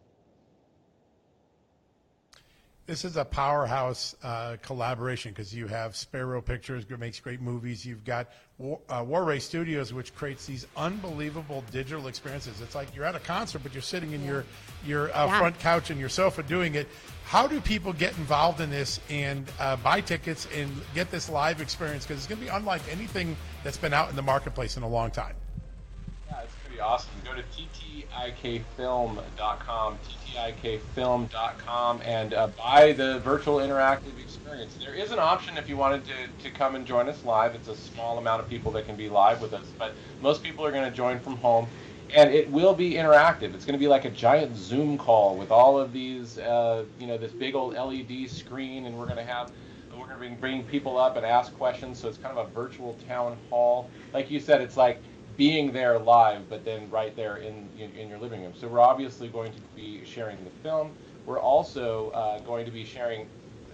This 2.92 3.06
is 3.06 3.16
a 3.16 3.24
powerhouse 3.24 4.18
uh, 4.22 4.58
collaboration 4.62 5.32
because 5.32 5.56
you 5.56 5.66
have 5.68 5.96
Sparrow 5.96 6.42
Pictures, 6.42 6.84
who 6.90 6.98
makes 6.98 7.22
great 7.22 7.40
movies. 7.40 7.86
You've 7.86 8.04
got 8.04 8.28
War, 8.58 8.82
uh, 8.90 9.02
War 9.08 9.24
Race 9.24 9.46
Studios, 9.46 9.94
which 9.94 10.14
creates 10.14 10.46
these 10.46 10.68
unbelievable 10.76 11.64
digital 11.72 12.08
experiences. 12.08 12.60
It's 12.60 12.76
like 12.76 12.94
you're 12.94 13.06
at 13.06 13.16
a 13.16 13.22
concert, 13.22 13.60
but 13.64 13.74
you're 13.74 13.82
sitting 13.82 14.12
in 14.12 14.20
yeah. 14.20 14.28
your 14.28 14.46
your 14.86 15.16
uh, 15.16 15.28
yeah. 15.28 15.40
front 15.40 15.58
couch 15.60 15.90
and 15.90 16.02
your 16.02 16.10
sofa 16.10 16.44
doing 16.44 16.76
it. 16.76 16.90
How 17.24 17.48
do 17.48 17.62
people 17.62 17.94
get 17.94 18.12
involved 18.18 18.60
in 18.60 18.70
this 18.70 19.00
and 19.10 19.50
uh, 19.58 19.78
buy 19.78 20.02
tickets 20.02 20.50
and 20.54 20.70
get 20.94 21.10
this 21.12 21.30
live 21.30 21.62
experience? 21.62 22.06
Because 22.06 22.18
it's 22.18 22.28
going 22.28 22.40
to 22.40 22.46
be 22.46 22.52
unlike 22.52 22.82
anything 22.92 23.38
that's 23.64 23.78
been 23.78 23.94
out 23.94 24.10
in 24.10 24.18
the 24.18 24.22
marketplace 24.22 24.76
in 24.76 24.84
a 24.84 24.90
long 24.90 25.12
time. 25.12 25.38
Yeah, 26.30 26.42
it's 26.42 26.54
going 26.56 26.66
to 26.66 26.70
be 26.71 26.71
awesome. 26.82 27.12
Go 27.24 27.34
to 27.34 27.44
ttikfilm.com, 28.78 30.00
ttikfilm.com, 30.36 32.02
and 32.04 32.34
uh, 32.34 32.48
buy 32.48 32.92
the 32.94 33.20
virtual 33.20 33.58
interactive 33.58 34.20
experience. 34.22 34.76
There 34.76 34.94
is 34.94 35.12
an 35.12 35.20
option 35.20 35.58
if 35.58 35.70
you 35.70 35.78
wanted 35.78 36.04
to, 36.06 36.14
to 36.44 36.50
come 36.52 36.76
and 36.76 36.86
join 36.86 37.08
us 37.08 37.24
live. 37.24 37.56
It's 37.56 37.68
a 37.68 37.76
small 37.76 38.18
amount 38.18 38.42
of 38.42 38.50
people 38.50 38.72
that 38.74 38.86
can 38.86 38.96
be 38.96 39.10
live 39.10 39.42
with 39.42 39.54
us, 39.54 39.66
but 39.78 39.94
most 40.22 40.44
people 40.44 40.66
are 40.66 40.72
going 40.72 40.90
to 40.90 40.96
join 40.96 41.20
from 41.20 41.38
home. 41.38 41.68
And 42.14 42.30
it 42.30 42.50
will 42.52 42.74
be 42.74 42.96
interactive. 42.96 43.54
It's 43.54 43.64
going 43.64 43.74
to 43.74 43.80
be 43.80 43.88
like 43.88 44.04
a 44.04 44.10
giant 44.10 44.58
Zoom 44.58 44.98
call 44.98 45.38
with 45.38 45.50
all 45.50 45.80
of 45.80 45.94
these, 45.94 46.38
uh, 46.40 46.84
you 47.00 47.08
know, 47.08 47.18
this 47.18 47.32
big 47.32 47.56
old 47.56 47.74
LED 47.74 48.30
screen, 48.30 48.86
and 48.86 48.98
we're 48.98 49.06
going 49.06 49.16
to 49.18 49.24
have 49.24 49.50
we're 49.98 50.08
going 50.08 50.20
to 50.20 50.30
be 50.30 50.36
bringing 50.36 50.64
people 50.64 50.98
up 50.98 51.16
and 51.16 51.26
ask 51.26 51.56
questions. 51.58 52.00
So 52.00 52.08
it's 52.10 52.18
kind 52.18 52.38
of 52.38 52.48
a 52.48 52.50
virtual 52.52 52.98
town 53.08 53.38
hall. 53.50 53.90
Like 54.14 54.32
you 54.32 54.40
said, 54.40 54.62
it's 54.62 54.76
like 54.76 55.02
being 55.42 55.72
there 55.72 55.98
live, 55.98 56.48
but 56.52 56.64
then 56.64 56.88
right 56.92 57.16
there 57.16 57.38
in, 57.38 57.68
in, 57.80 57.92
in 57.94 58.08
your 58.08 58.20
living 58.20 58.44
room. 58.44 58.54
So 58.56 58.68
we're 58.68 58.80
obviously 58.80 59.28
going 59.28 59.52
to 59.52 59.60
be 59.76 60.06
sharing 60.06 60.38
the 60.44 60.52
film. 60.62 60.92
We're 61.26 61.40
also 61.40 62.12
uh, 62.12 62.42
going 62.42 62.64
to 62.64 62.72
be 62.72 62.86
sharing 62.86 63.28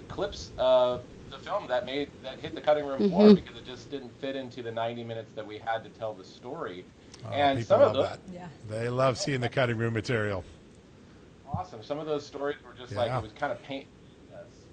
clips 0.08 0.52
of 0.58 1.04
the 1.30 1.38
film 1.38 1.68
that 1.68 1.86
made 1.86 2.10
that 2.24 2.40
hit 2.40 2.56
the 2.56 2.62
cutting 2.62 2.86
room 2.86 3.02
mm-hmm. 3.02 3.10
floor 3.10 3.34
because 3.36 3.58
it 3.58 3.66
just 3.66 3.92
didn't 3.92 4.18
fit 4.22 4.38
into 4.38 4.64
the 4.64 4.72
90 4.72 5.04
minutes 5.04 5.30
that 5.36 5.46
we 5.46 5.58
had 5.58 5.84
to 5.84 5.90
tell 5.90 6.14
the 6.14 6.24
story. 6.24 6.86
Oh, 7.26 7.32
and 7.32 7.66
some 7.66 7.82
of 7.82 7.94
those, 7.94 8.12
that. 8.12 8.20
Yeah. 8.34 8.48
they 8.70 8.88
love 8.88 9.18
seeing 9.18 9.42
the 9.42 9.50
cutting 9.50 9.78
room 9.78 9.94
material. 9.94 10.46
Awesome. 11.52 11.84
Some 11.84 12.00
of 12.00 12.06
those 12.06 12.26
stories 12.26 12.56
were 12.66 12.80
just 12.80 12.94
yeah. 12.94 13.00
like 13.00 13.12
it 13.12 13.22
was 13.22 13.34
kind 13.34 13.52
of 13.52 13.62
pain, 13.64 13.88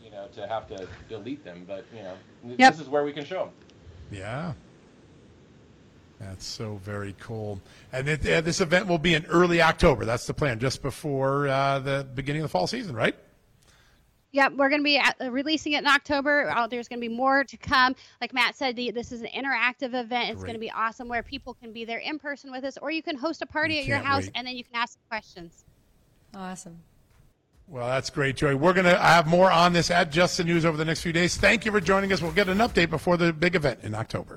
you 0.00 0.12
know, 0.12 0.28
to 0.32 0.46
have 0.46 0.68
to 0.68 0.86
delete 1.08 1.42
them. 1.42 1.64
But 1.66 1.86
you 1.92 2.04
know, 2.04 2.14
yep. 2.56 2.74
this 2.74 2.80
is 2.80 2.88
where 2.88 3.02
we 3.02 3.12
can 3.12 3.24
show 3.24 3.46
them. 3.46 3.50
Yeah. 4.12 4.52
That's 6.20 6.46
so 6.46 6.76
very 6.84 7.14
cool. 7.20 7.60
And 7.92 8.08
it, 8.08 8.28
uh, 8.28 8.40
this 8.40 8.60
event 8.60 8.86
will 8.86 8.98
be 8.98 9.14
in 9.14 9.26
early 9.26 9.60
October. 9.60 10.04
That's 10.04 10.26
the 10.26 10.34
plan, 10.34 10.58
just 10.58 10.82
before 10.82 11.48
uh, 11.48 11.80
the 11.80 12.06
beginning 12.14 12.42
of 12.42 12.44
the 12.44 12.50
fall 12.50 12.66
season, 12.66 12.94
right? 12.94 13.16
Yeah, 14.32 14.48
we're 14.48 14.68
going 14.68 14.80
to 14.80 14.84
be 14.84 14.98
at, 14.98 15.14
uh, 15.20 15.30
releasing 15.30 15.72
it 15.72 15.78
in 15.78 15.86
October. 15.86 16.50
Uh, 16.50 16.66
there's 16.66 16.88
going 16.88 17.00
to 17.00 17.08
be 17.08 17.14
more 17.14 17.44
to 17.44 17.56
come. 17.56 17.94
Like 18.20 18.34
Matt 18.34 18.56
said, 18.56 18.74
the, 18.74 18.90
this 18.90 19.12
is 19.12 19.20
an 19.20 19.28
interactive 19.28 19.94
event. 19.94 20.30
It's 20.30 20.42
going 20.42 20.54
to 20.54 20.60
be 20.60 20.72
awesome 20.72 21.08
where 21.08 21.22
people 21.22 21.54
can 21.54 21.72
be 21.72 21.84
there 21.84 21.98
in 21.98 22.18
person 22.18 22.50
with 22.50 22.64
us, 22.64 22.76
or 22.78 22.90
you 22.90 23.02
can 23.02 23.16
host 23.16 23.42
a 23.42 23.46
party 23.46 23.78
at 23.78 23.84
your 23.84 23.98
house 23.98 24.24
wait. 24.24 24.32
and 24.34 24.46
then 24.46 24.56
you 24.56 24.64
can 24.64 24.74
ask 24.74 24.98
questions. 25.08 25.64
Awesome. 26.34 26.78
Well, 27.68 27.86
that's 27.86 28.10
great, 28.10 28.36
Joy. 28.36 28.56
We're 28.56 28.72
going 28.72 28.86
to 28.86 28.98
have 28.98 29.26
more 29.26 29.52
on 29.52 29.72
this 29.72 29.90
at 29.90 30.10
Just 30.10 30.36
the 30.36 30.44
News 30.44 30.64
over 30.64 30.76
the 30.76 30.84
next 30.84 31.02
few 31.02 31.12
days. 31.12 31.36
Thank 31.36 31.64
you 31.64 31.70
for 31.70 31.80
joining 31.80 32.12
us. 32.12 32.20
We'll 32.20 32.32
get 32.32 32.48
an 32.48 32.58
update 32.58 32.90
before 32.90 33.16
the 33.16 33.32
big 33.32 33.54
event 33.54 33.80
in 33.84 33.94
October. 33.94 34.36